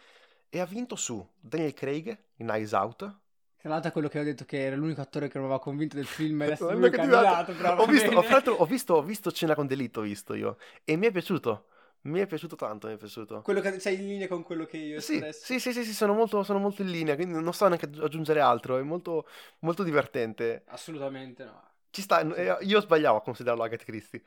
e 0.49 0.59
ha 0.59 0.65
vinto 0.65 0.95
su 0.95 1.25
Daniel 1.39 1.73
Craig 1.73 2.17
in 2.37 2.49
Eyes 2.49 2.71
Out. 2.73 3.19
Tra 3.65 3.73
l'altro 3.73 3.91
quello 3.93 4.09
che 4.09 4.19
ho 4.19 4.23
detto 4.23 4.45
che 4.45 4.63
era 4.63 4.75
l'unico 4.75 5.01
attore 5.01 5.27
che 5.27 5.39
non 5.39 5.47
aveva 5.47 5.59
convinto 5.59 5.95
del 5.95 6.05
film 6.05 6.39
adesso 6.41 6.71
lui 6.71 6.85
è 6.85 6.91
candidato. 6.93 7.51
però 7.53 7.81
Ho 7.81 7.87
visto, 7.87 8.11
ho, 8.11 8.53
ho 8.57 8.65
visto, 8.67 8.93
ho 8.93 9.01
visto 9.01 9.31
Cena 9.31 9.55
con 9.55 9.65
Delitto, 9.65 10.01
ho 10.01 10.03
visto 10.03 10.35
io, 10.35 10.57
e 10.83 10.95
mi 10.97 11.07
è 11.07 11.11
piaciuto, 11.11 11.65
mi 12.01 12.19
è 12.19 12.27
piaciuto 12.27 12.55
tanto, 12.55 12.85
mi 12.87 12.93
è 12.93 12.97
piaciuto. 12.97 13.41
Quello 13.41 13.61
che 13.61 13.79
sei 13.79 13.95
in 13.95 14.05
linea 14.07 14.27
con 14.27 14.43
quello 14.43 14.65
che 14.65 14.77
io 14.77 14.97
ho 14.97 14.99
Sì, 15.01 15.15
espresso. 15.15 15.45
sì, 15.45 15.59
sì, 15.59 15.73
sì, 15.73 15.83
sì, 15.83 15.95
sono 15.95 16.13
molto, 16.13 16.43
sono 16.43 16.59
molto 16.59 16.83
in 16.83 16.91
linea, 16.91 17.15
quindi 17.15 17.41
non 17.41 17.53
so 17.53 17.67
neanche 17.67 17.89
aggiungere 17.99 18.39
altro, 18.39 18.77
è 18.77 18.83
molto, 18.83 19.25
molto 19.61 19.81
divertente. 19.81 20.61
Assolutamente 20.67 21.43
no. 21.43 21.59
Ci 21.89 22.03
sta, 22.03 22.19
eh, 22.35 22.57
io 22.61 22.81
sbagliavo 22.81 23.17
a 23.17 23.21
considerarlo 23.23 23.63
Agatha 23.63 23.83
Christie. 23.83 24.21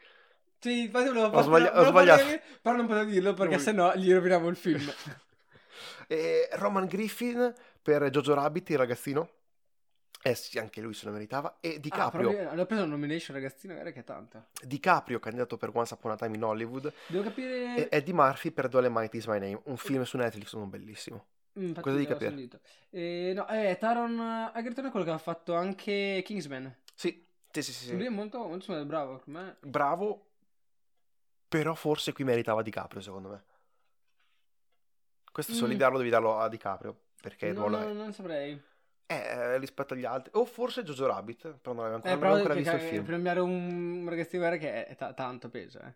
Sì, 0.58 0.80
infatti 0.86 1.10
volevo 1.10 1.36
Ho 1.36 1.42
sbaglia- 1.42 1.70
ho 1.70 1.74
volevo 1.74 1.90
sbagliato. 1.90 2.22
fartelo- 2.24 2.58
Però 2.60 2.74
non 2.76 2.86
potevo 2.88 3.08
dirlo 3.08 3.34
perché 3.34 3.54
Non- 3.54 3.62
sennò 3.62 3.94
gli 3.94 4.12
roviniamo 4.12 4.48
il 4.48 4.56
film. 4.56 4.82
E 6.08 6.48
Roman 6.52 6.86
Griffin 6.86 7.52
per 7.88 8.10
Jojo 8.10 8.34
Rabbit, 8.34 8.68
il 8.68 8.76
ragazzino. 8.76 9.30
Eh 10.22 10.34
sì, 10.34 10.58
anche 10.58 10.82
lui 10.82 10.92
se 10.92 11.06
lo 11.06 11.12
meritava. 11.12 11.56
E 11.60 11.76
Ah, 11.76 11.78
DiCaprio, 11.78 12.28
proprio- 12.28 12.54
l'ho 12.54 12.66
preso 12.66 12.82
una 12.82 12.90
nomination 12.90 13.34
ragazzino, 13.34 13.72
guarda 13.72 13.92
che 13.92 14.00
è 14.00 14.04
tanta. 14.04 14.46
DiCaprio, 14.62 15.18
candidato 15.18 15.56
per 15.56 15.70
Once 15.72 15.94
Upon 15.94 16.10
a 16.10 16.16
Time 16.16 16.36
in 16.36 16.44
Hollywood. 16.44 16.92
Devo 17.06 17.22
capire... 17.22 17.76
E 17.76 17.88
Eddie 17.90 18.12
Murphy 18.12 18.50
per 18.50 18.68
Dolemite 18.68 19.16
Is 19.16 19.24
My 19.26 19.38
Name, 19.38 19.58
un 19.64 19.78
film 19.78 20.02
su 20.02 20.18
Netflix, 20.18 20.52
uno 20.52 20.66
bellissimo. 20.66 21.28
Mm, 21.58 21.62
infatti 21.68 21.80
cosa 21.80 21.94
devi 21.94 22.06
capire? 22.06 22.48
Eh, 22.90 23.32
no, 23.34 23.48
eh, 23.48 23.78
Taron 23.80 24.52
Egerton 24.54 24.84
è 24.84 24.90
quello 24.90 25.06
che 25.06 25.12
ha 25.12 25.18
fatto 25.18 25.54
anche 25.54 26.20
Kingsman. 26.26 26.76
Sì, 26.94 27.24
sì, 27.50 27.62
sì, 27.62 27.72
sì, 27.72 27.92
Lui 27.94 28.04
è 28.04 28.10
molto, 28.10 28.46
molto 28.46 28.84
bravo. 28.84 29.22
me. 29.26 29.56
Bravo, 29.60 30.26
però 31.48 31.74
forse 31.74 32.12
qui 32.12 32.24
meritava 32.24 32.60
DiCaprio, 32.60 33.00
secondo 33.00 33.28
me. 33.30 33.44
Questo 35.32 35.52
Mm. 35.52 35.56
solidarlo 35.56 35.96
devi 35.96 36.10
darlo 36.10 36.38
a 36.38 36.48
DiCaprio, 36.48 37.00
perché 37.20 37.46
il 37.46 37.54
ruolo 37.56 37.78
no, 37.78 37.88
è... 37.88 37.92
non 37.92 38.12
saprei. 38.12 38.60
Eh, 39.06 39.56
rispetto 39.58 39.94
agli 39.94 40.04
altri. 40.04 40.30
O 40.34 40.44
forse 40.44 40.82
Jojo 40.82 41.06
Rabbit, 41.06 41.54
però 41.60 41.74
non 41.74 41.84
avevo 41.86 41.94
ancora, 41.96 42.12
Eh, 42.12 42.16
avevo 42.16 42.34
ancora 42.34 42.54
che- 42.54 42.60
visto 42.60 42.74
il 42.76 42.80
film. 42.82 43.04
premiare 43.04 43.40
un 43.40 44.04
guerra 44.04 44.56
che 44.56 44.86
è 44.86 44.94
ta- 44.96 45.12
tanto 45.14 45.48
peso, 45.48 45.78
eh. 45.80 45.94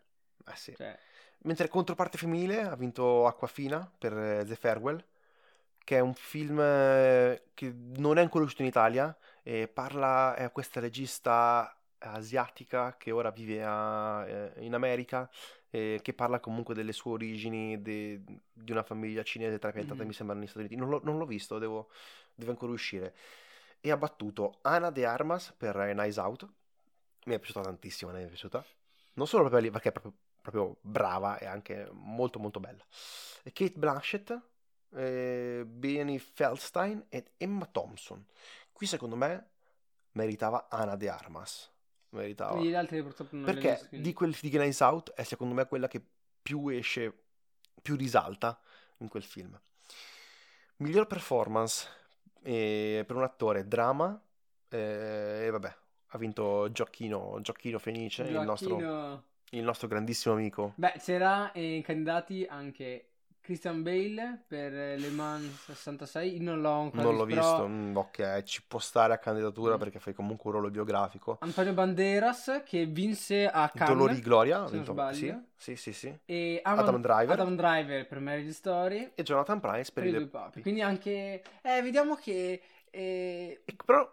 Eh 0.51 0.55
sì. 0.55 0.73
Cioè, 0.75 0.97
Mentre 1.45 1.67
controparte 1.67 2.17
femminile 2.17 2.61
ha 2.61 2.75
vinto 2.75 3.27
Acquafina 3.27 3.89
per 3.97 4.17
eh, 4.17 4.45
The 4.45 4.55
Farewell, 4.55 5.03
che 5.83 5.97
è 5.97 5.99
un 5.99 6.13
film 6.13 6.59
eh, 6.59 7.43
che 7.53 7.71
non 7.97 8.17
è 8.17 8.21
ancora 8.21 8.45
uscito 8.45 8.61
in 8.63 8.69
Italia, 8.69 9.15
e 9.43 9.67
parla, 9.67 10.35
è 10.35 10.49
questa 10.51 10.79
regista 10.79 11.77
asiatica 12.03 12.95
che 12.97 13.11
ora 13.11 13.31
vive 13.31 13.63
a- 13.63 14.25
eh, 14.27 14.53
in 14.65 14.73
America, 14.73 15.29
eh, 15.69 15.99
che 16.01 16.13
parla 16.13 16.39
comunque 16.39 16.73
delle 16.75 16.91
sue 16.93 17.11
origini, 17.11 17.81
de- 17.81 18.21
di 18.51 18.71
una 18.71 18.83
famiglia 18.83 19.23
cinese 19.23 19.57
trapiantata, 19.59 20.01
Mhm. 20.01 20.07
mi 20.07 20.13
sembra, 20.13 20.35
negli 20.35 20.47
Stati 20.47 20.65
Uniti. 20.65 20.75
Non 20.75 20.89
l'ho, 20.89 21.01
non 21.03 21.17
l'ho 21.17 21.25
visto, 21.25 21.57
devo, 21.57 21.89
deve 22.35 22.51
ancora 22.51 22.71
uscire. 22.71 23.15
E 23.79 23.91
ha 23.91 23.97
battuto 23.97 24.59
Ana 24.61 24.89
de 24.91 25.05
Armas 25.05 25.53
per 25.57 25.75
Nice 25.95 26.19
Out. 26.19 26.47
Mi 27.25 27.35
è 27.35 27.39
piaciuta 27.39 27.61
tantissimo, 27.61 28.11
mi 28.11 28.23
è 28.23 28.27
piaciuta. 28.27 28.63
Non 29.13 29.27
solo 29.27 29.43
proprio 29.43 29.61
lì, 29.61 29.71
perché 29.71 29.89
è 29.89 29.91
proprio, 29.91 30.13
proprio 30.41 30.77
brava 30.81 31.37
e 31.37 31.45
anche 31.45 31.87
molto 31.91 32.39
molto 32.39 32.59
bella. 32.59 32.83
Kate 33.43 33.73
Blanchett, 33.75 34.39
eh, 34.95 35.63
Benny 35.65 36.17
Feldstein 36.17 37.05
ed 37.09 37.31
Emma 37.37 37.65
Thompson. 37.65 38.25
Qui 38.71 38.85
secondo 38.85 39.15
me 39.15 39.49
meritava 40.13 40.67
Ana 40.69 40.95
de 40.95 41.09
Armas. 41.09 41.71
Meritava. 42.13 42.59
gli 42.59 42.73
altri 42.73 43.01
purtroppo 43.01 43.35
non 43.35 43.45
Perché 43.45 43.85
quindi. 43.89 44.07
di 44.07 44.13
quel 44.13 44.35
di 44.39 44.57
Nice 44.57 44.83
Out 44.83 45.11
è 45.13 45.23
secondo 45.23 45.53
me 45.53 45.65
quella 45.67 45.87
che 45.87 46.01
più 46.41 46.67
esce, 46.67 47.13
più 47.81 47.95
risalta 47.95 48.59
in 48.97 49.07
quel 49.07 49.23
film. 49.23 49.59
Miglior 50.77 51.07
performance 51.07 51.87
eh, 52.43 53.03
per 53.05 53.15
un 53.15 53.23
attore, 53.23 53.67
drama, 53.67 54.21
eh, 54.69 55.45
e 55.45 55.49
vabbè, 55.49 55.75
ha 56.07 56.17
vinto 56.17 56.71
Gioacchino, 56.71 57.39
Gioacchino 57.41 57.79
Fenice, 57.79 58.23
il 58.23 58.41
nostro, 58.41 58.77
Gioacchino- 58.77 59.23
il 59.51 59.63
nostro 59.63 59.87
grandissimo 59.87 60.35
amico. 60.35 60.73
Beh, 60.75 60.93
c'era 60.99 61.51
eh, 61.51 61.81
candidati 61.85 62.45
anche 62.47 63.12
Christian 63.43 63.83
Bale 63.83 64.43
per 64.47 64.71
Le 64.71 65.09
Mans 65.09 65.65
66. 65.65 66.37
Io 66.37 66.41
non 66.43 66.61
l'ho 66.61 66.71
ancora 66.71 67.03
Non 67.03 67.15
l'ho 67.17 67.25
visto, 67.25 67.41
visto, 67.41 67.67
mm, 67.67 67.95
ok, 67.97 68.43
ci 68.43 68.63
può 68.65 68.79
stare 68.79 69.11
a 69.11 69.17
candidatura 69.17 69.75
Mm. 69.75 69.79
perché 69.79 69.99
fai 69.99 70.13
comunque 70.13 70.45
un 70.49 70.55
ruolo 70.55 70.71
biografico. 70.71 71.37
Antonio 71.41 71.73
Banderas 71.73 72.61
che 72.65 72.85
vinse 72.85 73.45
a 73.47 73.69
Cannes. 73.69 73.93
Dolori 73.93 74.15
di 74.15 74.21
Gloria, 74.21 74.65
se 74.65 74.71
vinto- 74.77 75.11
sì, 75.11 75.35
sì, 75.57 75.75
sì, 75.75 75.91
sì. 75.93 76.19
E 76.23 76.61
Adam 76.63 77.01
Driver. 77.01 77.31
Adam 77.31 77.55
Driver 77.57 78.07
per 78.07 78.19
Marriage 78.21 78.53
Story. 78.53 79.11
E 79.13 79.23
Jonathan 79.23 79.59
Price 79.59 79.91
per, 79.91 80.03
Per 80.03 80.05
i 80.13 80.15
due 80.15 80.27
papi. 80.27 80.61
Quindi 80.61 80.81
anche... 80.81 81.43
Eh, 81.61 81.81
vediamo 81.81 82.15
che... 82.15 82.61
eh, 82.89 83.63
però 83.85 84.09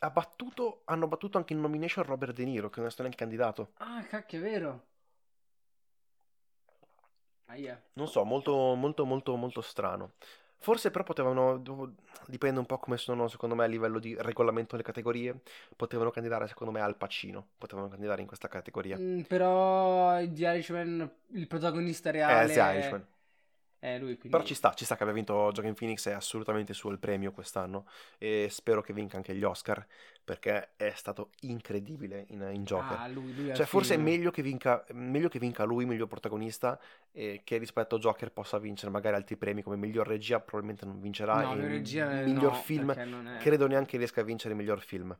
ha 0.00 0.10
battuto, 0.10 0.82
hanno 0.84 1.08
battuto 1.08 1.38
anche 1.38 1.54
in 1.54 1.60
nomination 1.60 2.04
Robert 2.04 2.34
De 2.34 2.44
Niro, 2.44 2.68
che 2.68 2.78
non 2.80 2.88
è 2.88 2.92
stato 2.92 3.08
neanche 3.08 3.24
candidato. 3.24 3.70
Ah, 3.78 4.04
cacchio, 4.08 4.38
è 4.38 4.42
vero. 4.42 4.82
Non 7.94 8.08
so, 8.08 8.24
molto, 8.24 8.74
molto, 8.74 9.04
molto, 9.04 9.36
molto 9.36 9.60
strano. 9.60 10.12
Forse 10.60 10.90
però 10.90 11.04
potevano, 11.04 11.62
dipende 12.26 12.58
un 12.58 12.66
po' 12.66 12.78
come 12.78 12.96
sono 12.96 13.28
secondo 13.28 13.54
me 13.54 13.64
a 13.64 13.68
livello 13.68 13.98
di 14.00 14.16
regolamento 14.18 14.72
delle 14.72 14.82
categorie, 14.82 15.40
potevano 15.76 16.10
candidare 16.10 16.48
secondo 16.48 16.72
me 16.72 16.80
Al 16.80 16.96
Pacino, 16.96 17.46
potevano 17.56 17.88
candidare 17.88 18.22
in 18.22 18.26
questa 18.26 18.48
categoria. 18.48 18.98
Mm, 18.98 19.20
però 19.20 20.18
The 20.26 20.46
Irishman, 20.46 21.10
il 21.32 21.46
protagonista 21.46 22.10
reale... 22.10 22.50
Eh, 22.50 22.54
The 22.54 22.60
Irishman. 22.60 23.06
È 23.80 23.96
lui, 23.98 24.18
quindi... 24.18 24.30
Però 24.30 24.42
ci 24.42 24.54
sta, 24.54 24.74
ci 24.74 24.84
sta 24.84 24.96
che 24.96 25.02
abbia 25.02 25.14
vinto 25.14 25.50
Joaquin 25.52 25.74
Phoenix, 25.74 26.08
è 26.08 26.12
assolutamente 26.12 26.74
suo 26.74 26.90
il 26.90 26.98
premio 26.98 27.30
quest'anno 27.30 27.86
e 28.18 28.48
spero 28.50 28.82
che 28.82 28.92
vinca 28.92 29.16
anche 29.16 29.34
gli 29.34 29.44
Oscar 29.44 29.86
perché 30.24 30.70
è 30.76 30.92
stato 30.94 31.30
incredibile 31.42 32.26
in, 32.28 32.46
in 32.52 32.64
Joker. 32.64 32.98
Ah, 32.98 33.08
lui, 33.08 33.34
lui 33.34 33.54
Cioè, 33.54 33.64
forse 33.64 33.94
è 33.94 33.96
film. 33.96 34.08
meglio 34.08 34.30
che 34.30 34.42
vinca, 34.42 34.84
meglio 34.92 35.28
che 35.28 35.38
vinca 35.38 35.64
lui, 35.64 35.86
miglior 35.86 36.06
protagonista, 36.06 36.78
e 37.12 37.40
che 37.44 37.56
rispetto 37.56 37.94
a 37.94 37.98
Joker 37.98 38.30
possa 38.30 38.58
vincere 38.58 38.90
magari 38.90 39.16
altri 39.16 39.36
premi 39.36 39.62
come 39.62 39.76
miglior 39.76 40.06
regia, 40.06 40.38
probabilmente 40.40 40.84
non 40.84 41.00
vincerà. 41.00 41.40
No, 41.40 41.54
regia 41.54 42.20
eh, 42.20 42.24
miglior 42.24 42.52
no, 42.52 42.58
film, 42.58 42.92
è... 42.92 43.38
credo 43.38 43.66
neanche 43.66 43.96
riesca 43.96 44.20
a 44.20 44.24
vincere 44.24 44.52
miglior 44.54 44.80
film. 44.80 45.16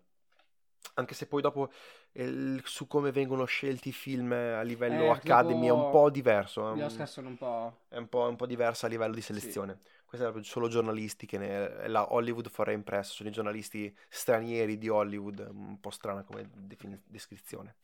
Anche 0.95 1.15
se 1.15 1.27
poi 1.27 1.41
dopo 1.41 1.71
eh, 2.13 2.61
su 2.65 2.87
come 2.87 3.11
vengono 3.13 3.45
scelti 3.45 3.89
i 3.91 3.93
film 3.93 4.33
a 4.33 4.63
livello 4.63 5.05
Eh, 5.05 5.09
Academy 5.11 5.67
è 5.67 5.71
un 5.71 5.91
po' 5.91 6.11
diverso. 6.11 6.71
è 6.73 6.75
Gli 6.75 6.79
un- 6.79 6.85
Oscar 6.85 7.09
sono 7.09 7.29
un 7.29 7.37
po'... 7.37 7.77
è 7.89 7.97
un 7.97 8.09
po', 8.09 8.29
un 8.29 8.37
po' 8.37 8.47
diversa 8.47 8.87
a 8.87 8.89
livello 8.89 9.15
di 9.15 9.21
selezione. 9.21 9.79
Queste 10.05 10.27
erano 10.27 10.43
solo 10.43 10.69
giornalisti 10.69 11.27
che 11.27 11.37
ne, 11.39 11.77
è 11.81 11.89
la 11.89 12.13
Hollywood 12.15 12.49
Foreign 12.49 12.81
Press, 12.81 13.13
sono 13.13 13.29
i 13.29 13.33
giornalisti 13.33 13.95
stranieri 14.09 14.79
di 14.79 14.89
Hollywood, 14.89 15.47
un 15.53 15.79
po' 15.81 15.91
strana 15.91 16.23
come 16.23 16.49
defini- 16.55 17.01
descrizione. 17.05 17.77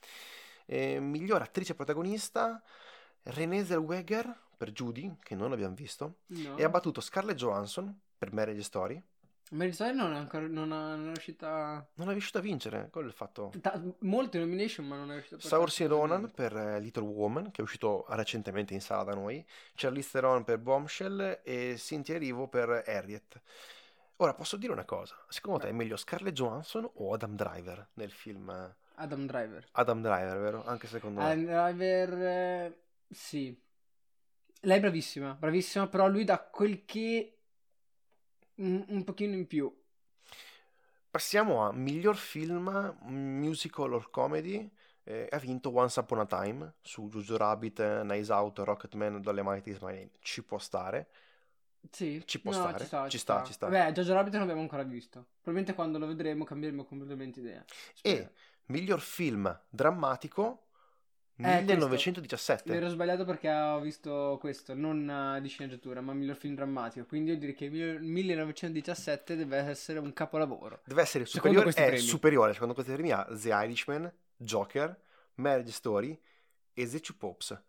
E 0.67 0.99
miglior 1.01 1.43
attrice 1.43 1.75
protagonista, 1.75 2.63
Renée 3.25 3.65
Zellweger 3.65 4.35
per 4.57 4.71
Judy, 4.73 5.17
che 5.23 5.35
non 5.35 5.53
abbiamo 5.53 5.75
visto, 5.75 6.21
No. 6.29 6.57
e 6.57 6.65
ha 6.65 6.69
battuto 6.71 7.01
Scarlett 7.03 7.37
Johansson 7.37 7.95
per 8.17 8.33
Marriage 8.33 8.63
Story. 8.63 9.03
Story 9.73 9.95
non 9.95 10.13
è 10.13 10.17
ancora... 10.17 10.47
Non, 10.47 10.73
ha- 10.73 10.95
non 10.97 11.09
è 11.09 11.13
uscita... 11.13 11.87
Non 11.95 12.09
è 12.09 12.13
riuscito 12.13 12.39
a 12.39 12.41
vincere, 12.41 12.89
quello 12.91 13.07
è 13.07 13.11
il 13.11 13.17
fatto. 13.17 13.53
ta- 13.61 13.81
molte 14.01 14.39
nomination, 14.39 14.87
ma 14.87 14.97
non 14.97 15.11
è 15.11 15.15
riuscita 15.15 15.37
a 15.37 15.41
Saoirse 15.41 15.87
portarsi 15.87 16.11
Ronan 16.13 16.31
per 16.33 16.57
eh, 16.57 16.81
Little 16.81 17.05
Woman, 17.05 17.51
che 17.51 17.61
è 17.61 17.63
uscito 17.63 18.05
recentemente 18.09 18.75
in 18.75 18.81
sala 18.81 19.05
da 19.05 19.15
noi, 19.15 19.45
Charlize 19.75 20.11
Theron 20.11 20.45
per 20.45 20.59
Bombshell 20.59 21.41
e 21.43 21.75
Cynthia 21.77 22.15
Erivo 22.15 22.49
per 22.49 22.85
Harriet. 22.87 23.41
Ora, 24.17 24.35
posso 24.35 24.57
dire 24.57 24.73
una 24.73 24.85
cosa? 24.85 25.17
Secondo 25.29 25.61
te 25.61 25.69
è 25.69 25.73
meglio 25.73 25.97
Scarlett 25.97 26.35
Johansson 26.35 26.89
o 26.95 27.13
Adam 27.13 27.35
Driver 27.35 27.89
nel 27.95 28.13
film? 28.13 28.49
eh, 28.51 28.75
Adam 28.97 29.27
Driver. 29.27 29.67
Adam 29.73 30.03
Driver, 30.03 30.39
vero? 30.39 30.65
Anche 30.65 30.87
secondo 30.87 31.21
me. 31.21 31.31
Adam 31.31 31.45
Driver... 31.45 32.23
eh, 32.23 32.79
sì. 33.11 33.61
Lei 34.61 34.79
è 34.79 34.81
bravissima, 34.81 35.35
bravissima, 35.35 35.89
però 35.89 36.09
lui 36.09 36.25
dà 36.25 36.39
quel 36.39 36.85
che... 36.85 37.34
Un, 38.57 38.85
un 38.89 39.05
pochino 39.05 39.35
in 39.35 39.47
più. 39.47 39.73
Passiamo 41.11 41.65
a 41.67 41.73
miglior 41.73 42.17
film, 42.17 42.97
musical 43.03 43.93
or 43.93 44.11
comedy. 44.11 44.69
eh, 45.05 45.29
ha 45.31 45.39
vinto 45.39 45.73
Once 45.75 46.01
Upon 46.01 46.21
a 46.21 46.27
Time 46.27 46.75
su 46.81 47.09
Jojo 47.09 47.37
Rabbit, 47.37 48.03
Nice 48.03 48.33
Out, 48.33 48.59
Rocketman, 48.61 49.21
Dolemite 49.21 49.71
is 49.71 49.79
My 49.79 49.93
Name. 49.93 50.11
Ci 50.21 50.43
può 50.43 50.59
stare. 50.59 51.09
Sì, 51.91 52.23
Ci 52.25 52.41
può 52.41 52.51
no, 52.51 52.57
stare, 52.57 52.79
ci 52.79 52.87
sta, 52.87 53.09
ci 53.09 53.19
sta, 53.19 53.43
ci 53.45 53.53
sta. 53.53 53.69
Vabbè, 53.69 53.93
Jojo 53.93 54.15
Rabbit 54.15 54.33
non 54.33 54.41
l'abbiamo 54.41 54.63
ancora 54.63 54.83
visto. 54.83 55.27
Probabilmente 55.43 55.75
quando 55.75 55.99
lo 55.99 56.07
vedremo 56.07 56.45
cambieremo 56.45 56.85
completamente 56.85 57.41
idea. 57.41 57.63
Spero. 57.93 58.23
E 58.23 58.33
miglior 58.67 59.01
film 59.01 59.61
drammatico. 59.69 60.64
1917. 61.37 62.71
Mi 62.71 62.77
ero 62.77 62.89
sbagliato 62.89 63.25
perché 63.25 63.51
ho 63.51 63.81
visto 63.81 64.37
questo, 64.41 64.75
non 64.75 65.09
eh, 65.37 65.41
di 65.41 65.49
sceneggiatura, 65.49 66.01
ma 66.01 66.13
miglior 66.13 66.37
film 66.37 66.55
drammatico. 66.55 67.07
Quindi 67.07 67.33
io 67.33 67.39
direi 67.39 67.55
che 67.55 67.65
il 67.65 68.03
1917 68.03 69.37
deve 69.37 69.57
essere 69.59 69.99
un 69.99 70.13
capolavoro. 70.13 70.81
Deve 70.85 71.03
essere 71.03 71.25
Secondo 71.27 71.59
superiore, 71.59 71.63
questi 71.65 71.83
è 71.83 71.87
premi. 71.87 72.01
superiore 72.03 72.53
secondo 72.53 72.75
questi 72.75 72.93
premi 72.93 73.11
a 73.11 73.27
The 73.29 73.49
Irishman, 73.49 74.13
Joker, 74.37 75.01
Marriage 75.35 75.73
Story 75.73 76.21
e 76.73 76.89
The 76.89 77.01
Two 77.01 77.17
Popes. 77.19 77.63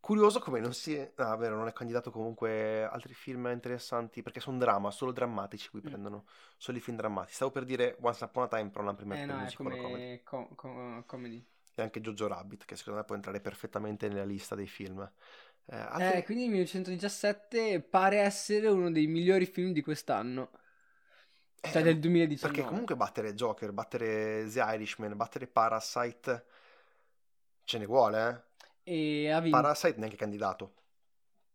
Curioso 0.00 0.40
come 0.40 0.58
non 0.58 0.74
si 0.74 0.96
è... 0.96 1.12
Ah, 1.16 1.36
vero, 1.36 1.54
non 1.54 1.68
è 1.68 1.72
candidato 1.72 2.10
comunque 2.10 2.82
altri 2.82 3.14
film 3.14 3.46
interessanti 3.52 4.20
perché 4.20 4.40
sono 4.40 4.58
drama, 4.58 4.90
solo 4.90 5.12
drammatici 5.12 5.70
qui 5.70 5.78
Mm. 5.78 5.84
prendono, 5.84 6.24
solo 6.56 6.78
i 6.78 6.80
film 6.80 6.96
drammatici. 6.96 7.34
Stavo 7.36 7.52
per 7.52 7.62
dire 7.64 7.96
Once 8.00 8.24
Upon 8.24 8.42
a 8.42 8.48
Time, 8.48 8.70
però 8.70 8.82
non 8.82 8.96
prima 8.96 9.14
Eh 9.14 9.26
no, 9.26 9.40
è 9.44 9.52
come 9.52 10.20
com- 10.24 10.52
com- 10.56 11.04
comedy. 11.06 11.46
E 11.74 11.82
anche 11.82 12.00
Jojo 12.00 12.26
Rabbit, 12.28 12.64
che 12.64 12.76
secondo 12.76 13.00
me 13.00 13.04
può 13.04 13.14
entrare 13.14 13.40
perfettamente 13.40 14.08
nella 14.08 14.24
lista 14.24 14.54
dei 14.54 14.66
film. 14.66 15.00
Eh, 15.66 15.76
altri- 15.76 16.18
Eh, 16.18 16.24
quindi 16.24 16.44
il 16.44 16.50
1917 16.50 17.80
pare 17.80 18.18
essere 18.18 18.68
uno 18.68 18.90
dei 18.90 19.06
migliori 19.06 19.46
film 19.46 19.72
di 19.72 19.80
quest'anno. 19.80 20.50
Cioè 21.60 21.80
Eh, 21.80 21.82
del 21.84 21.98
2019. 22.00 22.54
Perché 22.56 22.68
comunque 22.68 22.96
battere 22.96 23.34
Joker, 23.34 23.72
battere 23.72 24.48
The 24.50 24.60
Irishman, 24.74 25.16
battere 25.16 25.46
Parasite 25.46 26.44
ce 27.64 27.78
ne 27.78 27.86
vuole, 27.86 28.44
eh? 28.84 28.90
E 29.24 29.30
ha 29.30 29.40
vinto... 29.40 29.60
Parasite 29.60 29.98
neanche 29.98 30.16
candidato. 30.16 30.74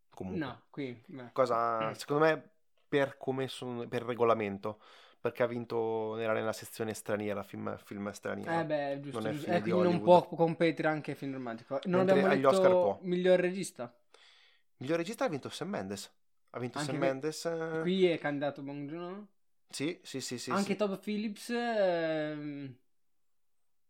Comunque. 0.09 0.45
No, 0.45 0.63
qui... 0.69 1.03
Cosa, 1.33 1.93
secondo 1.93 2.23
me, 2.23 2.49
per 2.87 3.17
come 3.17 3.47
sono, 3.49 3.87
per 3.87 4.03
regolamento, 4.03 4.81
perché 5.27 5.43
ha 5.43 5.47
vinto 5.47 6.15
nella, 6.15 6.33
nella 6.33 6.53
sezione 6.53 6.93
straniera, 6.93 7.43
film, 7.43 7.77
film 7.77 8.09
straniero. 8.11 8.59
Eh 8.59 8.65
beh, 8.65 8.99
giusto, 9.01 9.19
Non 9.19 9.31
giusto. 9.33 9.51
Eh, 9.51 9.59
non 9.59 10.01
può 10.01 10.25
competere 10.27 10.87
anche 10.87 11.15
film 11.15 11.31
drammatico. 11.31 11.79
Non 11.85 12.05
Mentre 12.05 12.15
abbiamo 12.19 12.33
agli 12.33 12.41
detto 12.41 12.49
Oscar 12.55 12.71
può. 12.71 12.99
miglior 13.03 13.39
regista. 13.39 13.93
Miglior 14.77 14.97
regista 14.97 15.25
ha 15.25 15.29
vinto 15.29 15.49
Sam 15.49 15.69
Mendes. 15.69 16.11
Ha 16.51 16.59
vinto 16.59 16.77
Anche 16.77 16.91
Sam 16.91 16.99
Mendes. 17.01 17.45
eh, 17.45 17.79
Qui 17.81 18.05
è 18.05 18.17
candidato 18.19 18.61
Bong 18.61 18.89
Joon-ho. 18.89 19.27
Sì, 19.69 19.99
sì, 20.01 20.21
sì, 20.21 20.37
sì. 20.37 20.51
anche 20.51 20.63
sì. 20.71 20.75
Todd 20.75 20.93
Phillips... 20.95 21.49
ehm, 21.49 22.75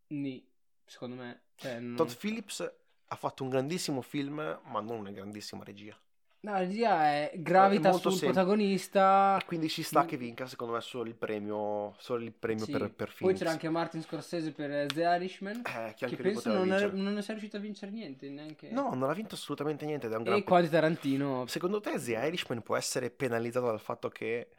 Nì, 0.07 0.49
secondo 0.85 1.15
me. 1.15 1.41
Cioè, 1.55 1.79
non- 1.79 1.95
Todd 1.95 2.11
Phillips 2.17 2.73
ha 3.09 3.15
fatto 3.15 3.43
un 3.43 3.49
grandissimo 3.49 4.01
film, 4.01 4.35
ma 4.63 4.79
non 4.81 4.99
una 4.99 5.11
grandissima 5.11 5.63
regia. 5.63 5.97
No, 6.39 6.61
l'idea 6.61 7.03
è 7.13 7.31
gravita 7.35 7.89
È 7.89 7.91
sul 7.93 8.11
semplice. 8.11 8.25
protagonista. 8.25 9.41
Quindi 9.45 9.69
ci 9.69 9.81
sta 9.83 10.05
che 10.05 10.17
vinca, 10.17 10.45
secondo 10.45 10.73
me, 10.73 10.81
solo 10.81 11.09
il 11.09 11.15
premio, 11.15 11.95
solo 11.97 12.23
il 12.23 12.31
premio 12.31 12.63
Sì. 12.63 12.71
per, 12.71 12.93
per 12.93 13.13
Poi 13.17 13.33
c'era 13.33 13.49
anche 13.49 13.69
Martin 13.69 14.01
Scorsese 14.03 14.51
per 14.51 14.85
The 14.93 15.01
Irishman. 15.01 15.63
Eh, 15.65 15.93
che 15.95 16.05
che 16.05 16.15
penso 16.15 16.49
non, 16.53 16.71
è, 16.71 16.88
non 16.91 17.21
sia 17.21 17.33
riuscito 17.33 17.57
a 17.57 17.59
vincere 17.59 17.91
niente 17.91 18.29
neanche. 18.29 18.69
No, 18.69 18.93
non 18.93 19.09
ha 19.09 19.13
vinto 19.13 19.35
assolutamente 19.35 19.85
niente 19.85 20.05
ed 20.05 20.13
è 20.13 20.15
un 20.15 20.23
gran 20.23 20.38
E 20.38 20.43
Quentin 20.43 20.71
Tarantino. 20.71 21.45
Secondo 21.47 21.81
te 21.81 21.99
The 21.99 22.13
Irishman 22.13 22.61
può 22.61 22.75
essere 22.77 23.09
penalizzato 23.09 23.65
dal 23.65 23.79
fatto 23.81 24.07
che 24.09 24.49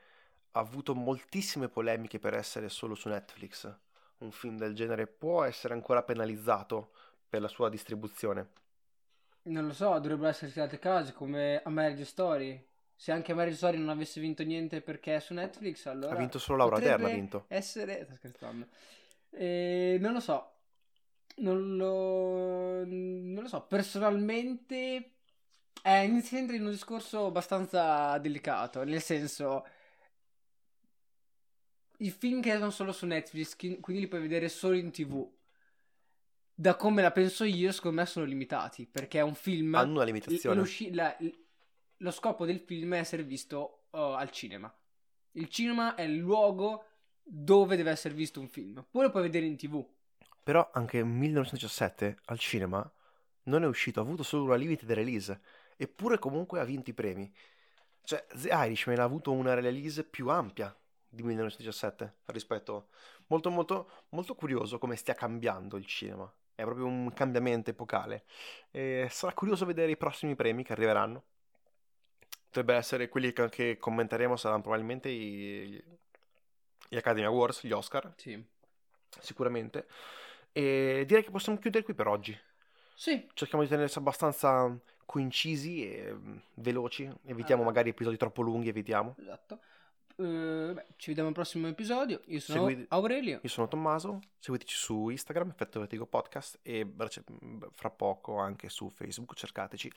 ha 0.50 0.60
avuto 0.60 0.94
moltissime 0.94 1.68
polemiche 1.68 2.18
per 2.18 2.34
essere 2.34 2.68
solo 2.68 2.94
su 2.96 3.08
Netflix? 3.08 3.72
Un 4.18 4.32
film 4.32 4.56
del 4.58 4.74
genere 4.74 5.06
può 5.06 5.44
essere 5.44 5.74
ancora 5.74 6.02
penalizzato 6.02 6.90
per 7.28 7.40
la 7.40 7.48
sua 7.48 7.68
distribuzione? 7.68 8.48
Non 9.48 9.66
lo 9.66 9.72
so, 9.72 9.90
dovrebbero 9.94 10.28
esserci 10.28 10.60
altri 10.60 10.78
casi 10.78 11.12
come 11.12 11.62
American 11.64 12.04
Story. 12.04 12.66
Se 12.94 13.12
anche 13.12 13.32
American 13.32 13.56
Story 13.56 13.78
non 13.78 13.88
avesse 13.88 14.20
vinto 14.20 14.42
niente 14.42 14.80
perché 14.82 15.16
è 15.16 15.20
su 15.20 15.32
Netflix, 15.32 15.86
allora 15.86 16.14
Ha 16.14 16.18
vinto 16.18 16.38
solo 16.38 16.58
Laura 16.58 16.78
Dern, 16.78 17.04
ha 17.04 17.08
vinto. 17.08 17.44
essere... 17.48 18.04
Sto 18.04 18.14
scherzando. 18.16 18.66
Eh, 19.30 19.96
non 20.00 20.12
lo 20.12 20.20
so. 20.20 20.52
Non 21.36 21.76
lo... 21.76 22.84
non 22.84 23.42
lo 23.42 23.48
so. 23.48 23.62
Personalmente... 23.62 25.12
Eh, 25.82 26.04
inizia 26.04 26.36
a 26.36 26.40
entrare 26.40 26.60
in 26.60 26.66
un 26.66 26.72
discorso 26.72 27.26
abbastanza 27.26 28.18
delicato. 28.18 28.84
Nel 28.84 29.00
senso... 29.00 29.66
I 32.00 32.10
film 32.10 32.42
che 32.42 32.52
sono 32.52 32.70
solo 32.70 32.92
su 32.92 33.06
Netflix, 33.06 33.56
quindi 33.56 34.00
li 34.00 34.08
puoi 34.08 34.20
vedere 34.20 34.48
solo 34.48 34.76
in 34.76 34.90
tv. 34.90 35.28
Da 36.60 36.74
come 36.74 37.02
la 37.02 37.12
penso 37.12 37.44
io, 37.44 37.70
secondo 37.70 38.00
me 38.00 38.06
sono 38.06 38.26
limitati. 38.26 38.84
Perché 38.84 39.20
è 39.20 39.22
un 39.22 39.36
film... 39.36 39.76
Hanno 39.76 39.92
una 39.92 40.02
l- 40.02 40.06
limitazione. 40.06 40.58
l'usci- 40.58 40.92
la- 40.92 41.14
l- 41.20 41.28
lo 41.98 42.10
scopo 42.10 42.44
del 42.44 42.58
film 42.58 42.94
è 42.94 42.98
essere 42.98 43.22
visto 43.22 43.86
uh, 43.90 43.98
al 43.98 44.32
cinema. 44.32 44.76
Il 45.32 45.48
cinema 45.50 45.94
è 45.94 46.02
il 46.02 46.16
luogo 46.16 46.84
dove 47.22 47.76
deve 47.76 47.92
essere 47.92 48.12
visto 48.14 48.40
un 48.40 48.48
film. 48.48 48.84
Poi 48.90 49.04
lo 49.04 49.10
puoi 49.10 49.22
vedere 49.22 49.46
in 49.46 49.56
tv. 49.56 49.86
Però 50.42 50.68
anche 50.72 51.04
1917 51.04 52.18
al 52.24 52.40
cinema 52.40 52.92
non 53.44 53.62
è 53.62 53.66
uscito, 53.68 54.00
ha 54.00 54.02
avuto 54.02 54.24
solo 54.24 54.42
una 54.42 54.56
limited 54.56 54.90
release, 54.90 55.40
eppure 55.76 56.18
comunque 56.18 56.58
ha 56.58 56.64
vinto 56.64 56.90
i 56.90 56.94
premi. 56.94 57.32
Cioè, 58.02 58.26
The 58.34 58.48
Irishman 58.50 58.98
ha 58.98 59.04
avuto 59.04 59.30
una 59.30 59.54
release 59.54 60.02
più 60.02 60.28
ampia 60.28 60.76
di 61.08 61.22
1917 61.22 62.16
rispetto... 62.26 62.88
Molto, 63.28 63.50
molto, 63.50 63.90
molto 64.08 64.34
curioso 64.34 64.78
come 64.78 64.96
stia 64.96 65.14
cambiando 65.14 65.76
il 65.76 65.86
cinema. 65.86 66.32
È 66.58 66.64
proprio 66.64 66.86
un 66.86 67.12
cambiamento 67.14 67.70
epocale. 67.70 68.24
E 68.72 69.06
sarà 69.10 69.32
curioso 69.32 69.64
vedere 69.64 69.92
i 69.92 69.96
prossimi 69.96 70.34
premi 70.34 70.64
che 70.64 70.72
arriveranno. 70.72 71.22
Potrebbero 72.46 72.78
essere 72.78 73.08
quelli 73.08 73.32
che, 73.32 73.48
che 73.48 73.76
commenteremo, 73.78 74.34
saranno 74.34 74.62
probabilmente 74.62 75.08
i, 75.08 75.80
gli 76.88 76.96
Academy 76.96 77.26
Awards, 77.26 77.64
gli 77.64 77.70
Oscar, 77.70 78.12
Sì. 78.16 78.44
sicuramente. 79.20 79.86
E 80.50 81.04
direi 81.06 81.22
che 81.22 81.30
possiamo 81.30 81.60
chiudere 81.60 81.84
qui 81.84 81.94
per 81.94 82.08
oggi. 82.08 82.36
Sì. 82.96 83.28
Cerchiamo 83.34 83.62
di 83.62 83.70
tenersi 83.70 83.98
abbastanza 83.98 84.76
coincisi 85.06 85.88
e 85.88 86.12
mm, 86.12 86.36
veloci. 86.54 87.08
Evitiamo 87.26 87.62
Ah. 87.62 87.66
magari 87.66 87.90
episodi 87.90 88.16
troppo 88.16 88.42
lunghi, 88.42 88.68
evitiamo. 88.68 89.14
Esatto. 89.16 89.60
Eh, 90.20 90.72
beh, 90.74 90.86
ci 90.96 91.08
vediamo 91.08 91.28
al 91.28 91.34
prossimo 91.34 91.68
episodio. 91.68 92.20
Io 92.26 92.40
sono 92.40 92.66
Segui- 92.66 92.86
Aurelio. 92.88 93.38
Io 93.40 93.48
sono 93.48 93.68
Tommaso, 93.68 94.20
seguiteci 94.40 94.74
su 94.74 95.08
Instagram, 95.10 95.50
Effetto 95.50 95.78
Vertigo 95.78 96.06
Podcast 96.06 96.58
e 96.62 96.84
rece- 96.96 97.22
fra 97.72 97.90
poco 97.90 98.38
anche 98.38 98.68
su 98.68 98.88
Facebook, 98.90 99.34
cercateci. 99.34 99.92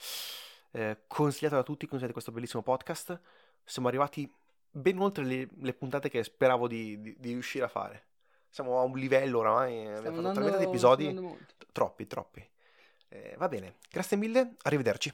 Eh, 0.72 1.00
consigliato 1.08 1.56
da 1.56 1.64
tutti, 1.64 1.86
consigliate 1.86 2.14
questo 2.14 2.32
bellissimo 2.32 2.62
podcast. 2.62 3.20
Siamo 3.64 3.88
arrivati 3.88 4.32
ben 4.70 5.00
oltre 5.00 5.24
le, 5.26 5.48
le 5.60 5.74
puntate 5.74 6.08
che 6.10 6.24
speravo 6.24 6.68
di, 6.68 7.02
di- 7.02 7.16
di 7.18 7.32
riuscire 7.32 7.66
a 7.66 7.68
fare. 7.68 8.06
Siamo 8.50 8.80
a 8.80 8.84
un 8.84 8.98
livello 8.98 9.40
oramai, 9.40 9.80
abbiamo 9.80 9.96
fatto 10.02 10.08
andando, 10.18 10.34
talmente 10.34 10.58
di 10.60 10.66
episodi, 10.66 11.06
troppi, 11.72 12.06
troppi. 12.06 12.48
Eh, 13.10 13.36
va 13.38 13.48
bene, 13.48 13.78
grazie 13.90 14.18
mille, 14.18 14.56
arrivederci. 14.62 15.12